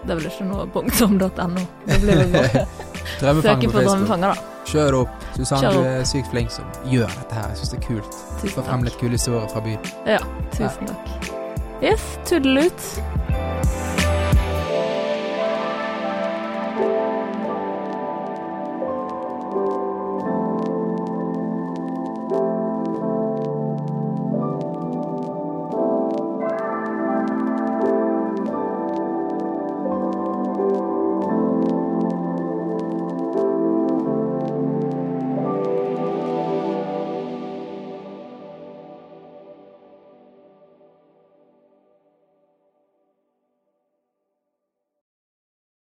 Det 0.03 0.13
er 0.13 0.19
vel 0.19 0.29
ikke 0.29 0.47
noe 0.51 0.67
punktum.no. 0.75 1.65
Det 1.87 1.99
blir 2.03 2.21
vel 2.23 2.31
bare 2.37 2.63
søke 3.19 3.67
på 3.67 3.73
på. 3.73 3.81
Drømmefanger, 3.81 4.33
da. 4.35 4.55
Kjør 4.69 4.99
opp. 5.01 5.15
Susanne, 5.33 5.71
du 5.73 5.87
er 5.89 6.03
sykt 6.05 6.29
flink 6.33 6.53
som 6.53 6.67
gjør 6.91 7.09
dette 7.09 7.39
her. 7.39 7.49
Jeg 7.53 7.61
syns 7.63 7.73
det 7.73 7.79
er 7.81 7.85
kult. 7.87 8.19
Få 8.19 8.41
Tusen 8.45 8.63
frem 8.69 8.71
takk. 8.83 8.87
litt 8.89 8.99
kule 9.01 9.17
historier 9.17 9.49
fra 9.53 9.65
byen. 9.65 9.93
Ja, 10.05 10.21
tusen 10.55 10.91
takk. 10.93 11.31
Yes, 11.81 12.05
tudel 12.27 12.67
ut. 12.67 13.88